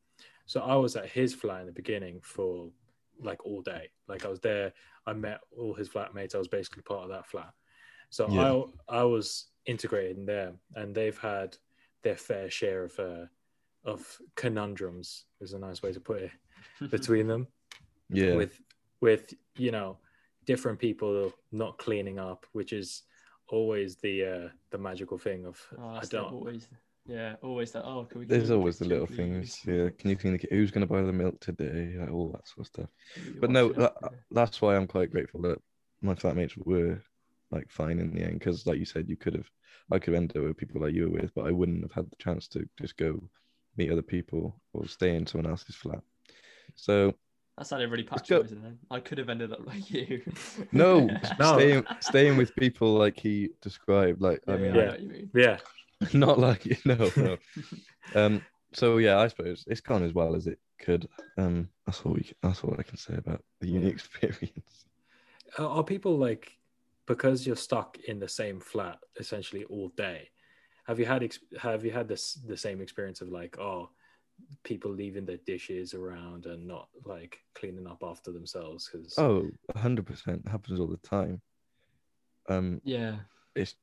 [0.47, 2.71] So I was at his flat in the beginning for
[3.21, 3.91] like all day.
[4.07, 4.73] Like I was there.
[5.05, 6.33] I met all his flatmates.
[6.33, 7.53] I was basically part of that flat.
[8.09, 8.63] So Yeah.
[8.89, 11.57] I I was integrated in there, and they've had
[12.01, 13.25] their fair share of uh,
[13.85, 15.25] of conundrums.
[15.41, 16.31] Is a nice way to put it
[16.89, 17.47] between them
[18.11, 18.59] yeah, with
[19.01, 19.97] with you know
[20.45, 23.03] different people not cleaning up, which is
[23.49, 26.31] always the uh, the magical thing of Oh, I that's don't.
[26.31, 26.67] always,
[27.05, 27.83] yeah, always that.
[27.83, 28.25] Oh, can we?
[28.25, 29.59] There's always the kitchen, little things.
[29.65, 31.95] Yeah, can you clean the who's going to buy the milk today?
[31.99, 32.89] Like, all that sort of stuff.
[33.39, 33.93] But no, that,
[34.31, 35.57] that's why I'm quite grateful that
[36.01, 37.01] my flatmates were
[37.51, 38.39] like fine in the end.
[38.39, 39.49] Because, like you said, you could have,
[39.91, 42.09] I could end up with people like you were with, but I wouldn't have had
[42.09, 43.21] the chance to just go
[43.77, 46.01] meet other people or stay in someone else's flat.
[46.75, 47.13] So
[47.57, 48.61] That sounded really Let's patronising.
[48.61, 50.21] Then I could have ended up like you.
[50.71, 51.55] no, No.
[51.57, 54.21] staying staying with people like he described.
[54.21, 54.85] Like I mean, yeah, I Yeah.
[54.85, 55.29] know what you.
[55.33, 55.57] Yeah,
[56.13, 57.37] not like no, no.
[58.15, 58.41] um.
[58.73, 61.07] So yeah, I suppose it's gone as well as it could.
[61.37, 61.69] Um.
[61.85, 62.31] That's all we.
[62.41, 64.85] That's all I can say about the uni experience.
[65.59, 66.57] are are people like
[67.05, 70.29] because you're stuck in the same flat essentially all day?
[70.87, 73.89] Have you had ex- have you had this the same experience of like oh
[74.63, 80.05] people leaving their dishes around and not like cleaning up after themselves because Oh, hundred
[80.05, 81.41] percent happens all the time.
[82.49, 82.81] Um.
[82.83, 83.17] Yeah,
[83.55, 83.75] it's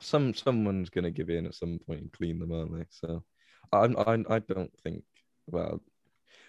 [0.00, 2.84] some someone's gonna give in at some point and clean them, aren't they?
[2.90, 3.24] So,
[3.72, 5.04] I I I don't think.
[5.46, 5.80] Well,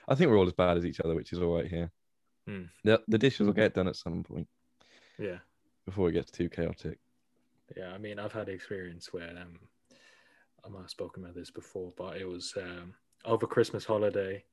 [0.07, 1.91] I think we're all as bad as each other, which is all right here.
[2.47, 2.63] Hmm.
[2.83, 4.47] The the dishes will get done at some point
[5.17, 5.37] yeah
[5.85, 6.99] before it gets too chaotic.
[7.75, 9.57] yeah i mean i've had experience where um
[10.65, 12.93] i might have spoken about this before but it was um
[13.25, 14.43] over christmas holiday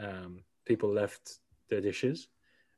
[0.00, 2.28] um people left their dishes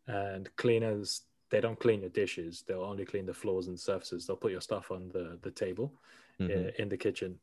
[0.07, 1.22] and cleaners
[1.53, 2.64] they don't clean your dishes.
[2.66, 4.26] They'll only clean the floors and surfaces.
[4.26, 5.93] They'll put your stuff on the the table
[6.40, 7.38] uh, in the kitchen.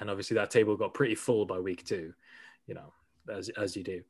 [0.00, 2.12] And obviously that table got pretty full by week two
[2.66, 2.92] you know
[3.32, 4.02] as as you do.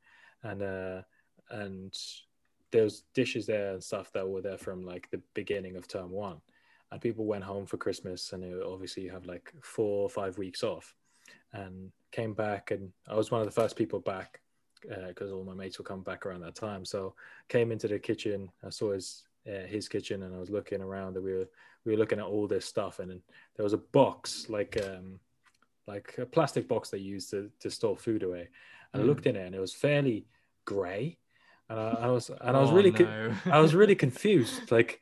[0.42, 1.02] And uh
[1.50, 1.94] and
[2.70, 6.40] there's dishes there and stuff that were there from like the beginning of term one
[6.92, 10.38] and people went home for christmas and it, obviously you have like four or five
[10.38, 10.94] weeks off
[11.52, 14.40] and came back and i was one of the first people back
[15.08, 17.14] because all my mates were coming back around that time so
[17.48, 21.16] came into the kitchen i saw his uh, his kitchen and i was looking around
[21.16, 21.48] and we were
[21.84, 23.20] we were looking at all this stuff and then
[23.56, 25.18] there was a box like um
[25.86, 28.48] like a plastic box they used to, to store food away
[28.92, 29.08] and i Mm.
[29.08, 30.26] looked in it and it was fairly
[30.66, 31.18] gray
[31.68, 33.34] and I, I was and I was Oh, really no.
[33.50, 34.70] I was really confused.
[34.70, 35.00] Like,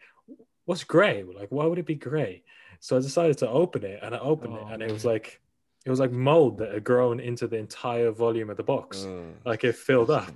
[0.64, 1.22] what's gray?
[1.24, 2.42] Like, why would it be gray?
[2.80, 5.40] So I decided to open it, and I opened Oh, it, and it was like,
[5.84, 9.04] it was like mold that had grown into the entire volume of the box.
[9.06, 10.34] Oh, like it filled up.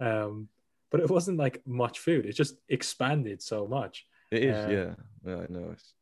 [0.00, 0.48] Um,
[0.90, 2.26] but it wasn't like much food.
[2.26, 4.06] It just expanded so much.
[4.30, 4.94] it is, uh, yeah.
[5.24, 5.70] Yeah, I know.
[5.72, 5.94] It's,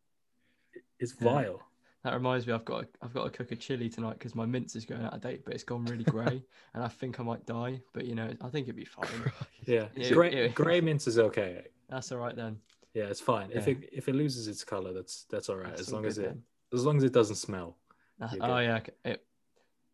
[0.98, 1.24] It's Yeah.
[1.32, 1.62] vile.
[2.02, 4.74] That reminds me, I've got I've got to cook a chili tonight because my mince
[4.74, 6.42] is going out of date, but it's gone really grey,
[6.74, 7.82] and I think I might die.
[7.92, 9.06] But you know, I think it'd be fine.
[9.66, 11.66] Yeah, Yeah, gray, gray mince is okay.
[11.90, 12.58] That's all right then.
[12.94, 13.50] Yeah, it's fine.
[13.52, 15.68] If it if it loses its color, that's that's all right.
[15.68, 16.42] That's as long good as it then.
[16.72, 17.76] as long as it doesn't smell.
[18.18, 19.24] That's- You're oh yeah, okay, it,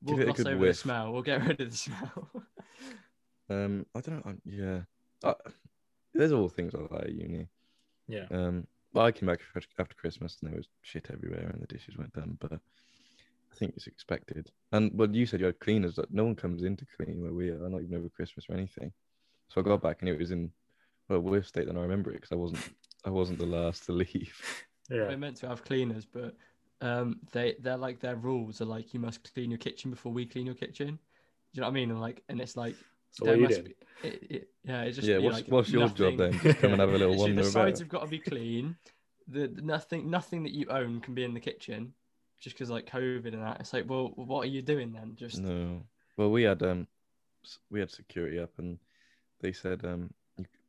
[0.03, 0.77] we'll Give it a good over the whiff.
[0.79, 1.13] smell.
[1.13, 2.31] We'll get rid of the smell.
[3.51, 4.23] um, I don't know.
[4.25, 4.81] I'm, yeah,
[5.25, 5.35] I,
[6.15, 7.47] there's all things I like that at uni.
[8.09, 8.27] Yeah.
[8.31, 11.67] Um, well, I came back after- after Christmas and there was shit everywhere and the
[11.67, 12.59] dishes weren't done, but I
[13.57, 14.51] think it's expected.
[14.73, 15.97] And well, you said you had cleaners.
[15.97, 18.55] That no one comes in to clean where we are, not even over Christmas or
[18.55, 18.93] anything.
[19.49, 20.51] So I got back and it was in
[21.09, 22.61] well, a worse state than I remember it because I wasn't
[23.07, 24.35] I wasn't the last to leave.
[24.89, 25.09] Yeah.
[25.09, 26.37] We're meant to have cleaners, but
[26.81, 30.25] um, they they're like their rules are like you must clean your kitchen before we
[30.27, 30.87] clean your kitchen.
[30.87, 30.93] Do
[31.55, 31.91] you know what I mean?
[31.91, 32.77] And like, and it's like
[33.11, 33.63] So what are you doing?
[33.65, 36.39] be- It, it, yeah, it's just yeah, what's like what's your job then?
[36.39, 37.79] Just come and have a little Literally, wander the sides about.
[37.81, 38.77] have got to be clean.
[39.27, 41.93] The, the nothing nothing that you own can be in the kitchen,
[42.41, 43.59] just because like COVID and that.
[43.59, 45.17] It's like, well, what are you doing then?
[45.17, 45.83] Just No.
[46.17, 46.87] Well, we had um,
[47.73, 48.79] we had security up, and
[49.41, 50.11] they said um, you,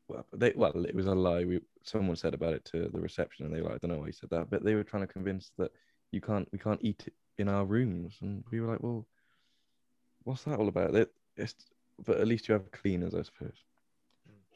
[0.08, 1.46] well, they well, it was a lie.
[1.46, 4.02] We someone said about it to the reception, and they were like, I don't know
[4.02, 5.72] why you said that, but they were trying to convince that
[6.12, 9.06] you can't, we can't eat it in our rooms, and we were like, well,
[10.24, 10.96] what's that all about?
[10.96, 11.56] It, it's,
[12.06, 13.58] but at least you have cleaners, I suppose.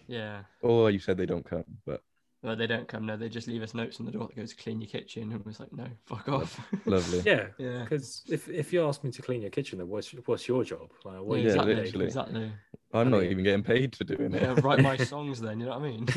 [0.07, 0.43] yeah.
[0.61, 2.01] Or you said they don't come, but
[2.43, 3.05] Well, they don't come.
[3.05, 5.45] No, they just leave us notes on the door that goes clean your kitchen, and
[5.45, 6.59] was like, no, fuck off.
[6.85, 7.21] lovely.
[7.23, 7.83] Yeah, yeah.
[7.83, 10.89] because if, if you ask me to clean your kitchen, then what's what's your job?
[11.05, 11.75] Like, what Yeah, exactly.
[11.75, 12.05] literally.
[12.05, 12.51] Exactly.
[12.93, 14.41] I'm I not mean- even getting paid for doing it.
[14.41, 15.59] Yeah, write my songs then.
[15.59, 16.07] You know what I mean?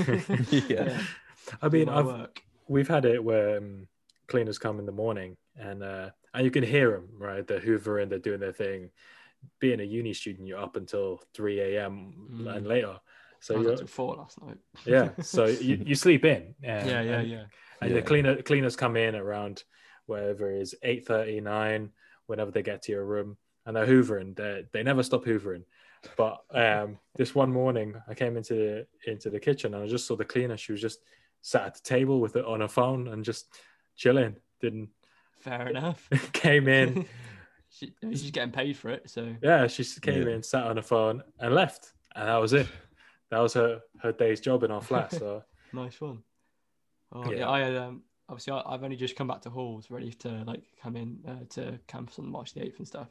[0.69, 0.99] Yeah.
[1.61, 2.41] I mean, I've work.
[2.69, 3.87] we've had it where um,
[4.29, 7.47] cleaners come in the morning and uh, and you can hear them right.
[7.47, 8.91] They're hoovering, they're doing their thing.
[9.61, 12.15] Being a uni student, you're up until three a.m.
[12.33, 12.57] Mm.
[12.57, 12.99] and later.
[13.45, 14.57] So I was you're up till four last night.
[14.87, 15.11] yeah.
[15.23, 16.55] So you, you sleep in.
[16.63, 17.45] And, yeah, yeah, and, yeah.
[17.83, 17.97] And Yeah.
[17.97, 19.65] the cleaner cleaners come in around
[20.07, 21.91] wherever it is eight thirty nine.
[22.27, 23.37] Whenever they get to your room,
[23.67, 24.35] and they're hoovering.
[24.35, 25.65] They they never stop hoovering.
[26.17, 30.07] But um, this one morning, I came into the, into the kitchen and I just
[30.07, 30.57] saw the cleaner.
[30.57, 31.01] She was just
[31.43, 33.47] sat at the table with it on her phone and just
[33.95, 34.37] chilling.
[34.63, 34.89] Didn't
[35.41, 36.09] Fair enough.
[36.33, 37.05] came in.
[37.69, 40.35] she, she's getting paid for it, so Yeah, she came Yeah.
[40.37, 42.67] in, sat on her phone, and left, and that was it.
[43.35, 45.13] That was her her day's job in our flat.
[45.13, 46.23] So nice one.
[47.13, 47.39] Oh Yeah.
[47.39, 50.29] yeah, I had um obviously I, I've only just come back to halls, ready to
[50.45, 53.09] like come in uh, to campus on March the eighth and stuff.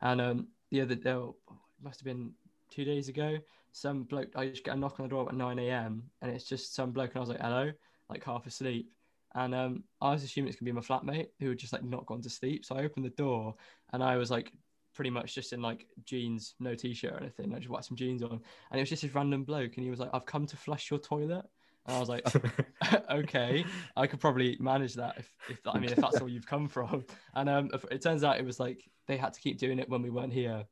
[0.00, 2.32] And um the other day, oh, it must have been
[2.70, 3.38] two days ago.
[3.72, 6.10] Some bloke, I just get a knock on the door at nine a.m.
[6.20, 7.72] and it's just some bloke, and I was like, "Hello,"
[8.08, 8.92] like half asleep.
[9.34, 12.04] And um, I was assuming it's gonna be my flatmate who had just like not
[12.06, 12.64] gone to sleep.
[12.66, 13.54] So I opened the door
[13.92, 14.52] and I was like
[14.94, 17.54] pretty much just in like jeans, no t-shirt or anything.
[17.54, 19.90] I just whacked some jeans on, and it was just this random bloke, and he
[19.90, 21.44] was like, "I've come to flush your toilet."
[21.86, 22.24] And I was like,
[23.10, 23.64] okay,
[23.96, 27.04] I could probably manage that if, if I mean if that's all you've come from.
[27.34, 30.02] And um, it turns out it was like they had to keep doing it when
[30.02, 30.64] we weren't here,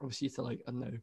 [0.00, 0.98] obviously to like I don't know,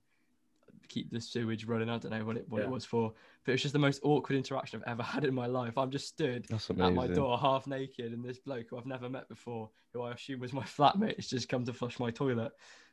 [0.88, 1.90] keep the sewage running.
[1.90, 3.14] I don't know what it what it was for,
[3.44, 5.78] but it was just the most awkward interaction I've ever had in my life.
[5.78, 9.28] I'm just stood at my door half naked, and this bloke who I've never met
[9.30, 12.52] before, who I assume was my flatmate, has just come to flush my toilet.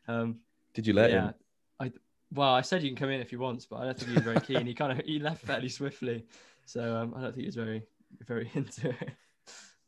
[0.09, 0.41] Um,
[0.75, 1.35] Did you let yeah, him?
[1.81, 1.93] I
[2.33, 4.15] well, I said you can come in if you want, but I don't think he
[4.17, 4.67] was very keen.
[4.67, 6.25] He kind of he left fairly swiftly,
[6.65, 7.83] so um, I don't think he was very
[8.27, 9.11] very into it.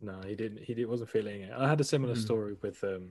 [0.00, 0.62] No, he didn't.
[0.62, 1.52] He wasn't feeling it.
[1.56, 2.20] I had a similar Hmm.
[2.20, 3.10] story with um,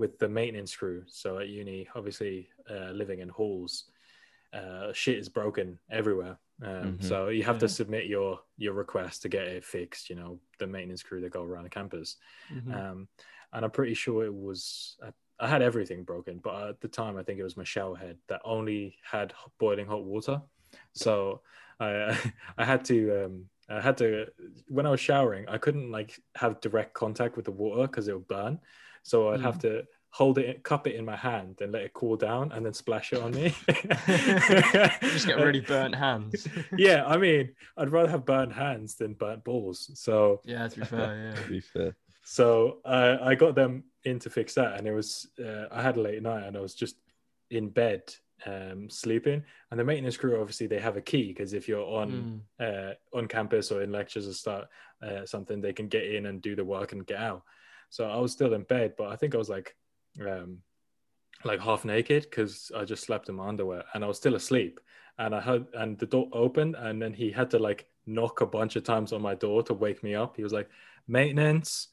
[0.00, 1.04] with the maintenance crew.
[1.06, 3.84] So at uni, obviously, uh, living in halls,
[4.52, 6.38] uh, shit is broken everywhere.
[6.62, 7.04] Um, Mhm.
[7.04, 10.10] So you have to submit your your request to get it fixed.
[10.10, 12.16] You know, the maintenance crew that go around the campus.
[12.48, 12.74] Mhm.
[12.74, 13.08] Um,
[13.52, 14.98] and I'm pretty sure it was.
[15.02, 15.10] I,
[15.44, 18.18] I had everything broken, but at the time, I think it was my shower head
[18.28, 20.42] that only had boiling hot water.
[20.92, 21.42] So
[21.78, 21.90] I
[22.58, 23.34] I had to um,
[23.68, 24.26] I had to
[24.68, 28.14] when I was showering, I couldn't like have direct contact with the water because it
[28.14, 28.60] would burn.
[29.02, 32.16] So I'd have to hold it, cup it in my hand, and let it cool
[32.16, 33.54] down, and then splash it on me.
[35.02, 36.46] just get really burnt hands.
[36.76, 39.90] yeah, I mean, I'd rather have burnt hands than burnt balls.
[39.94, 41.96] So yeah, to be fair, yeah, To be fair.
[42.24, 45.96] so uh, I got them in to fix that, and it was uh, I had
[45.96, 46.96] a late night, and I was just
[47.50, 48.02] in bed
[48.46, 49.42] um, sleeping.
[49.70, 52.90] And the maintenance crew obviously they have a key because if you're on Mm.
[52.90, 54.68] uh, on campus or in lectures or start
[55.02, 57.42] uh, something, they can get in and do the work and get out.
[57.90, 59.76] So I was still in bed, but I think I was like
[60.20, 60.58] um,
[61.44, 64.80] like half naked because I just slept in my underwear, and I was still asleep.
[65.18, 68.46] And I heard and the door opened, and then he had to like knock a
[68.46, 70.36] bunch of times on my door to wake me up.
[70.36, 70.68] He was like
[71.06, 71.88] maintenance.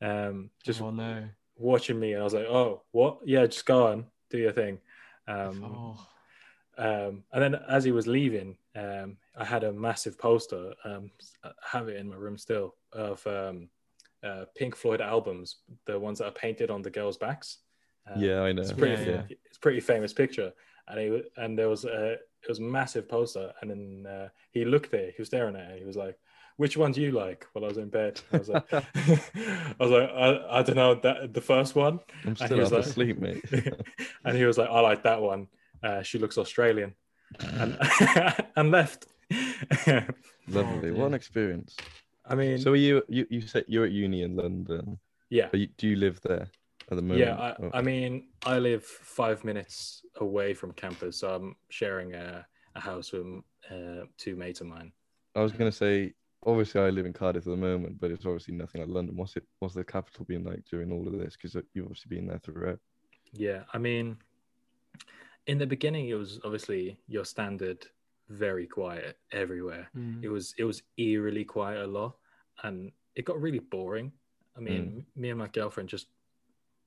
[0.00, 1.24] Um, just oh no.
[1.56, 3.18] watching me and I was like, oh, what?
[3.24, 4.78] Yeah, just go on, do your thing.
[5.26, 6.06] Um, oh.
[6.78, 11.10] um, and then as he was leaving, um, I had a massive poster, um,
[11.42, 13.68] I have it in my room still, of um,
[14.24, 15.56] uh, Pink Floyd albums,
[15.86, 17.58] the ones that are painted on the girls' backs.
[18.06, 18.62] Um, Yeah, I know.
[18.62, 20.52] It's pretty, Yeah, fa- it's a pretty famous picture.
[20.88, 23.52] And he, and there was a, it was a massive poster.
[23.60, 25.78] And then uh, he looked there, he was staring at it.
[25.80, 26.18] He was like,
[26.56, 27.46] which one do you like?
[27.52, 30.94] While I was in bed, I was like, I was like, I, I don't know
[30.96, 32.00] that the first one.
[32.24, 33.44] I'm And he still was half like- asleep, mate.
[34.24, 35.46] and he was like, I like that one.
[35.82, 36.94] Uh, she looks Australian,
[37.38, 37.78] and
[38.56, 39.06] and left.
[40.48, 40.90] Lovely.
[40.90, 41.76] Oh, what an experience.
[42.28, 44.98] I mean, So are you you you said you're at uni in London.
[45.30, 46.48] yeah, you, do you live there
[46.90, 47.20] at the moment?
[47.20, 47.36] yeah.
[47.36, 52.46] I, Oh, I mean, I live five minutes away from campus, so I'm sharing a,
[52.74, 53.26] a house with
[53.70, 54.92] uh, two mates of mine.
[55.34, 56.14] I was gonna say
[56.46, 59.16] obviously I live in Cardiff at the moment, but it's obviously nothing like London.
[59.16, 61.36] What's it what's the capital been like during all of this?
[61.36, 62.78] Because you've obviously been there throughout.
[63.32, 64.16] Yeah, I mean,
[65.46, 67.86] in the beginning, it was obviously your standard,
[68.28, 69.88] very quiet everywhere.
[69.96, 70.22] Mm.
[70.22, 72.16] it was it was eerily quiet a lot
[72.62, 74.12] and it got really boring
[74.56, 76.08] i mean me and my girlfriend just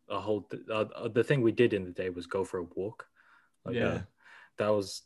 [0.09, 2.63] a whole uh, uh, the thing we did in the day was go for a
[2.75, 3.07] walk
[3.65, 3.87] like Yeah.
[3.87, 4.01] uh,
[4.57, 5.03] that was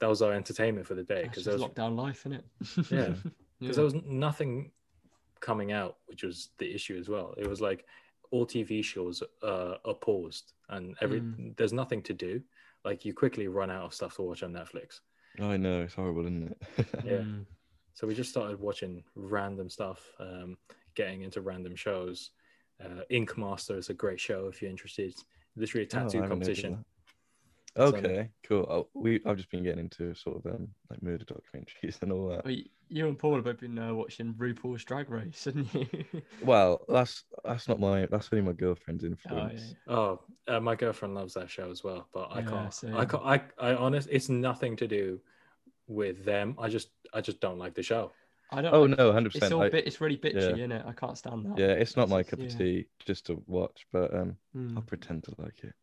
[0.00, 2.44] that was our entertainment for the day because there was lockdown life, isn't it?
[2.90, 3.14] Yeah.
[3.60, 4.70] because there was nothing
[5.40, 7.84] coming out which was the issue as well it was like
[8.30, 11.56] all tv shows uh, are paused and every Mm.
[11.56, 12.42] there's nothing to do
[12.84, 15.00] like you quickly run out of stuff to watch on netflix
[15.40, 16.86] I know it's horrible, isn't it?
[17.04, 17.12] Yeah.
[17.18, 17.46] Mm.
[17.94, 20.56] So we just started watching random stuff, um,
[20.94, 22.30] getting into random shows.
[22.84, 25.14] Uh, Ink Master is a great show if you're interested.
[25.56, 26.84] Literally a Oh, tattoo haven't heard competition.
[27.74, 27.90] That.
[27.90, 28.66] So- Okay, cool.
[28.68, 32.28] Oh, we I've just been getting into sort of um like murder documentaries and all
[32.28, 32.44] that.
[32.44, 35.86] Well, y- you and Paul have both been uh, watching RuPaul's Drag Race, haven't you?
[36.42, 39.74] Well, that's that's not my that's only my girlfriend's oh, influence.
[39.86, 39.94] yeah.
[39.94, 42.72] Oh, uh, my girlfriend loves that show as well, but I Yeah, can't.
[42.74, 42.96] same.
[42.96, 43.22] I can't.
[43.24, 44.08] I, I honest.
[44.10, 45.20] It's nothing to do
[45.86, 46.54] with them.
[46.58, 48.12] I just, I just don't like the show.
[48.50, 48.72] I don't.
[48.72, 49.72] Oh like- no, hundred It's all percent.
[49.72, 49.86] bit.
[49.86, 50.48] It's really bitchy, yeah.
[50.54, 50.84] isn't it?
[50.86, 51.58] I can't stand that.
[51.58, 54.76] Yeah, it's not my It's- cup of tea just to watch, but um, Mm.
[54.76, 55.74] I'll pretend to like it.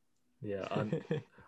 [0.41, 0.91] Yeah, I'm,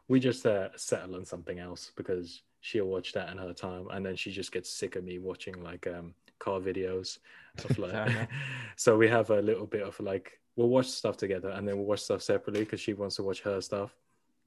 [0.08, 4.06] we just uh, settle on something else because she'll watch that in her time, and
[4.06, 7.20] then she just gets sick of me watching like um car videos
[7.66, 8.30] of like.
[8.76, 11.86] so we have a little bit of like we'll watch stuff together, and then we'll
[11.86, 13.96] watch stuff separately because she wants to watch her stuff.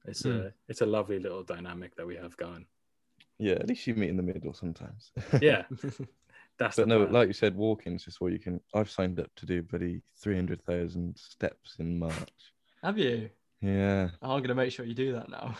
[0.05, 0.29] It's Hmm.
[0.31, 2.65] a it's a lovely little dynamic that we have going.
[3.37, 5.11] Yeah, at least you meet in the middle sometimes.
[5.41, 5.63] Yeah,
[6.57, 7.13] that's but no, plan.
[7.13, 8.61] like you said, walking's just what you can.
[8.73, 12.31] I've signed up to do buddy three hundred thousand steps in March.
[12.83, 13.29] Have you?
[13.61, 14.09] Yeah.
[14.21, 15.55] I'm gonna make sure you do that now.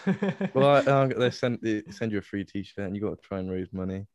[0.53, 3.39] Well, I, they send they send you a free T-shirt, and you got to try
[3.39, 4.07] and raise money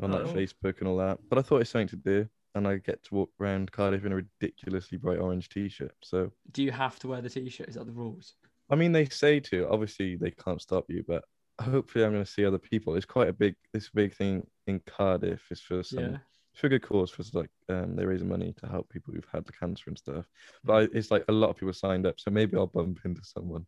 [0.00, 0.24] on Oh.
[0.26, 1.18] Facebook and all that.
[1.28, 4.12] But I thought it's something to do, and I get to walk around Cardiff in
[4.12, 5.94] a ridiculously bright orange T-shirt.
[6.02, 7.68] So do you have to wear the t-shirt?
[7.68, 8.34] Is that the rules?
[8.70, 9.68] I mean, they say to.
[9.68, 11.22] Obviously, they can't stop you, but
[11.60, 12.96] hopefully, I'm going to see other people.
[12.96, 13.54] It's quite a big.
[13.72, 16.16] This big thing in Cardiff is for some Yeah.
[16.52, 19.26] It's for a good cause for like um they're raising money to help people who've
[19.32, 20.26] had the cancer and stuff.
[20.64, 23.24] But I, it's like a lot of people signed up, so maybe I'll bump into
[23.24, 23.66] someone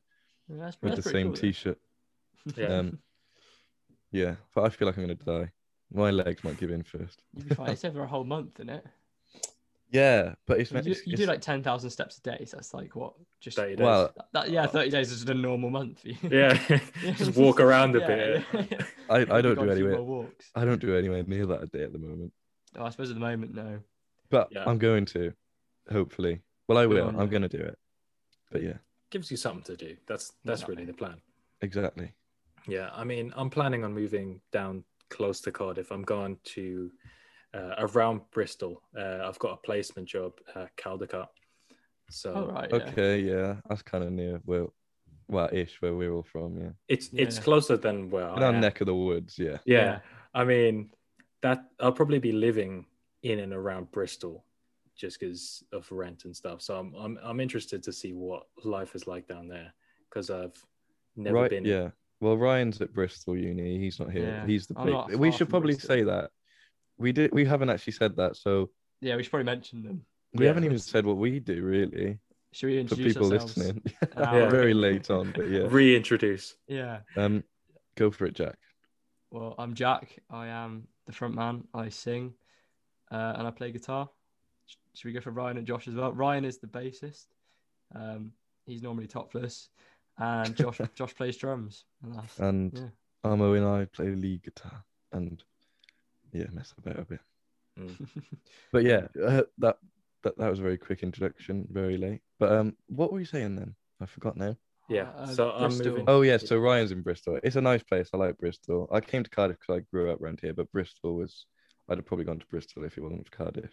[0.49, 1.37] Yeah, That's, with that's the same cool.
[1.37, 1.79] T-shirt.
[2.57, 2.67] Yeah.
[2.67, 2.99] Um,
[4.13, 5.51] yeah, but I feel like I'm gonna die.
[5.93, 7.23] My legs might give in first.
[7.35, 7.71] You'll be fine.
[7.71, 8.85] It's over a whole month, isn't it?
[9.91, 12.45] Yeah, but it's You, do, it's- you do like ten thousand steps a day.
[12.47, 13.15] So that's like what?
[13.41, 13.85] Just 30 days.
[13.85, 16.17] well, that, yeah, thirty days is a normal month for you.
[16.31, 16.55] yeah,
[17.17, 18.45] just walk around a Yeah, bit.
[18.73, 18.79] yeah.
[19.09, 20.03] I, I don't do a anywhere.
[20.03, 20.51] walks.
[20.55, 22.33] I don't do anywhere near that a day at the moment.
[22.77, 23.81] Oh, I suppose at the moment, no.
[24.31, 24.65] But Yeah.
[24.67, 25.33] I'm going to,
[25.91, 26.41] hopefully.
[26.69, 27.09] Well, I will.
[27.09, 27.79] I'm gonna do it.
[28.51, 28.79] But yeah,
[29.11, 29.97] Gives you something to do.
[30.07, 30.67] That's that's Yeah.
[30.69, 31.21] really the plan.
[31.61, 32.13] exactly.
[32.67, 35.91] Yeah, I mean, I'm planning on moving down close to Cardiff.
[35.93, 36.91] I'm going to
[37.53, 38.83] uh, around Bristol.
[38.99, 41.29] Uh, I've got a placement job at Caldecott.
[42.11, 42.69] So All right.
[42.71, 42.77] Yeah.
[42.79, 44.67] Okay, yeah, that's kind of near where,
[45.29, 46.59] well, ish where we're all from.
[46.59, 48.61] Yeah, it's it's closer than where in I our am.
[48.61, 49.39] neck of the woods.
[49.39, 49.59] Yeah.
[49.67, 49.85] Yeah.
[49.85, 49.99] Yeah.
[50.35, 50.91] I mean,
[51.45, 52.87] that I'll probably be living
[53.23, 54.47] in and around Bristol
[54.97, 56.63] just because of rent and stuff.
[56.63, 59.75] So I'm I'm I'm interested to see what life is like down there
[60.09, 60.57] because I've
[61.17, 61.51] never right.
[61.51, 61.67] been.
[61.67, 61.91] Yeah.
[62.21, 63.79] Well, Ryan's at Bristol Uni.
[63.79, 64.29] He's not here.
[64.29, 64.75] Yeah, He's the.
[64.75, 65.89] Big- we should probably Bristol.
[65.89, 66.31] say that.
[66.97, 67.31] We did.
[67.35, 68.71] We haven't actually said that, so
[69.03, 70.07] Yeah, we should probably mention them.
[70.33, 70.49] we Yeah.
[70.49, 72.21] haven't even said what we do really
[72.53, 73.59] Should we for introduce people ourselves?
[73.59, 73.83] listening.
[74.17, 75.67] hour Very late on, but yeah.
[75.69, 76.55] Reintroduce.
[76.69, 77.01] Yeah.
[77.17, 77.45] Um,
[77.97, 78.57] go for it, Jack.
[79.31, 80.17] Well, I'm Jack.
[80.31, 81.65] I am the front man.
[81.75, 82.35] I sing,
[83.11, 84.09] uh, and I play guitar.
[84.67, 86.13] Sh- Should we go for Ryan and Josh as well?
[86.13, 87.27] Ryan is the bassist.
[87.95, 88.33] Um,
[88.67, 89.69] he's normally topless,
[90.19, 91.85] and Josh Josh plays drums.
[92.03, 93.31] And And Yeah.
[93.31, 95.43] Armo and I play lead guitar and
[96.33, 97.21] yeah, mess about a bit.
[97.79, 97.97] Mm.
[98.73, 99.79] But yeah, uh, that
[100.23, 102.23] that that was a very quick introduction, very late.
[102.39, 103.75] But um, what were you saying then?
[104.01, 104.57] I forgot now.
[104.89, 105.09] Yeah.
[105.17, 105.87] Uh, so I'm Bristol.
[105.93, 106.05] moving.
[106.09, 107.39] Oh yeah, so Ryan's in Bristol.
[107.43, 108.11] It's a nice place.
[108.13, 108.89] I like Bristol.
[108.93, 111.47] I came to Cardiff because I grew up around here, but Bristol was.
[111.89, 113.71] I'd have probably gone to Bristol if it wasn't for Cardiff.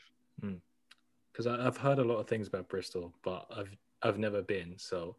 [1.32, 3.70] because I've heard a lot of things about Bristol, but I've
[4.02, 4.76] I've never been.
[4.78, 5.16] So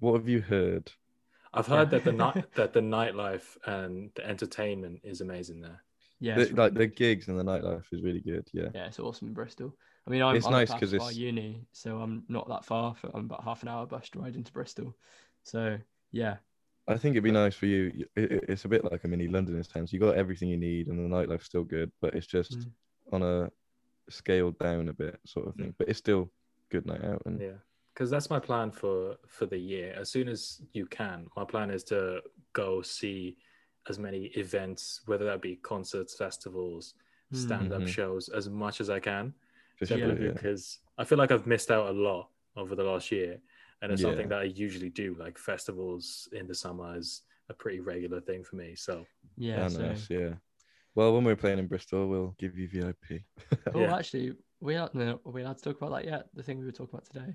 [0.00, 0.90] What have you heard?
[1.52, 1.98] I've heard Yeah.
[1.98, 5.82] that the night that the nightlife and the entertainment is amazing there.
[6.20, 8.48] yeah, The- it's, like the gigs and the nightlife is really good.
[8.52, 8.68] Yeah.
[8.74, 9.76] yeah, it's awesome in Bristol.
[10.06, 12.64] I mean, I'm, It's I'm nice nice 'cause because it's- uni, so I'm not that
[12.64, 12.94] far.
[12.94, 14.96] For, I'm about half an hour bus ride into Bristol.
[15.42, 15.78] So
[16.12, 16.36] yeah,
[16.86, 18.06] I think it'd be nice for you.
[18.14, 19.92] it- it- It's a bit like a mini London in a sense.
[19.92, 22.72] You got everything you need, and the nightlife's still good, but it's just Mm.
[23.12, 23.50] on a
[24.10, 25.74] scaled down a bit, sort of thing.
[25.78, 26.30] But it's still
[26.68, 27.22] good night out.
[27.24, 27.56] And Yeah,
[27.94, 29.94] because that's my plan for for the year.
[29.94, 33.38] As soon as you can, my plan is to go see
[33.88, 36.94] as many events, whether that be concerts, festivals,
[37.32, 37.36] Mm.
[37.36, 37.88] stand-up Mhm.
[37.88, 39.34] shows, as much as I can.
[39.76, 39.96] For Yeah.
[39.96, 40.32] sure, yeah.
[40.32, 43.40] because I feel like I've missed out a lot over the last year,
[43.82, 44.08] and it's Yeah.
[44.08, 45.14] something that I usually do.
[45.14, 48.74] Like festivals in the summer is a pretty regular thing for me.
[48.74, 49.04] So
[49.36, 49.64] yeah.
[49.64, 50.34] Ah, so nice, yeah.
[50.94, 53.24] Well, when we're playing in Bristol, we'll give you VIP.
[53.74, 53.96] Oh, Yeah.
[53.96, 56.28] actually, we are no, are we allowed to talk about that yet?
[56.34, 57.34] The thing we were talking about today.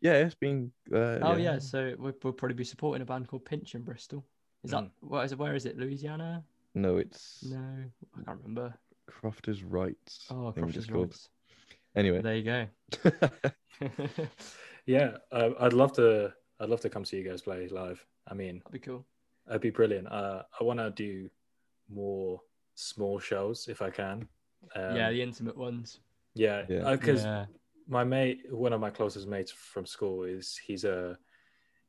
[0.00, 0.72] yeah, it's been.
[0.92, 4.24] Uh, Oh yeah, so we'll, we'll probably be supporting a band called Pinch in Bristol.
[4.64, 4.90] Is that Mm.
[5.00, 5.38] what is it?
[5.38, 5.76] Where is it?
[5.76, 6.44] Louisiana?
[6.74, 7.58] No, it's No,
[8.18, 8.74] I can't remember.
[9.06, 10.26] Crofters' Rights.
[10.30, 10.90] Oh, Crofters.
[10.90, 11.28] Rights.
[11.96, 12.66] Anyway, There you go.
[14.86, 16.32] yeah, uh, I'd love to.
[16.60, 18.04] I'd love to come see you guys play live.
[18.28, 19.04] I mean, That'd be cool.
[19.46, 20.08] That'd be brilliant.
[20.10, 21.28] Uh, I want to do
[21.90, 22.40] more
[22.74, 24.26] small shows if I can.
[24.74, 26.00] Um, yeah, the intimate ones.
[26.34, 26.92] yeah, Yeah.
[26.92, 27.46] Because yeah.
[27.88, 31.18] my mate, one of my closest mates from school, is he's a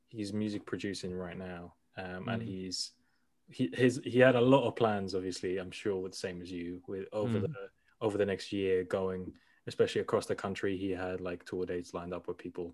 [0.10, 2.45] he's music producing right now, um, and Mm.
[2.45, 2.91] he's
[3.49, 5.16] he his he had a lot of plans.
[5.16, 7.43] Obviously, I'm sure with the same as you with over Mm.
[7.43, 7.70] the
[8.01, 9.34] over the next year going,
[9.68, 10.76] especially across the country.
[10.78, 12.74] He had like tour dates lined up with people,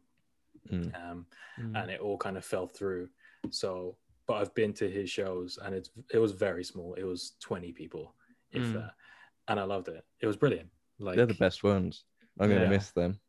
[0.70, 0.94] Mm.
[1.12, 1.26] um,
[1.60, 1.82] Mm.
[1.82, 3.10] and it all kind of fell through.
[3.50, 6.94] So, but I've been to his shows, and it's it was very small.
[6.94, 8.16] It was twenty people,
[8.52, 8.74] if Mm.
[8.74, 8.94] that,
[9.50, 10.06] and I loved it.
[10.22, 10.70] It was brilliant.
[11.00, 12.06] Like they're the best ones.
[12.40, 12.70] I'm gonna Yeah.
[12.70, 13.20] miss them.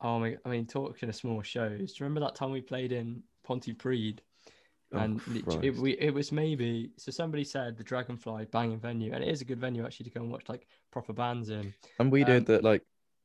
[0.00, 0.36] Oh my!
[0.44, 1.92] I mean, talking of small shows.
[1.92, 4.18] Do you remember that time we played in Pontypridd?
[4.94, 9.12] Oh, and lit- it, we, it was maybe so somebody said the Dragonfly banging venue,
[9.12, 11.74] and it is a good venue actually to go and watch like proper bands in.
[11.98, 12.82] And we Um, did that like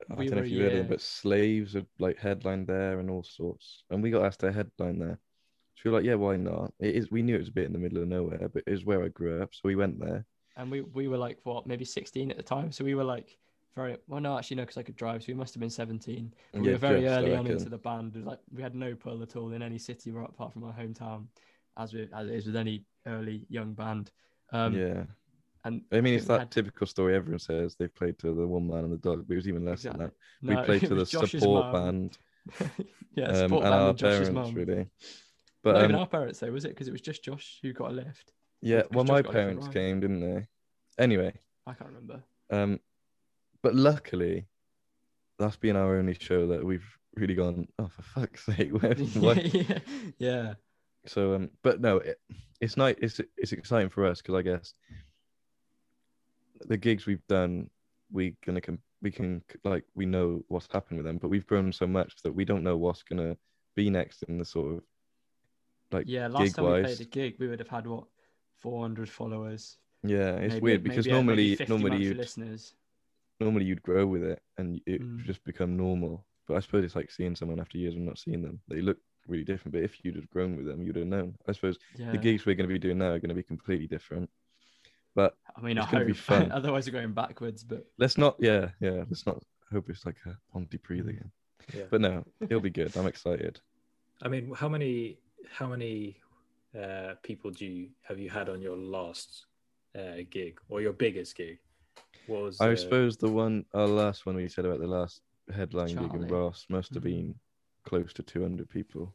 [0.09, 3.09] I we don't know if you heard them, but slaves are like headline there and
[3.09, 3.83] all sorts.
[3.89, 5.19] And we got asked to headline there.
[5.75, 6.73] So we were like, yeah, why not?
[6.79, 7.11] It is.
[7.11, 9.03] We knew it was a bit in the middle of nowhere, but it was where
[9.03, 10.25] I grew up, so we went there.
[10.55, 12.71] And we we were like what, maybe 16 at the time.
[12.71, 13.37] So we were like
[13.75, 14.19] very well.
[14.21, 15.23] No, actually no, because I could drive.
[15.23, 16.33] So we must have been 17.
[16.51, 18.15] But we were very just, early on into the band.
[18.15, 20.63] It was Like we had no pull at all in any city right apart from
[20.63, 21.27] our hometown,
[21.77, 24.11] as we as it is with any early young band.
[24.51, 25.03] Um, yeah,
[25.65, 28.67] And I mean, it's that had- typical story everyone says they've played to the one
[28.67, 30.05] man and the dog, but it was even less Exactly.
[30.05, 30.53] than that.
[30.55, 31.73] no, we played to the Josh's support mum.
[31.73, 32.17] band
[33.15, 34.53] yeah, um, support and band our and Josh's parents, mum.
[34.55, 34.87] really.
[35.63, 36.69] But Not even um, our parents though, was it?
[36.69, 38.31] Because it was just Josh who got a lift.
[38.61, 40.47] yeah, well, Josh my got a different parents came, didn't they?
[40.97, 41.33] Anyway,
[41.65, 42.23] I can't remember.
[42.49, 42.79] um,
[43.61, 44.47] but luckily,
[45.39, 47.67] that's been our only show that we've really gone.
[47.79, 48.71] Oh, for fuck's sake!
[48.81, 48.97] Where,
[49.39, 49.79] yeah,
[50.19, 50.53] yeah.
[51.07, 52.19] So, um, but no, it,
[52.61, 52.95] it's nice.
[52.99, 54.73] It's it's exciting for us because I guess
[56.67, 57.69] the gigs we've done,
[58.11, 61.71] we gonna com- we can like we know what's happened with them, but we've grown
[61.71, 63.37] so much that we don't know what's gonna
[63.75, 64.83] be next in the sort of
[65.91, 68.05] like Yeah, last time we played a gig, we would have had what,
[68.57, 69.77] 400 followers.
[70.03, 70.35] yeah.
[70.37, 72.73] It's maybe- weird because normally normally you'd listeners.
[73.39, 75.23] normally you'd grow with it and it Mm.
[75.25, 76.25] just become normal.
[76.47, 78.61] But I suppose it's like seeing someone after years of not seeing them.
[78.67, 78.97] They look
[79.27, 79.73] really different.
[79.73, 81.35] But if you'd have grown with them, you'd have known.
[81.47, 82.11] I suppose Yeah.
[82.11, 84.29] the gigs we're going to be doing now are going to be completely different.
[85.15, 86.07] But I mean, I it's gonna hope.
[86.07, 86.51] be fun.
[86.59, 87.63] Otherwise, we're going backwards.
[87.63, 91.09] But let's not yeah yeah let's not hope it's like a Pontypridd Mm.
[91.09, 91.31] again
[91.73, 91.83] Yeah.
[91.89, 93.59] but no it'll be good i'm excited
[94.21, 95.17] I mean, how many
[95.51, 96.17] how many
[96.77, 99.45] uh, people do you have you had on your last
[99.97, 101.59] uh, gig or your biggest gig?
[102.27, 105.21] What was i uh, suppose the one our last one we said about the last
[105.53, 106.27] headline gig in Charlie.
[106.31, 107.11] ross must have Mhm.
[107.11, 107.35] been
[107.83, 109.13] close to 200 people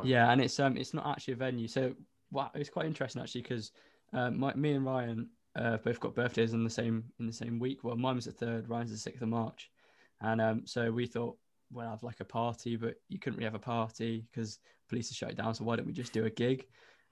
[0.00, 0.06] wow.
[0.06, 1.68] yeah, and it's um, it's not actually a venue.
[1.68, 1.94] So
[2.30, 3.72] wow, it's quite interesting actually because
[4.12, 7.58] um, my, me and Ryan uh, both got birthdays in the same in the same
[7.58, 7.84] week.
[7.84, 9.70] Well, mine was the third, Ryan's the sixth of March,
[10.20, 11.36] and um, so we thought
[11.72, 15.16] we'll have like a party, but you couldn't really have a party because police had
[15.16, 15.54] shut it down.
[15.54, 16.66] So why don't we just do a gig?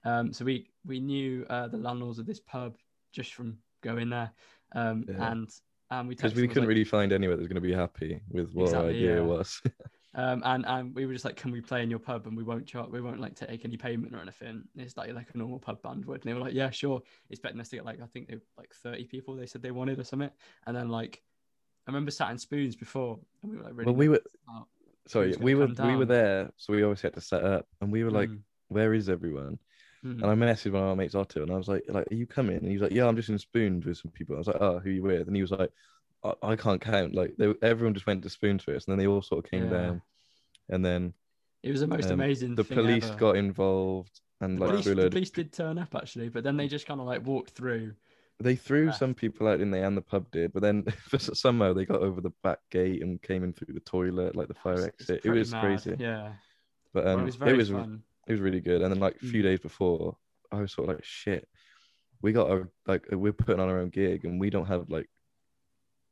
[0.05, 2.77] Um, so we we knew uh, the landlords of this pub
[3.11, 4.31] just from going there,
[4.73, 5.31] um, Yeah.
[5.31, 5.49] and
[5.91, 8.21] and we because we couldn't like- really find anywhere that was going to be happy
[8.29, 9.21] with what our idea yeah.
[9.21, 9.61] was
[10.15, 12.25] Um, and and we were just like, can we play in your pub?
[12.25, 14.63] And we won't charge, we won't like take any payment or anything.
[14.75, 16.21] It's like like a normal pub band would.
[16.21, 17.01] And they were like, yeah, sure.
[17.29, 19.35] Expecting us to get like I think they like thirty people.
[19.35, 20.31] They said they wanted or something.
[20.65, 21.21] And then like,
[21.87, 24.21] I remember sat in spoons before, and we were like, really well we were
[25.07, 28.03] sorry we were we were there so we always had to set up and we
[28.03, 29.57] were like Mm, where is everyone
[30.05, 30.21] mm.
[30.21, 32.27] and i messaged one of our mates otto and i was like like are you
[32.27, 34.45] coming and he was like yeah i'm just in spoons with some people i was
[34.45, 35.71] like oh who you with and he was like
[36.23, 39.07] i, I can't count like they, everyone just went to spoons first and then they
[39.07, 39.69] all sort of came Yeah.
[39.69, 40.01] down
[40.69, 41.13] and then
[41.63, 42.55] it was the most um, amazing.
[42.55, 43.15] the police ever.
[43.19, 46.67] got involved and The like police, the police did turn up actually, but then they
[46.67, 47.93] just kind of like walked through.
[48.41, 50.85] they threw some people out in the and the pub did but then
[51.19, 54.53] somehow they got over the back gate and came in through the toilet like the
[54.53, 56.33] fire it's exit it was mad, crazy Yeah,
[56.93, 58.03] but it um was very it was fun.
[58.27, 59.43] it was really good and then like a few Mm.
[59.43, 60.17] days before
[60.51, 61.47] i was sort of like shit
[62.21, 65.09] we got our like we're putting on our own gig and we don't have like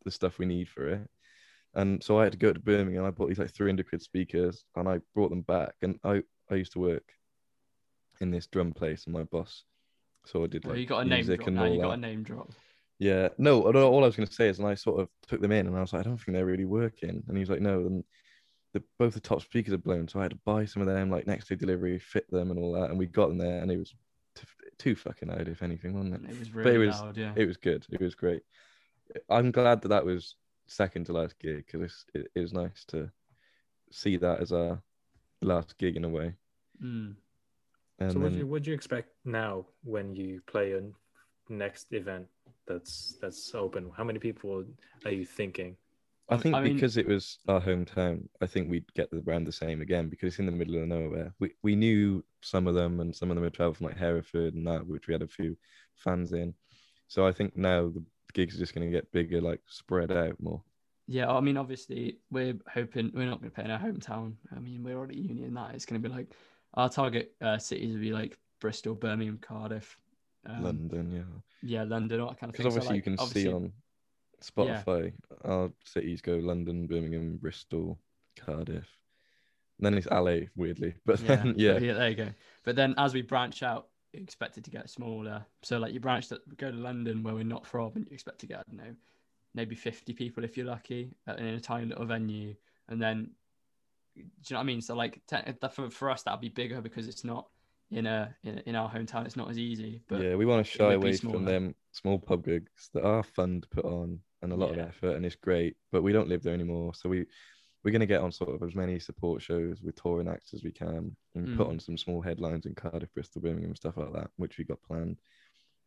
[0.07, 1.01] the stuff we need for it
[1.75, 4.63] and so i had to go to birmingham i bought these like 300 quid speakers
[4.75, 7.11] and i brought them back and i i used to work
[8.21, 9.63] in this drum place and my boss
[10.25, 11.63] sort of did Oh, you got a name drop now.
[11.63, 11.93] Ah, you got that.
[11.93, 12.51] a name drop.
[12.99, 15.51] Yeah, no, all I was going to say is, and I sort of took them
[15.51, 17.23] in, and I was like, I don't think they're really working.
[17.27, 18.03] And he was like, No, and
[18.73, 21.11] the both the top speakers are blown, so I had to buy some of them,
[21.11, 22.89] like next day delivery, fit them, and all that.
[22.89, 23.93] And we got them there, and it was
[24.35, 24.41] t-
[24.79, 26.31] too fucking loud, if anything, wasn't it?
[26.31, 27.15] It was really it was- loud.
[27.17, 27.33] Yeah.
[27.35, 27.85] It was good.
[27.91, 28.41] It was great.
[29.29, 30.35] I'm glad that that was
[30.67, 33.09] second to last gig because it, it was nice to
[33.91, 34.81] see that as our
[35.41, 36.33] last gig in a way.
[36.83, 37.15] Mm.
[37.99, 40.81] And so what do you what do you expect now when you play a
[41.49, 42.27] next event
[42.67, 43.91] that's that's open?
[43.95, 44.63] How many people
[45.05, 45.77] are you thinking?
[46.29, 49.21] I I- think I mean- because it was our hometown, I think we'd get the
[49.21, 51.33] brand the same again because it's in the middle of nowhere.
[51.39, 54.53] We we knew some of them, and some of them had traveled from like Hereford
[54.53, 55.57] and that, which we had a few
[55.95, 56.53] fans in.
[57.07, 58.03] So I think now the
[58.37, 60.61] gigs are just going to get bigger, like spread out more.
[61.07, 64.33] Yeah, I mean, obviously, we're hoping we're not going to play in our hometown.
[64.55, 65.73] I mean, we're already union that.
[65.73, 66.27] It's going to be like
[66.75, 69.97] our target uh, cities would be like Bristol, Birmingham, Cardiff,
[70.45, 72.63] um, London, yeah, yeah, London, all that kind of thing.
[72.65, 73.71] because So, obviously you can obviously- see on
[74.43, 75.13] Spotify
[75.45, 77.97] our cities go London, Birmingham, Bristol,
[78.35, 78.85] Cardiff.
[79.79, 82.29] And then it's LA, weirdly, but yeah, then yeah, yeah, there you go.
[82.63, 83.87] But then as we branch out,
[84.21, 85.45] expect it to get smaller.
[85.61, 88.39] So like you branch that go to London where we're not from, and you expect
[88.39, 88.95] to get I don't know,
[89.53, 92.55] maybe fifty people if you're lucky, uh, in a tiny little venue,
[92.89, 93.31] and then
[94.15, 94.81] do you know what I mean?
[94.81, 95.21] So like
[95.71, 97.47] for for us that'd be bigger because it's not
[97.91, 99.25] in a in, in our hometown.
[99.25, 100.01] It's not as easy.
[100.07, 103.61] But yeah, we want to shy away from them small pub gigs that are fun
[103.61, 104.83] to put on and a lot Yeah.
[104.83, 106.93] of effort and it's great, but we don't live there anymore.
[106.93, 107.25] So we
[107.87, 110.61] we're going to get on sort of as many support shows with touring acts as
[110.61, 111.69] we can and put Mm.
[111.69, 115.15] on some small headlines in Cardiff, Bristol, Birmingham, stuff like that, which we got planned.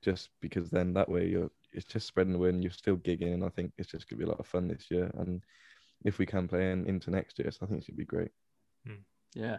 [0.01, 3.35] Just because then that way you're it's just spreading the word and you're still gigging
[3.35, 5.11] and I think it's just gonna be a lot of fun this year.
[5.19, 5.45] And
[6.07, 8.31] if we can play in, into next year, so I think it should be great.
[9.35, 9.59] Yeah.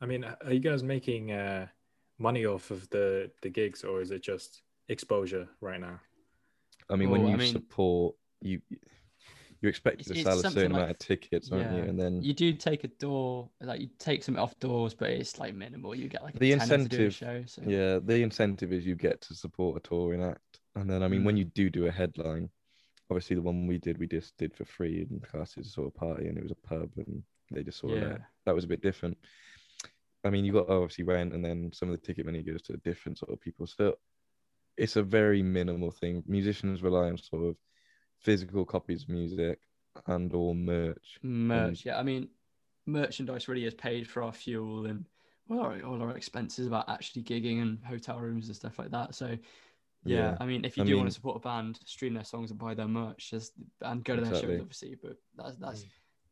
[0.00, 1.66] I mean, are you guys making uh,
[2.18, 6.00] money off of the the gigs, or is it just exposure right now?
[6.88, 8.62] I mean, when Well, I you mean- support you
[9.64, 11.82] you're expected to it's sell a certain like- amount of tickets, aren't you?
[11.84, 15.38] And then You do take a door, like you take something off doors, but it's
[15.38, 15.94] like minimal.
[15.94, 17.42] You get like a The to do a incentive- show.
[17.46, 17.62] So.
[17.66, 21.24] Yeah, the incentive is you get to support a touring act, and then I mean,
[21.24, 21.38] when Mm.
[21.38, 22.50] you do do a headline,
[23.10, 25.94] obviously the one we did, we just did for free in classes a sort of
[25.94, 28.18] party, and it was a pub, and they just sort of Yeah.
[28.44, 29.16] that was a bit different.
[30.24, 32.76] I mean, you got obviously rent, and then some of the ticket money goes to
[32.78, 33.66] different sort of people.
[33.66, 33.96] So
[34.76, 36.22] it's a very minimal thing.
[36.26, 37.56] Musicians rely on sort of
[38.24, 39.60] physical copies of music
[40.06, 41.20] and or merch.
[41.22, 41.84] merch.
[41.84, 42.28] Yeah, I mean,
[42.86, 45.06] merchandise really is paid for our fuel and
[45.50, 49.14] all our, all our expenses about actually gigging and hotel rooms and stuff like that.
[49.14, 49.36] So,
[50.04, 52.24] yeah, Yeah, I mean, if you I do want to support a band, stream their
[52.24, 54.56] songs and buy their merch, just and go to their Exactly.
[54.56, 54.96] shows, obviously.
[55.02, 55.84] But that's that's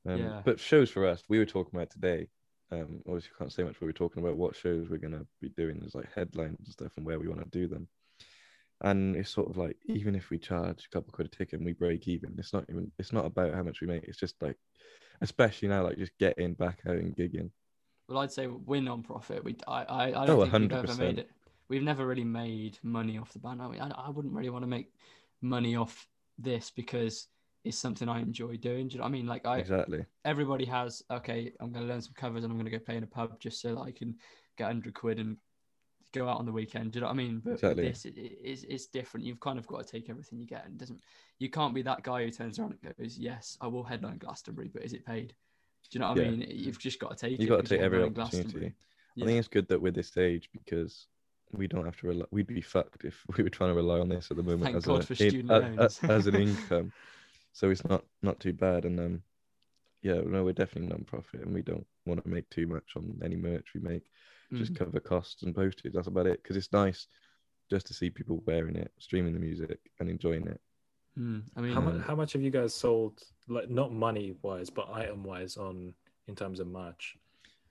[0.06, 0.42] Um, Yeah.
[0.44, 2.28] But shows for us, we were talking about today.
[2.70, 5.50] Um, obviously, can't say much, but we we're talking about what shows we're gonna be
[5.50, 7.88] doing as like headlines and stuff, and where we want to do them.
[8.82, 9.96] And it's sort of like mm.
[9.96, 12.64] even if we charge a couple quid a ticket and we break even, it's not
[12.68, 14.04] even it's not about how much we make.
[14.04, 14.56] It's just like,
[15.20, 17.50] especially now, like just getting back out and gigging.
[18.08, 19.44] well, I'd say we're non-profit.
[19.44, 21.30] We I I, I Oh, don't think we've ever made it.
[21.68, 23.62] We've never really made money off the band.
[23.62, 24.92] I mean, I, I wouldn't really want to make
[25.40, 26.06] money off
[26.38, 27.28] this because
[27.64, 28.88] it's something I enjoy doing.
[28.88, 29.26] Do you know what I mean?
[29.26, 30.04] Like I exactly.
[30.24, 32.96] everybody has okay i'm going to learn some covers and i'm going to go play
[32.96, 34.14] in a pub just so that i can
[34.56, 35.36] get 100 quid and
[36.12, 37.88] go out on the weekend do you know what i mean but Exactly.
[37.88, 40.64] this it, it, it's, it's different you've kind of got to take everything you get
[40.66, 41.00] and doesn't
[41.38, 44.70] you can't be that guy who turns around and goes yes i will headline glastonbury
[44.72, 47.38] but is it paid do you know what i mean you've just got to take
[47.38, 48.74] You it got to take every opportunity.
[49.14, 49.24] Yeah.
[49.24, 51.06] I think it's good that we're this age because
[51.50, 52.24] we don't have to rely.
[52.30, 54.76] We'd be fucked if we were trying to rely on this at the moment Thank
[54.76, 56.92] as, God a, for in- student a- a- as an income.
[57.52, 58.86] So it's not not too bad.
[58.86, 59.22] And um,
[60.02, 63.36] yeah, no, we're definitely non-profit, and we don't want to make too much on any
[63.36, 64.04] merch we make.
[64.52, 64.78] Just Mm.
[64.78, 65.92] cover costs and postage.
[65.94, 66.42] That's about it.
[66.42, 67.06] Because it's nice
[67.70, 70.60] just to see people wearing it, streaming the music, and enjoying it.
[71.18, 71.42] Mm.
[71.56, 72.00] i mean How much?
[72.02, 73.22] How much have you guys sold?
[73.48, 75.94] Like not money wise, but item wise, on
[76.26, 77.16] in terms of merch.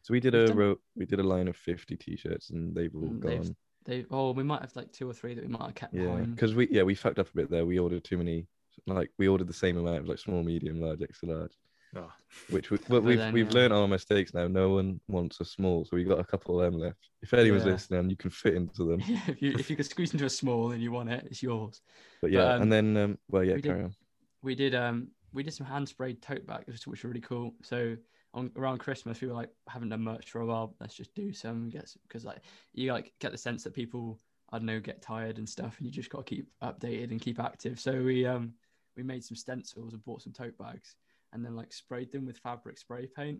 [0.03, 3.09] So we did a done- we did a line of fifty t-shirts, and they've all
[3.09, 3.55] Mm, gone.
[3.85, 6.21] they oh we might have like two or three that we might have kept Yeah,
[6.21, 7.65] because we yeah we fucked up a bit there.
[7.65, 8.47] We ordered too many.
[8.87, 11.53] Like we ordered the same amount of like small, medium, large, extra large.
[11.95, 12.11] Oh,
[12.49, 13.53] Which we, but But we've then, we've yeah.
[13.53, 14.47] learned our mistakes now.
[14.47, 17.09] No one wants a small, so we got a couple of them left.
[17.21, 17.71] If anyone's Yeah.
[17.73, 18.99] listening, you can fit into them.
[19.07, 21.43] yeah, if you if you could squeeze into a small and you want it it's
[21.43, 21.81] yours
[22.21, 23.93] But yeah, um, and then um, well, yeah, we did- carry on.
[24.41, 27.53] we did um we did some hand sprayed tote bags which, which were really cool
[27.61, 27.95] so
[28.33, 31.31] on around christmas we were like haven't done merch for a while let's just do
[31.33, 32.39] some get because like
[32.73, 34.19] you like get the sense that people
[34.51, 37.21] i don't know get tired and stuff and you just got to keep updated and
[37.21, 38.53] keep active so we um
[38.97, 40.95] we made some stencils and bought some tote bags
[41.33, 43.39] and then like sprayed them with fabric spray paint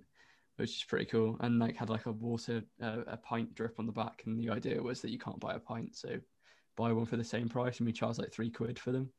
[0.58, 3.86] which is pretty cool and like had like a water uh, a pint drip on
[3.86, 6.18] the back and the idea was that you can't buy a pint so
[6.78, 9.10] buy one for the same price and we charge like three quid for them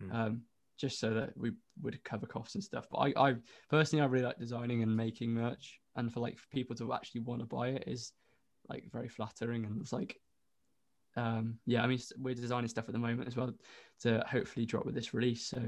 [0.00, 0.12] Hmm.
[0.12, 0.42] um
[0.78, 1.50] just so that we
[1.82, 2.86] would cover costs and stuff.
[2.90, 3.34] But I, I
[3.68, 7.22] personally, I really like designing and making merch, and for like for people to actually
[7.22, 8.12] want to buy it is
[8.68, 9.64] like very flattering.
[9.64, 10.16] And it's like,
[11.16, 13.52] um, yeah, I mean, we're designing stuff at the moment as well
[14.02, 15.46] to hopefully drop with this release.
[15.46, 15.60] So,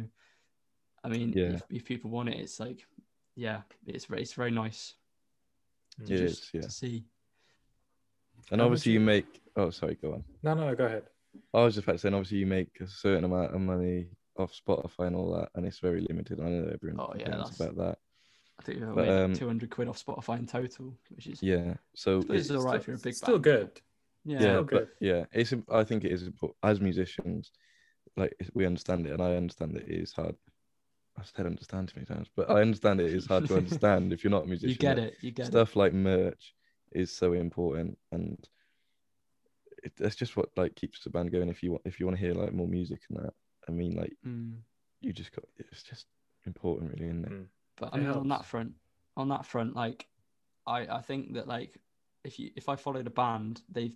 [1.03, 1.53] I mean, Yeah.
[1.55, 2.85] if, if people want it, it's like,
[3.35, 4.95] yeah, it's very, it's very nice
[5.97, 6.61] to It just is, yeah.
[6.63, 7.05] to see.
[8.51, 9.41] And How obviously you you- make.
[9.57, 10.25] Oh, sorry, go on.
[10.43, 11.05] no, no, go ahead.
[11.55, 14.53] I was just about to say, obviously you make a certain amount of money off
[14.67, 16.41] Spotify and all that, and it's very limited.
[16.41, 17.99] I know everyone Oh, yeah, complains that's- about that.
[18.59, 21.77] I think we've But, made um, 200 quid off Spotify in total, which is Yeah,
[21.95, 23.45] so suppose it's it's all right still, if you're a big still band.
[23.45, 23.81] good.
[24.27, 25.55] yeah, yeah, Still but yeah, it's.
[25.71, 27.53] I think it is important as musicians.
[28.19, 30.37] Like we understand it, and I understand that it is hard.
[31.21, 34.25] I said understand too many times, but I understand it is hard to understand if
[34.25, 34.71] you're not a musician.
[34.71, 35.51] you get it, you get it.
[35.51, 36.55] Stuff like merch
[36.93, 38.39] is so important, and
[39.83, 41.49] it, that's just what like keeps the band going.
[41.49, 43.35] If you want, if you want to hear like more music and that,
[43.69, 44.59] I mean, like Mm.
[45.01, 45.45] you just got.
[45.59, 46.07] It's just
[46.47, 47.33] important, really, isn't it?
[47.33, 47.47] Mm.
[47.77, 48.73] But I mean, on that front,
[49.17, 50.07] on that front, like,
[50.67, 51.79] I I think that like,
[52.25, 53.95] if you if I followed a band, they've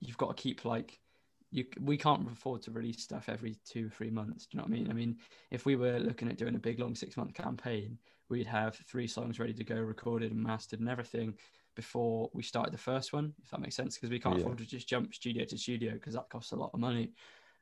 [0.00, 1.00] you've got to keep like,
[1.50, 4.46] you we can't afford to release stuff every two three months.
[4.46, 4.90] Do you know what I mean?
[4.90, 5.18] I mean,
[5.50, 7.98] if we were looking at doing a big long six month campaign,
[8.28, 11.38] we'd have three songs ready to go, recorded and mastered and everything
[11.74, 13.34] before we started the first one.
[13.42, 14.42] If that makes sense, because we can't Yeah.
[14.42, 17.12] afford to just jump studio to studio because that costs a lot of money.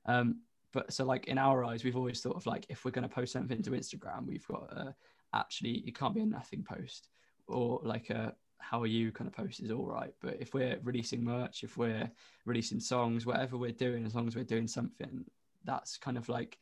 [0.06, 0.42] Um,
[0.72, 3.14] but so like in our eyes, we've always thought of like if we're going to
[3.14, 4.94] post something to Instagram, we've got to
[5.32, 7.08] actually it can't be a nothing post
[7.46, 10.12] or like a how are you kind of post is all right.
[10.20, 12.10] But if we're releasing merch, if we're
[12.44, 15.24] releasing songs, whatever we're doing, as long as we're doing something,
[15.64, 16.58] that's kind of like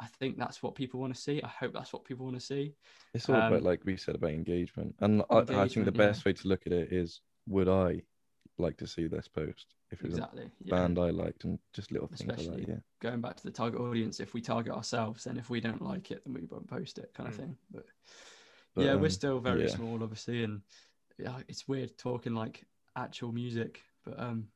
[0.00, 1.42] I think that's what people want to see.
[1.42, 2.74] I hope that's what people want to see.
[3.14, 5.92] It's all um, about like we said about engagement, and engagement, I, I, think the
[5.92, 6.30] best yeah.
[6.30, 8.02] way to look at it is: would I
[8.58, 10.74] like to see this post if it's exactly, a yeah.
[10.74, 12.72] band I liked, and just little things Especially like that.
[12.72, 15.82] Yeah, going back to the target audience, if we target ourselves, and if we don't
[15.82, 17.32] like it, then we won't post it, kind mm.
[17.32, 17.56] of thing.
[17.72, 17.86] But,
[18.74, 19.74] but yeah, um, we're still very yeah.
[19.74, 20.60] small, obviously, and
[21.48, 22.64] it's weird talking like
[22.96, 24.48] actual music, but um,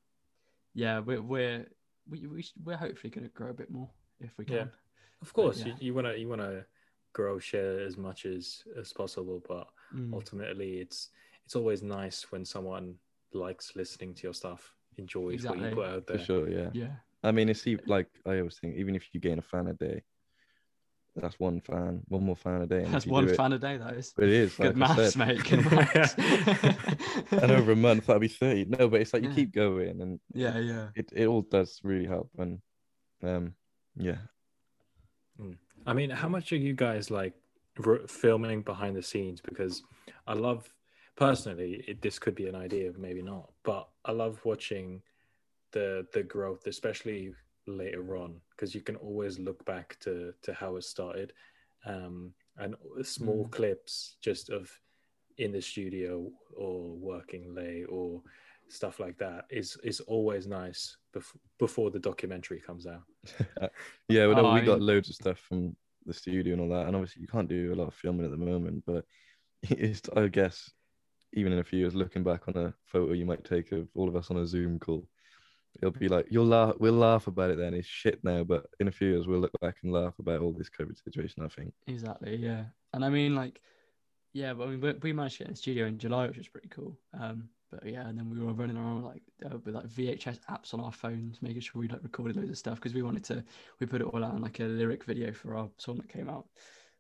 [0.74, 1.66] yeah, we're we're
[2.08, 3.88] we, we we're hopefully going to grow a bit more
[4.20, 4.56] if we can.
[4.56, 4.64] Yeah,
[5.20, 5.74] of course, but, yeah.
[5.80, 6.64] you want to you want to
[7.12, 10.12] grow share as much as as possible, but mm.
[10.12, 11.10] ultimately, it's
[11.44, 12.94] it's always nice when someone
[13.32, 15.60] likes listening to your stuff, enjoys exactly.
[15.60, 16.18] what you put out there.
[16.18, 16.92] For sure, yeah, yeah.
[17.24, 20.02] I mean, it's like I always think, even if you gain a fan a day,
[21.14, 22.86] that's one fan, one more fan a day.
[22.88, 23.76] That's one fan it, a day.
[23.76, 24.14] That is.
[24.18, 24.54] It is.
[24.54, 25.44] Good like maths, mate.
[25.44, 26.14] Good maths.
[27.30, 28.64] and over a month, that'd be thirty.
[28.64, 29.34] No, but it's like you yeah.
[29.34, 30.88] keep going, and yeah, yeah.
[30.94, 32.60] It it all does really help, and
[33.22, 33.54] um,
[33.96, 34.18] yeah.
[35.38, 35.52] Hmm.
[35.86, 37.34] I mean, how much are you guys like
[38.08, 39.40] filming behind the scenes?
[39.40, 39.82] Because
[40.26, 40.72] I love
[41.16, 45.02] personally, it, this could be an idea, maybe not, but I love watching
[45.72, 47.34] the the growth, especially
[47.66, 51.32] later on because you can always look back to to how it started
[51.86, 53.50] um, and small mm.
[53.50, 54.70] clips just of
[55.38, 58.20] in the studio or working late or
[58.68, 63.02] stuff like that is is always nice bef- before the documentary comes out
[64.08, 65.74] yeah well, no, oh, we got loads of stuff from
[66.06, 68.30] the studio and all that and obviously you can't do a lot of filming at
[68.30, 69.04] the moment but
[69.62, 70.70] it's i guess
[71.34, 74.08] even in a few years looking back on a photo you might take of all
[74.08, 75.06] of us on a zoom call
[75.76, 78.88] it'll be like you'll laugh we'll laugh about it then it's shit now but in
[78.88, 81.72] a few years we'll look back and laugh about all this covid situation i think.
[81.86, 82.64] Exactly yeah.
[82.92, 83.60] And i mean like
[84.32, 86.48] yeah but I mean, we managed to get in the studio in july which was
[86.48, 86.98] pretty cool.
[87.18, 90.74] Um but yeah and then we were running around like uh, with like vhs apps
[90.74, 93.42] on our phones making sure we like recorded loads of stuff because we wanted to
[93.80, 96.28] we put it all out in like a lyric video for our song that came
[96.28, 96.46] out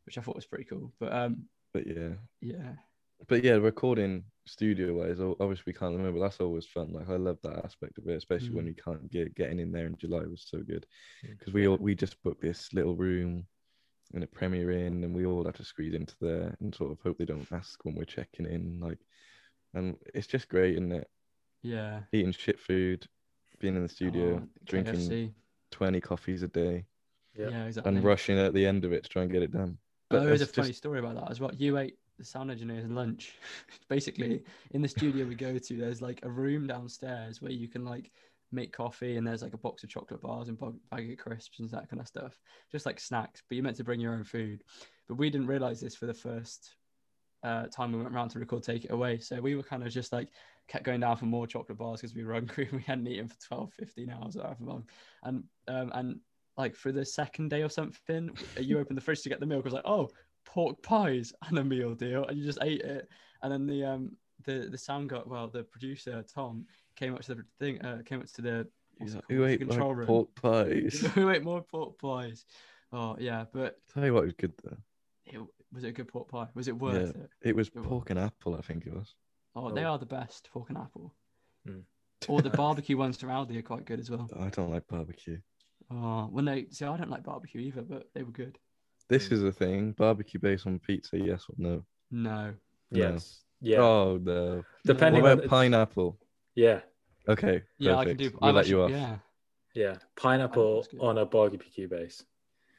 [0.06, 1.44] which i thought was pretty cool but um
[1.74, 2.14] but yeah.
[2.40, 2.72] yeah
[3.28, 6.20] but yeah, recording studio wise, obviously we can't remember.
[6.20, 6.92] That's always fun.
[6.92, 8.54] Like I love that aspect of it, especially mm.
[8.54, 10.86] when we can't get getting in there in July was so good
[11.22, 13.46] because we all we just booked this little room
[14.14, 17.00] and a Premier Inn, and we all had to squeeze into there and sort of
[17.00, 18.78] hope they don't ask when we're checking in.
[18.80, 18.98] Like,
[19.74, 21.08] and it's just great, isn't it?
[21.62, 22.00] Yeah.
[22.12, 23.06] Eating shit food,
[23.60, 25.34] being in the studio, oh, drinking
[25.70, 26.84] twenty coffees a day.
[27.34, 27.48] Yeah.
[27.48, 27.94] yeah, exactly.
[27.94, 29.78] And rushing at the end of it to try and get it done.
[30.10, 30.78] But oh, there's a funny just...
[30.78, 31.52] story about that as well.
[31.54, 33.34] You ate the sound engineer's lunch.
[33.88, 37.84] Basically, in the studio we go to, there's like a room downstairs where you can
[37.84, 38.12] like
[38.52, 40.58] make coffee, and there's like a box of chocolate bars and
[40.90, 42.38] bag of crisps and that kind of stuff,
[42.70, 43.42] just like snacks.
[43.48, 44.62] But you're meant to bring your own food.
[45.08, 46.76] But we didn't realize this for the first
[47.42, 49.18] uh, time we went around to record Take It Away.
[49.18, 50.28] So we were kind of just like
[50.68, 52.68] kept going down for more chocolate bars because we were hungry.
[52.72, 54.84] We hadn't eaten for 12, 15 hours or however long.
[55.24, 56.20] And um, and
[56.56, 58.30] like for the second day or something,
[58.60, 59.64] you open the fridge to get the milk.
[59.64, 60.08] I was like, oh,
[60.44, 63.08] pork pies and a meal deal, and you just ate it.
[63.42, 66.66] And then the um the the sound got well, the producer Tom
[66.96, 68.68] came up to the thing, uh, came up to the
[69.28, 70.06] who ate control room.
[70.06, 71.00] pork pies?
[71.14, 72.44] who ate more pork pies?
[72.92, 74.76] Oh yeah, but tell you what was good though.
[75.24, 75.40] It,
[75.72, 76.48] was it a good pork pie?
[76.54, 77.30] Was it worth yeah, it?
[77.42, 78.10] It was it pork was.
[78.10, 79.14] and apple, I think it was.
[79.54, 81.14] Oh, oh, they are the best, pork and apple.
[81.68, 81.82] Mm.
[82.28, 84.28] or the barbecue ones from Aldi are quite good as well.
[84.38, 85.38] I don't like barbecue.
[85.90, 88.58] Oh, when they see, I don't like barbecue either, but they were good.
[89.12, 89.92] This is a thing.
[89.92, 91.84] Barbecue based on pizza, yes or no?
[92.10, 92.54] No.
[92.90, 93.42] Yes.
[93.60, 93.80] Yeah.
[93.80, 94.64] Oh no.
[94.86, 96.18] Depending what about on pineapple.
[96.54, 96.80] Yeah.
[97.28, 97.62] Okay.
[97.76, 98.30] Yeah, I can do.
[98.40, 98.90] We'll let you off.
[98.90, 99.16] Yeah.
[99.74, 99.96] Yeah.
[100.16, 102.24] Pineapple on a barbecue base.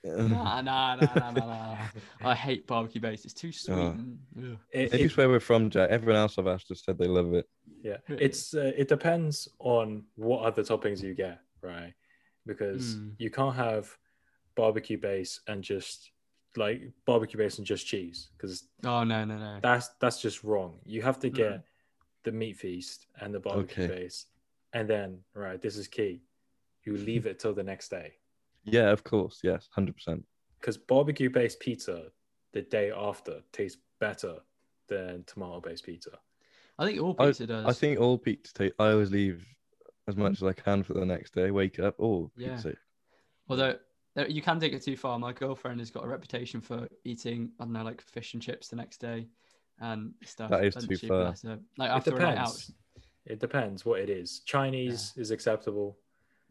[0.03, 1.77] nah, nah, nah, nah, nah, nah.
[2.25, 3.25] I hate barbecue base.
[3.25, 3.75] It's too sweet.
[3.75, 3.91] Oh.
[3.91, 5.91] And, it, it, where we're from, Jack.
[5.91, 7.47] Everyone else I've asked has said they love it.
[7.83, 11.93] Yeah, it's uh, it depends on what other toppings you get, right?
[12.47, 13.11] Because mm.
[13.19, 13.95] you can't have
[14.55, 16.11] barbecue base and just
[16.57, 19.59] like barbecue base and just cheese because oh no no no.
[19.61, 20.79] That's that's just wrong.
[20.85, 21.63] You have to get mm.
[22.23, 23.95] the meat feast and the barbecue okay.
[23.95, 24.25] base
[24.73, 26.21] and then right this is key.
[26.83, 28.13] You leave it till the next day.
[28.63, 29.39] Yeah of course.
[29.43, 30.23] Yes 100%
[30.59, 32.05] because barbecue based pizza
[32.53, 34.35] the day after tastes better
[34.87, 36.11] than tomato based pizza.
[36.77, 37.65] I think all pizza I, does.
[37.65, 39.45] I think all pizza taste i always leave
[40.07, 41.51] as much as i can for the next day.
[41.51, 42.55] Wake up oh yeah.
[42.55, 42.73] pizza.
[43.49, 43.75] although
[44.15, 45.17] you can take it too far.
[45.17, 48.67] My girlfriend has got a reputation for eating, I don't know, like fish and chips
[48.67, 49.27] the next day
[49.79, 50.49] and stuff.
[50.51, 51.33] That is too far.
[51.77, 52.39] Like after it depends.
[52.39, 53.03] out.
[53.25, 54.41] It depends what it is.
[54.45, 55.21] Chinese yeah.
[55.21, 55.97] is acceptable.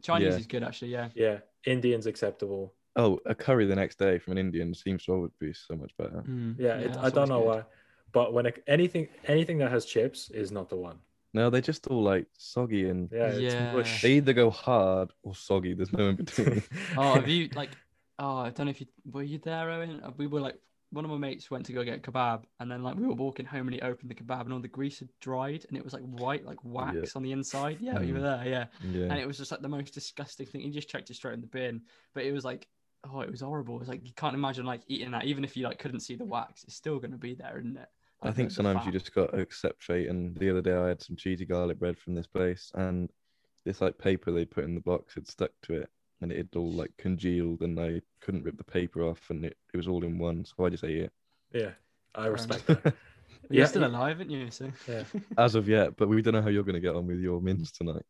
[0.01, 0.39] Chinese yeah.
[0.39, 1.09] is good actually, yeah.
[1.15, 1.39] Yeah.
[1.65, 2.73] Indian's acceptable.
[2.95, 5.91] Oh, a curry the next day from an Indian seems to always be so much
[5.97, 6.23] better.
[6.27, 7.47] Mm, Yeah, it, I don't know good.
[7.47, 7.63] why,
[8.11, 10.99] but when it, anything anything that has chips is not the one.
[11.33, 13.97] No, they're just all like soggy and Yeah, Yeah.
[14.01, 15.73] they either go hard or soggy.
[15.73, 16.61] There's no in between.
[16.97, 17.71] Oh, have you like?
[18.19, 20.01] Oh, I don't know if you were you there, Owen.
[20.03, 20.57] Uh, We were like,
[20.91, 23.47] one of my mates went to go get kebab, and then like we were walking
[23.47, 25.93] home, and he opened the kebab, and all the grease had dried, and it was
[25.93, 27.77] like white, like wax on the inside.
[27.81, 28.65] Yeah, you were there, yeah.
[28.91, 29.05] yeah.
[29.05, 30.61] And it was just like the most disgusting thing.
[30.61, 31.81] He just chucked it straight in the bin,
[32.13, 32.67] but it was like,
[33.11, 33.79] oh, it was horrible.
[33.79, 36.25] It's like you can't imagine like eating that, even if you like couldn't see the
[36.25, 37.89] wax, it's still gonna be there, isn't it?
[38.23, 40.09] I Like, think the- the sometimes you just got to accept fate.
[40.09, 43.09] And the other day I had some cheesy garlic bread from this place, and
[43.65, 45.89] this like paper they put in the box had stuck to it,
[46.21, 49.57] and it had all like congealed, and I couldn't rip the paper off, and it,
[49.73, 51.11] it was all in one, so I just ate it.
[51.53, 51.71] Yeah,
[52.15, 52.93] I respect that.
[53.49, 54.49] You're Yeah, still alive, aren't you?
[54.51, 55.03] So Yeah.
[55.37, 57.41] As of yet, but we don't know how you're going to get on with your
[57.41, 58.03] mince tonight.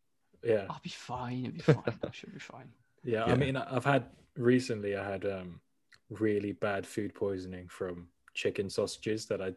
[0.44, 1.46] Yeah, I'll be fine.
[1.46, 2.00] It'll be fine.
[2.04, 2.70] I should be fine.
[3.04, 3.24] yeah.
[3.28, 3.34] Yeah.
[3.34, 4.96] I mean, I've had recently.
[4.96, 5.60] I had um
[6.10, 9.54] really bad food poisoning from chicken sausages that I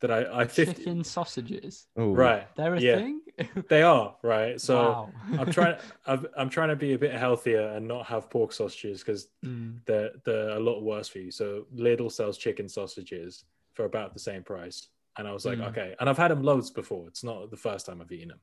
[0.00, 1.86] that I I 50, Chicken sausages.
[1.96, 2.46] Oh, right.
[2.56, 3.20] They're a yeah, thing.
[3.68, 4.60] they are right.
[4.60, 5.12] So wow.
[5.38, 5.76] I'm trying.
[6.06, 9.80] I've, I'm trying to be a bit healthier and not have pork sausages because Mm.
[9.86, 11.30] they're they're a lot worse for you.
[11.30, 13.44] So Lidl sells chicken sausages
[13.74, 15.68] for about the same price, and I was like, Mm.
[15.68, 15.94] okay.
[16.00, 17.06] And I've had them loads before.
[17.08, 18.40] It's not the first time I've eaten them.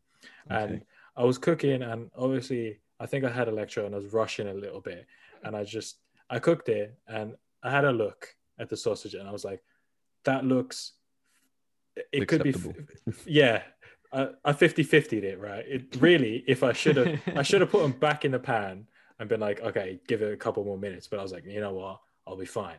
[0.49, 0.81] And
[1.15, 4.47] I was cooking, and obviously, I think I had a lecture, and I was rushing
[4.47, 5.05] a little bit,
[5.43, 5.97] and I just
[6.29, 9.63] I cooked it, and I had a look at the sausage, and I was like,
[10.23, 10.93] that looks.
[12.11, 12.53] It could be,
[13.25, 13.63] yeah.
[14.13, 15.65] I, I 50 50 it, right?
[15.67, 18.87] It really, if I should have, I should have put them back in the pan
[19.19, 21.07] and been like, okay, give it a couple more minutes.
[21.07, 21.99] But I was like, you know what?
[22.25, 22.77] I'll be fine.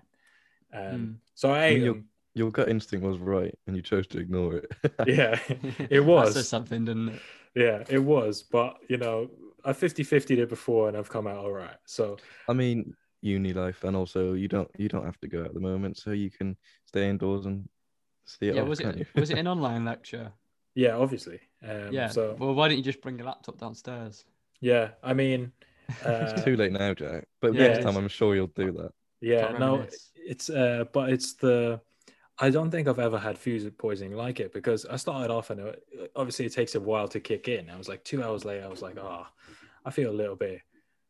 [0.73, 1.15] Um, Mm.
[1.35, 2.09] So I ate you're- them.
[2.35, 4.73] Your gut instinct was right, and you chose to ignore it.
[5.09, 6.35] Yeah, it That was.
[6.35, 7.21] says something, didn't it?
[7.57, 8.45] Yeah, it was.
[8.45, 9.29] But, you know,
[9.65, 11.75] I 50 50 it before and I've come out all right.
[11.85, 12.17] So,
[12.47, 15.59] I mean, uni life, and also you don't you don't have to go at the
[15.59, 17.78] moment, so you can stay indoors and see it
[18.41, 18.63] Yeah.
[18.63, 20.33] off, Was it was it an online lecture?
[20.75, 21.41] yeah, obviously.
[21.67, 22.09] Um, yeah.
[22.09, 24.25] So, Well, why don't you just bring your laptop downstairs?
[24.61, 25.53] yeah, I mean,
[26.05, 27.27] uh, it's too late now, Jack.
[27.41, 27.97] But Yeah, next time.
[27.97, 28.91] I'm sure you'll do that.
[29.21, 30.11] Yeah, no, reminisce.
[30.15, 31.81] it's uh, but it's the.
[32.41, 35.59] I don't think I've ever had food poisoning like it because I started off and
[35.61, 35.83] it,
[36.15, 37.69] obviously it takes a while to kick in.
[37.69, 39.27] I was like two hours later, I was like, oh,
[39.85, 40.61] I feel a little bit,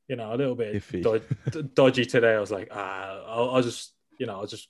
[0.09, 1.27] you know, a little bit dod-
[1.74, 2.35] dodgy today.
[2.35, 4.69] I was like, ah, I'll, I'll just, you know, I'll just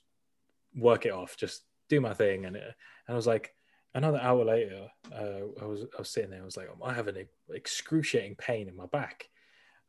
[0.75, 3.53] work it off, just do my thing, and it, and I was like,
[3.93, 7.07] another hour later, uh, I was I was sitting there, I was like, I have
[7.07, 9.27] an excruciating pain in my back,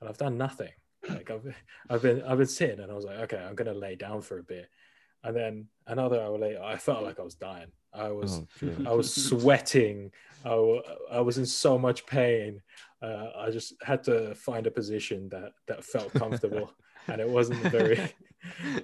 [0.01, 0.73] and I've done nothing.
[1.09, 1.55] Like I've
[1.89, 4.39] I've been I've been sitting and I was like, okay, I'm gonna lay down for
[4.39, 4.69] a bit.
[5.23, 7.73] And then another hour later, I felt like I was dying.
[7.93, 10.13] I was Oh, I was sweating.
[10.45, 12.63] I, I was in so much pain.
[13.03, 16.73] Uh, I just had to find a position that that felt comfortable,
[17.09, 17.99] and it wasn't very.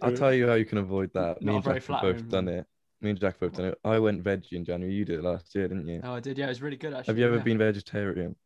[0.03, 1.41] I'll tell you how you can avoid that.
[1.41, 2.67] Me Not and very Jack have both done it.
[3.01, 3.79] Me and Jack have both done it.
[3.85, 4.95] I went veggie in January.
[4.95, 6.01] You did it last year, didn't you?
[6.03, 6.39] Oh, I did.
[6.39, 7.13] Yeah, it was really good actually.
[7.13, 7.43] have you ever yeah.
[7.43, 8.37] been vegetarian?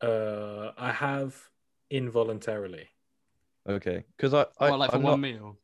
[0.00, 1.36] Uh, I have
[1.90, 2.88] involuntarily.
[3.68, 5.58] Okay, because I, I What, like for I'm one not, meal?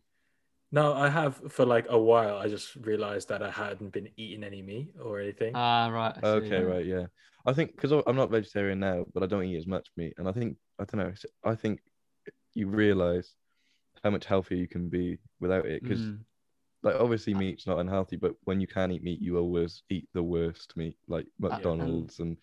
[0.71, 2.39] No, I have for like a while.
[2.39, 5.53] I just realized that I hadn't been eating any meat or anything.
[5.55, 6.15] Ah, right.
[6.15, 6.59] See, Okay, yeah.
[6.59, 7.07] right, yeah.
[7.47, 10.29] I think because I'm not vegetarian now, but I don't eat as much meat, and
[10.29, 11.13] I think I don't know.
[11.45, 11.81] I think
[12.55, 13.35] you realize
[14.05, 15.83] how much healthier you can be without it.
[15.83, 16.19] Because Mm.
[16.83, 20.23] Like obviously meat's not unhealthy, but when you can eat meat, you always eat the
[20.23, 22.37] worst meat, like McDonald's and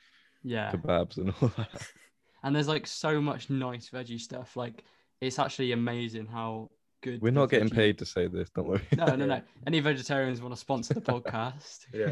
[0.44, 0.72] Yeah.
[0.72, 1.70] kebabs and all that.
[2.44, 4.56] And there's like so much nice veggie stuff.
[4.56, 4.84] Like
[5.20, 6.70] it's actually amazing how
[7.02, 7.20] good.
[7.22, 8.88] We're not getting veggie- paid to say this, don't worry.
[8.95, 9.41] No, no, no.
[9.68, 11.86] Any vegetarians want to sponsor the podcast?
[11.94, 12.12] Yeah.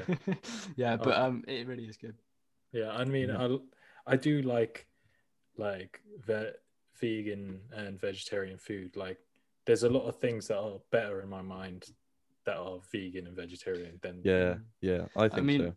[0.75, 2.15] yeah, but um, it really is good.
[2.71, 3.57] Yeah, I mean, Yeah.
[4.07, 4.87] I I do like
[5.57, 6.57] like ve-
[6.99, 8.95] vegan and vegetarian food.
[8.95, 9.19] Like,
[9.67, 11.85] there's a lot of things that are better in my mind
[12.45, 15.75] that are vegan and vegetarian then Yeah, yeah, I think I mean, so.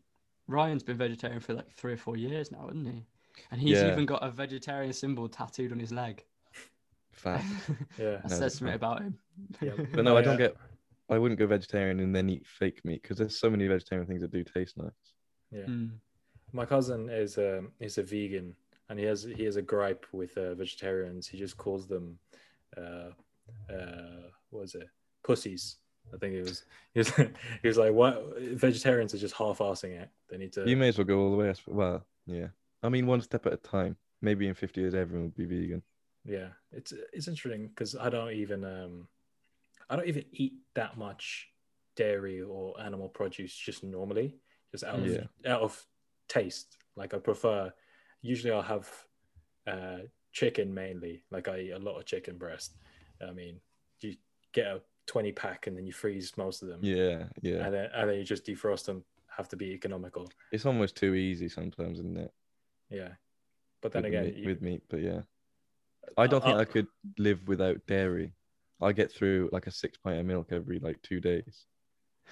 [0.48, 3.04] Ryan's been vegetarian for like three or four years now, hasn't he?
[3.50, 3.92] And he's Yeah.
[3.92, 6.24] even got a vegetarian symbol tattooed on his leg.
[7.12, 7.44] Fact.
[7.98, 8.76] Yeah, that No, says something not.
[8.76, 9.18] about him.
[9.60, 9.72] Yeah.
[9.94, 10.56] But no, I don't get.
[11.08, 14.22] I wouldn't go vegetarian and then eat fake meat because there's so many vegetarian things
[14.22, 14.90] that do taste nice.
[15.52, 15.64] yeah.
[15.66, 15.90] Mm.
[16.52, 18.54] My cousin is a is a vegan,
[18.88, 21.26] and he has he has a gripe with uh, vegetarians.
[21.28, 22.18] He just calls them,
[22.76, 23.10] uh,
[23.72, 24.88] uh, what was it,
[25.24, 25.76] pussies.
[26.14, 26.64] I think it was.
[26.94, 27.10] He was,
[27.62, 28.38] he was like, "What?
[28.38, 30.08] Vegetarians are just half-assing it.
[30.30, 31.52] They need to." You may as well go all the way.
[31.66, 32.48] Well, yeah.
[32.82, 33.96] I mean, one step at a time.
[34.22, 35.82] Maybe in 50 years, everyone will be vegan.
[36.24, 39.06] yeah it's it's interesting because i don't even um
[39.88, 41.48] i don't even eat that much
[41.94, 44.34] dairy or animal produce just normally
[44.72, 45.26] just out of Yeah.
[45.54, 45.86] out of
[46.28, 47.72] taste like i prefer
[48.22, 48.88] usually i'll have
[49.68, 49.98] uh
[50.32, 52.72] chicken mainly like i eat a lot of chicken breast
[53.28, 53.60] i mean
[54.00, 54.16] you
[54.52, 56.80] get a 20 pack and then you freeze most of them.
[56.82, 57.64] Yeah, yeah.
[57.64, 59.04] And then and then you just defrost them.
[59.36, 60.30] Have to be economical.
[60.50, 62.32] It's almost too easy sometimes, isn't it?
[62.88, 63.10] Yeah.
[63.82, 65.20] But then with again, meat, you- with meat, but yeah.
[66.16, 66.86] I don't think uh, I could
[67.18, 68.32] live without dairy.
[68.80, 71.64] I get through like a six pint of milk every like two days,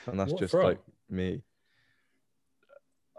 [0.07, 0.63] and that's just from?
[0.65, 0.79] like
[1.11, 1.43] me.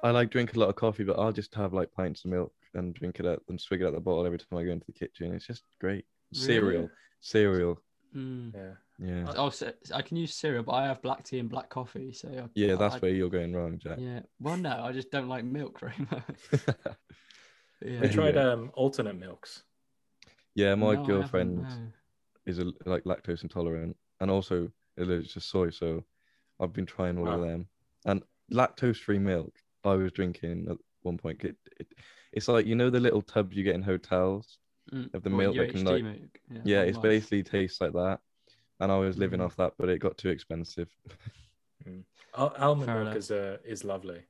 [0.03, 2.53] I like drink a lot of coffee, but I'll just have like pints of milk
[2.73, 4.85] and drink it out and swig it out the bottle every time I go into
[4.85, 5.33] the kitchen.
[5.33, 6.05] It's just great.
[6.33, 6.89] Cereal, Really?
[7.21, 7.79] cereal.
[8.15, 8.53] Mm.
[8.53, 8.73] yeah.
[8.97, 12.13] Yeah, Oh, so I can use cereal, but I have black tea and black coffee.
[12.13, 13.97] So I- yeah, that's I, where you're going wrong, Jack.
[13.99, 14.21] Yeah.
[14.39, 16.23] Well, no, I just don't like milk very much.
[17.85, 17.99] yeah.
[17.99, 19.63] We tried um alternate milks.
[20.55, 21.67] yeah, my No, girlfriend no.
[22.45, 26.05] is a, like lactose intolerant and also allergic to soy, so
[26.61, 27.67] I've been trying all of them.
[28.05, 28.23] And
[28.53, 31.43] lactose-free milk, I was drinking at one point.
[31.43, 31.87] It, it,
[32.31, 34.57] it's like you know the little tubs you get in hotels
[34.93, 35.13] Mm.
[35.13, 36.39] of the What, milk that can like milk?
[36.51, 38.19] Yeah, yeah, not it's basically tastes like that.
[38.79, 39.45] And I was living Mm.
[39.45, 40.89] off that, but it got too expensive.
[42.37, 43.17] Al- almond Fair milk enough.
[43.17, 44.21] is uh, is lovely.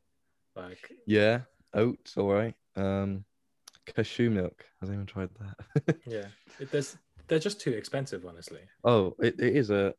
[0.56, 1.42] Like yeah,
[1.74, 2.54] oats, all right.
[2.76, 3.26] Um,
[3.86, 4.64] cashew milk.
[4.80, 5.98] Has anyone tried that?
[6.08, 6.26] yeah,
[6.60, 8.62] it, there's they're just too expensive, honestly.
[8.84, 9.94] oh, it, it is a.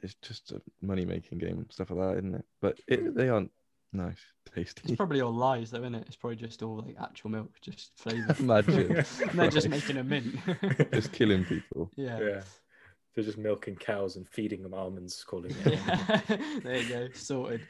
[0.00, 2.44] It's just a money-making game, and stuff like that, isn't it?
[2.60, 3.50] But it, they aren't
[3.92, 4.18] nice,
[4.54, 4.82] tasty.
[4.84, 6.04] It's probably all lies, though, isn't it?
[6.06, 8.34] It's probably just all like actual milk, just flavour.
[8.38, 9.04] Imagine.
[9.34, 10.36] They're just making a mint.
[10.92, 11.90] just killing people.
[11.96, 12.18] yeah.
[12.20, 12.40] Yeah,
[13.14, 15.66] they're just milking cows and feeding them almonds, calling it.
[15.66, 16.22] almond.
[16.28, 16.36] Yeah.
[16.62, 17.08] there you go.
[17.14, 17.62] Sorted.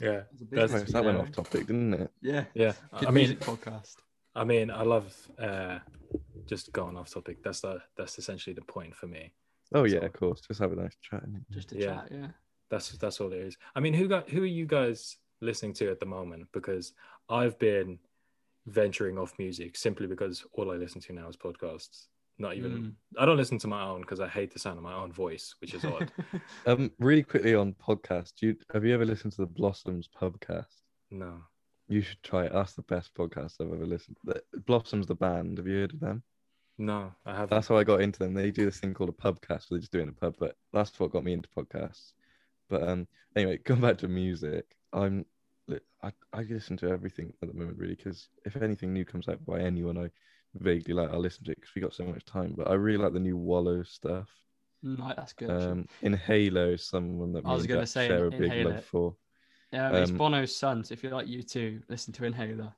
[0.00, 2.10] yeah, It's That's- business Christ, that went off topic, didn't it?
[2.22, 2.44] Yeah.
[2.54, 2.72] yeah.
[2.98, 3.96] Good I mean, music podcast.
[4.36, 5.80] I mean, I love uh,
[6.46, 7.42] just going off topic.
[7.42, 9.32] That's the that's essentially the point for me.
[9.74, 10.40] Oh yeah, So- of course.
[10.46, 11.22] Just have a nice chat.
[11.50, 11.86] Just a Yeah.
[11.86, 12.26] chat, yeah.
[12.70, 13.56] That's that's all it is.
[13.74, 16.46] I mean, who got who are you guys listening to at the moment?
[16.52, 16.92] Because
[17.28, 17.98] I've been
[18.66, 22.06] venturing off music simply because all I listen to now is podcasts.
[22.38, 22.94] Not even Mm.
[23.18, 25.54] I don't listen to my own because I hate the sound of my own voice,
[25.60, 26.10] which is odd.
[26.66, 28.32] Um, really quickly on podcast.
[28.40, 30.82] You have you ever listened to the Blossoms podcast?
[31.10, 31.42] no.
[31.88, 32.52] You should try it.
[32.52, 34.16] That's the best podcast I've ever listened.
[34.22, 35.58] The, Blossoms, the band.
[35.58, 36.22] Have you heard of them?
[36.78, 37.50] No, I haven't.
[37.50, 38.32] That's how I got into them.
[38.32, 40.36] They do this thing called a pubcast, where they just do it in a pub.
[40.38, 42.12] But that's what got me into podcasts.
[42.68, 45.24] But um, anyway, going back to music, I'm
[46.02, 49.44] I, I listen to everything at the moment really because if anything new comes out
[49.44, 50.10] by anyone I
[50.54, 52.54] vaguely like, I'll listen to it because we got so much time.
[52.56, 54.28] But I really like the new Wallow stuff.
[54.82, 55.50] no, that's good.
[55.50, 58.70] Um, Inhaler is someone that I was gonna say share a big Inhaler.
[58.70, 59.14] love for.
[59.72, 60.84] yeah, it's um, Bono's son.
[60.84, 62.72] So if you like U2, listen to Inhaler.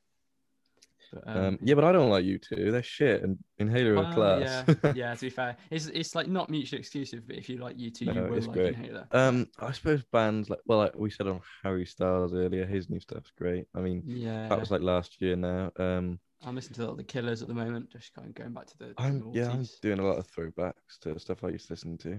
[1.12, 2.70] But, Um, yeah, but I don't like U2.
[2.72, 4.64] They're shit, and Inhaler are well, class.
[4.82, 5.14] yeah, yeah.
[5.14, 7.26] To be fair, it's it's like not mutually exclusive.
[7.26, 8.74] But if you like U2, you will like great.
[8.74, 9.06] Inhaler.
[9.12, 13.00] um, I suppose bands like well, like we said on Harry Styles earlier, his new
[13.00, 13.66] stuff's great.
[13.74, 15.70] I mean, Yeah, that was like last year now.
[15.76, 17.90] Um, I'm listening to the Killers at the moment.
[17.90, 18.94] Just kind of going back to the.
[18.98, 22.14] I'm yeah, I'm doing a lot of throwbacks to stuff I used to listen to.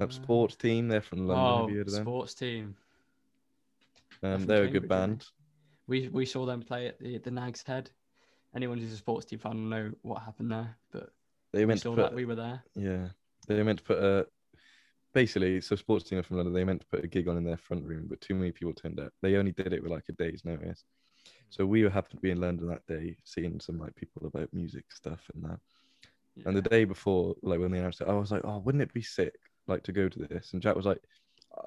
[0.00, 1.44] Uh, Um, sports team, they're from London.
[1.46, 2.02] Oh, Have you heard of them?
[2.04, 2.76] sports team.
[4.22, 5.24] Um, they're a good band.
[5.86, 7.90] We we saw them play at the the Nags Head.
[8.54, 10.76] Anyone who's a sports team fan will know what happened there.
[10.92, 11.10] But
[11.52, 12.62] They we meant saw to put that we were there.
[12.74, 13.08] yeah,
[13.46, 14.26] they meant to put a
[15.14, 16.54] basically so sports team from London.
[16.54, 18.72] They meant to put a gig on in their front room, but too many people
[18.74, 19.12] turned up.
[19.22, 20.84] They only did it with like a day's notice.
[21.50, 24.90] So we happened to be in London that day, seeing some like people about music
[24.90, 25.60] stuff and that.
[26.46, 28.92] And the day before, like when they announced it, I was like, "Oh, wouldn't it
[28.92, 29.34] be sick,
[29.66, 31.02] like to go to this?" And Jack was like,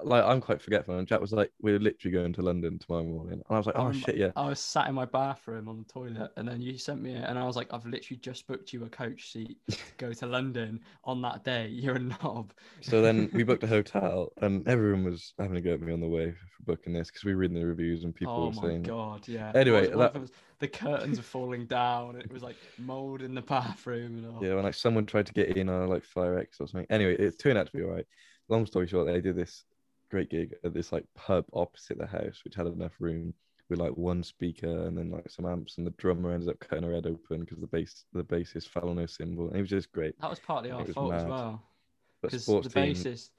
[0.02, 3.34] "Like I'm quite forgetful." And Jack was like, "We're literally going to London tomorrow morning."
[3.34, 5.78] And I was like, "Oh remember- shit, yeah." I was sat in my bathroom on
[5.78, 8.46] the toilet, and then you sent me it, and I was like, "I've literally just
[8.46, 11.68] booked you a coach seat to go to London on that day.
[11.68, 15.74] You're a knob." So then we booked a hotel, and everyone was having a go
[15.74, 18.14] at me on the way for booking this because we were reading the reviews and
[18.14, 19.52] people oh were my saying, god, yeah.
[19.54, 22.16] Anyway, that- was- the curtains were falling down.
[22.16, 24.42] It was like mold in the bathroom, and all.
[24.44, 27.14] "Yeah, when like someone tried to get in on like Fire X or something." Anyway,
[27.14, 28.06] it turned out to be all right.
[28.48, 29.64] Long story short, they did this
[30.10, 33.34] great gig at this like pub opposite the house, which had enough room
[33.68, 36.84] with like one speaker and then like some amps, and the drummer ended up cutting
[36.84, 39.48] her head open because the bass the bassist fell on her cymbal.
[39.48, 40.18] And it was just great.
[40.20, 41.62] That was partly our was fault as well.
[42.22, 43.30] Because the team, bassist,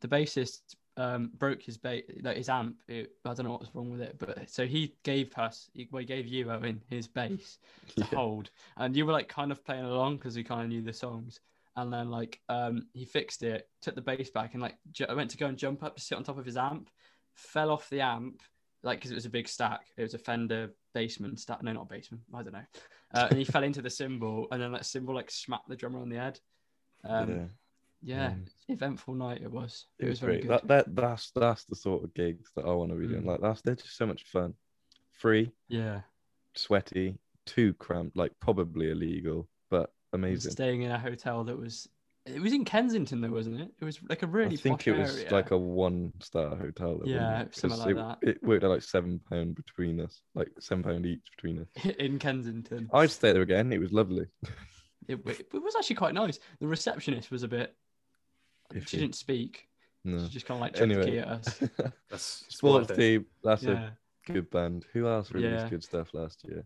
[0.00, 2.76] the bassist um, broke his ba- like his amp.
[2.88, 5.88] It, I don't know what was wrong with it, but so he gave us, he,
[5.90, 7.58] well, he gave you Owen his bass
[7.96, 8.18] to Yeah.
[8.18, 10.92] hold, and you were like kind of playing along because we kind of knew the
[10.92, 11.40] songs.
[11.76, 14.76] And then like um, he fixed it, took the bass back, and like
[15.08, 16.88] I went to go and jump up to sit on top of his amp,
[17.34, 18.42] fell off the amp,
[18.82, 19.82] like because it was a big stack.
[19.96, 21.62] It was a Fender basement stack.
[21.62, 22.22] No, not basement.
[22.34, 22.64] I don't know.
[23.14, 26.00] Uh, and he fell into the cymbal, and then that cymbal like smacked the drummer
[26.00, 26.40] on the head.
[27.04, 27.50] Um,
[28.02, 28.16] yeah.
[28.16, 29.86] yeah, Um, eventful night it was.
[29.98, 30.50] It, It, was, was, very good.
[30.50, 33.22] That, that that's that's the sort of gigs that I want to be doing.
[33.22, 33.26] Mm.
[33.26, 34.54] Like that's they're just so much fun,
[35.12, 36.00] free, Yeah,
[36.54, 39.48] sweaty, too cramped, like probably illegal,
[40.16, 40.50] amazing.
[40.52, 41.88] staying in a hotel that was
[42.26, 43.70] It was in Kensington though, wasn't it?
[43.80, 45.32] It was like a really I think posh it was area.
[45.32, 47.00] like a one star hotel.
[47.02, 48.18] it Yeah, wasn't, something 'cause like it, that.
[48.28, 51.68] It worked out like seven pound between us, like seven pound each between us.
[51.98, 52.90] in Kensington.
[52.92, 53.72] I'd stay there again.
[53.72, 54.26] It was lovely.
[55.08, 56.40] It, it was actually quite nice.
[56.58, 57.76] The receptionist was a bit.
[58.86, 59.68] She didn't speak.
[60.04, 60.18] No.
[60.24, 61.62] She just kind of like chucked the key Anyway, at us.
[62.10, 63.26] That's sports team.
[63.44, 63.90] That's yeah.
[64.28, 64.84] a good band.
[64.92, 65.68] Who else released Yeah.
[65.68, 66.64] good stuff last year?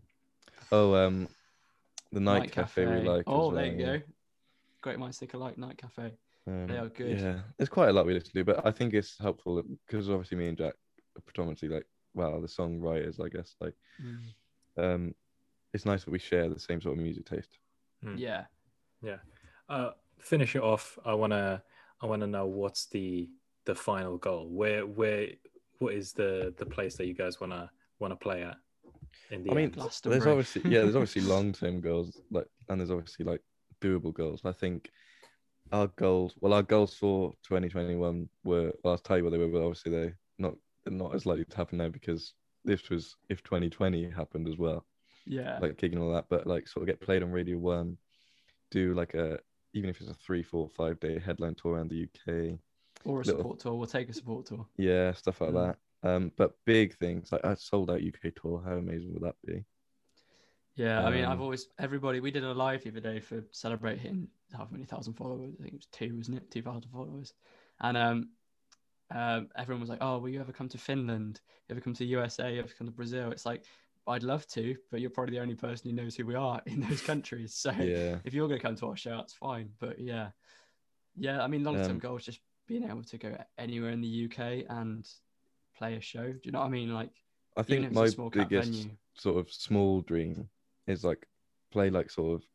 [0.71, 1.27] Oh, um,
[2.11, 3.23] the Night, Cafe, we like.
[3.27, 3.97] Oh, as there you yeah.
[3.97, 4.03] go.
[4.81, 5.57] Great minds think alike.
[5.57, 6.11] Night Cafe.
[6.47, 7.19] Um, They are good.
[7.19, 10.09] Yeah, there's quite a lot we listen to, do, but I think it's helpful because
[10.09, 10.73] obviously me and Jack
[11.15, 13.55] are predominantly like, well, the songwriters, I guess.
[13.61, 14.19] Like, Mm.
[14.77, 15.15] um,
[15.73, 17.59] it's nice that we share the same sort of music taste.
[18.15, 18.45] Yeah,
[19.01, 19.19] Yeah.
[19.69, 20.97] uh, finish it off.
[21.05, 21.63] I wanna
[22.01, 23.29] I wanna know what's the
[23.65, 24.49] the final goal.
[24.49, 25.29] Where where
[25.77, 28.57] what is the the place that you guys wanna wanna play at?
[29.29, 32.91] In the I mean, there's obviously yeah, there's obviously long term goals, like, and there's
[32.91, 33.41] obviously like
[33.81, 34.41] doable goals.
[34.45, 34.89] I think
[35.71, 38.71] our goals, well, our goals for 2021 were.
[38.83, 41.45] Well, I'll tell you what they were, but obviously they not they're not as likely
[41.45, 42.33] to happen now because
[42.65, 44.85] this was if 2020 happened as well.
[45.25, 45.59] Yeah.
[45.61, 47.97] like gigging and all that, but like sort of get played on Radio One,
[48.71, 49.39] do like a
[49.73, 52.59] even if it's a three, four, five day headline tour around the UK,
[53.05, 53.75] or a little- support tour.
[53.75, 54.65] We'll take a support tour.
[54.77, 55.67] yeah, stuff like Mm.
[55.67, 55.77] that.
[56.03, 59.65] Um, but big things like a sold out UK tour, how amazing would that be?
[60.75, 62.19] Yeah, I mean, I've Um, always everybody.
[62.21, 65.53] We did a live the other day for celebrating how many thousand followers.
[65.59, 66.49] I think it was two, wasn't it?
[66.51, 67.33] Two thousand followers,
[67.81, 68.29] and um,
[69.11, 71.41] um, everyone was like, "Oh, will you ever come to Finland?
[71.69, 72.53] You ever come to USA?
[72.53, 73.65] You ever come to Brazil?" It's like,
[74.07, 76.81] I'd love to, but you're probably the only person who knows who we are in
[76.81, 77.55] those countries.
[77.55, 79.71] So Yeah, if you're gonna come to our show, that's fine.
[79.79, 80.31] But yeah,
[81.15, 84.01] yeah, I mean, long term Um, goal is just being able to go anywhere in
[84.01, 85.07] the UK and
[85.81, 86.31] play a show.
[86.31, 86.93] Do you know what I mean?
[86.93, 87.09] Like,
[87.57, 88.91] I think my a small cap biggest venue.
[89.15, 90.47] sort of small dream
[90.87, 91.27] is like
[91.71, 92.47] play like sort of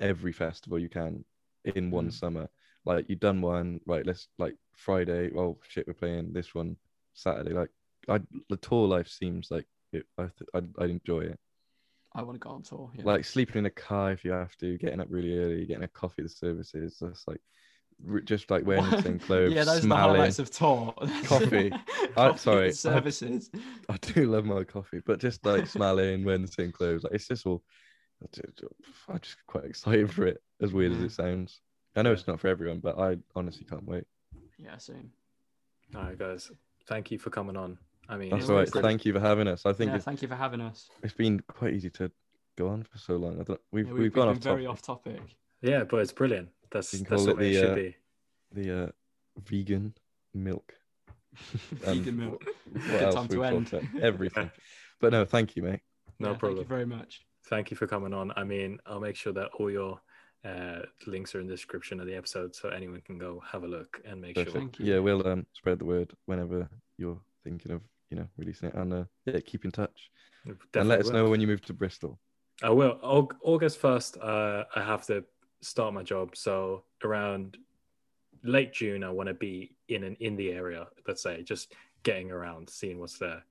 [0.00, 1.24] every festival you can
[1.64, 2.12] in one Mm.
[2.12, 2.48] summer.
[2.84, 4.06] Like you've done one, right?
[4.06, 5.30] Let's like Friday.
[5.36, 6.76] Oh shit, we're playing this one
[7.14, 7.52] Saturday.
[7.52, 7.70] Like
[8.08, 11.38] I, the tour life seems like it, I th- I'd, I'd enjoy it.
[12.14, 12.90] I want to go on tour.
[12.94, 13.04] Yeah.
[13.04, 15.88] Like sleeping in a car if you have to, getting up really early, getting a
[15.88, 16.98] coffee at the services.
[17.00, 17.40] That's like
[18.24, 20.14] just like wearing the same clothes, yeah, those are the smiling.
[20.16, 20.94] highlights of tour.
[21.24, 21.70] Coffee.
[21.70, 23.50] Coffee I- at sorry, services.
[23.88, 27.28] I do love my coffee, but just like smiling, wearing the same clothes, like it's
[27.28, 27.62] just all.
[28.22, 28.68] I ju-
[29.08, 31.60] I'm just quite excited for it, as weird as it sounds.
[31.96, 34.04] I know it's not for everyone, but I honestly can't wait.
[34.58, 35.10] Yeah, same.
[35.96, 36.50] All right, guys.
[36.86, 37.78] Thank you for coming on.
[38.08, 38.70] I mean, That's it's all right.
[38.70, 38.86] brilliant.
[38.90, 39.66] Thank you for having us.
[39.66, 40.88] I think Yeah, thank you for having us.
[41.02, 42.10] it's been quite easy to
[42.56, 43.40] go on for so long.
[43.40, 44.70] I don't, we've, Yeah, we've, gone been off very topic.
[44.70, 45.20] off topic.
[45.60, 46.48] Yeah, but it's brilliant.
[46.72, 47.96] That's You can that's call the it way it should uh, be.
[48.52, 48.86] The uh,
[49.44, 49.94] vegan
[50.34, 50.74] milk.
[51.72, 52.44] Vegan Um, milk.
[52.72, 53.90] What Good time to end.
[54.02, 54.50] Everything.
[55.00, 55.80] But no, thank you, mate.
[56.18, 56.56] No Yeah, problem.
[56.58, 57.20] Thank you very much.
[57.48, 58.32] Thank you for coming on.
[58.36, 60.00] I mean, I'll make sure that all your
[60.44, 63.66] uh, links are in the description of the episode so anyone can go have a
[63.68, 64.52] look and make Perfect.
[64.52, 64.60] sure.
[64.60, 64.86] Thank you.
[64.86, 66.68] Yeah, we'll um, spread the word whenever
[66.98, 67.80] you're thinking of
[68.10, 70.10] you know releasing it, and uh, yeah, keep in touch
[70.74, 71.12] and let us will.
[71.14, 72.18] know when you move to Bristol.
[72.62, 72.98] I will.
[73.02, 75.24] August 1st, uh, I have to
[75.62, 76.36] start my job.
[76.36, 77.56] So around
[78.44, 81.72] late June, I want to be in an in the area, let's say, just
[82.02, 83.42] getting around, seeing what's there.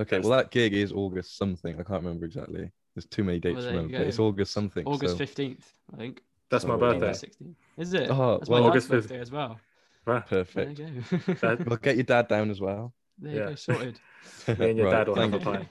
[0.00, 1.74] Okay, That's- well that gig is August something.
[1.74, 2.70] I can't remember exactly.
[2.94, 3.98] There's too many dates Well, to remember.
[3.98, 4.18] But it's.
[4.18, 4.86] August something.
[4.86, 6.22] August so- fifteenth, I think.
[6.50, 7.06] That's my Oh, birthday.
[7.08, 7.12] yeah.
[7.12, 7.54] 16th.
[7.76, 8.08] Is it?
[8.10, 9.20] Oh, That's well, my August dad's 5th.
[9.20, 9.60] as well.
[10.06, 10.26] Right.
[10.26, 10.78] Perfect.
[10.78, 11.34] There you go.
[11.34, 12.94] That- Well, get your dad down as well.
[13.18, 13.46] there you Yeah.
[13.50, 13.54] go.
[13.56, 14.00] Sorted.
[14.58, 15.68] Me and your Right, dad will have thank a pint.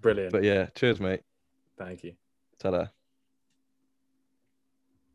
[0.00, 0.32] Brilliant.
[0.32, 1.20] But yeah, cheers, mate.
[1.76, 2.14] Thank you.
[2.58, 2.86] Ta-da.